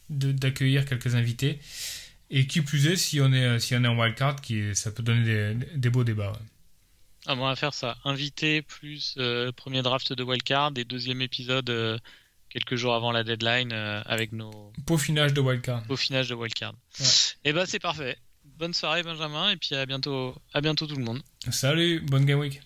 d'accueillir 0.09 0.85
quelques 0.85 1.15
invités. 1.15 1.59
Et 2.31 2.47
qui 2.47 2.61
plus 2.61 2.87
est, 2.87 2.95
si 2.95 3.21
on 3.21 3.31
est, 3.31 3.59
si 3.59 3.75
on 3.75 3.83
est 3.83 3.87
en 3.87 3.97
wildcard, 3.97 4.41
qui, 4.41 4.75
ça 4.75 4.91
peut 4.91 5.03
donner 5.03 5.55
des, 5.75 5.89
beaux 5.89 6.03
débats. 6.03 6.33
Ah, 7.27 7.33
on 7.33 7.45
va 7.45 7.55
faire 7.55 7.73
ça. 7.73 7.97
Invité 8.03 8.61
plus 8.63 9.17
premier 9.55 9.83
draft 9.83 10.11
de 10.13 10.23
wildcard 10.23 10.71
et 10.75 10.85
deuxième 10.85 11.21
épisode 11.21 12.01
quelques 12.49 12.75
jours 12.75 12.95
avant 12.95 13.11
la 13.11 13.23
deadline 13.23 13.71
avec 13.73 14.31
nos. 14.31 14.73
Peaufinage 14.87 15.33
de 15.33 15.41
wildcard. 15.41 15.83
Peaufinage 15.83 16.29
de 16.29 16.33
wildcard. 16.33 16.73
Et 16.99 17.49
eh 17.49 17.53
ben 17.53 17.67
c'est 17.67 17.79
parfait 17.79 18.17
bonne 18.57 18.73
soirée 18.73 19.03
Benjamin 19.03 19.51
et 19.51 19.57
puis 19.57 19.75
à 19.75 19.85
bientôt, 19.85 20.35
à 20.53 20.61
bientôt 20.61 20.87
tout 20.87 20.95
le 20.95 21.03
monde. 21.03 21.21
Salut, 21.51 21.99
bonne 22.01 22.25
game 22.25 22.39
week. 22.39 22.61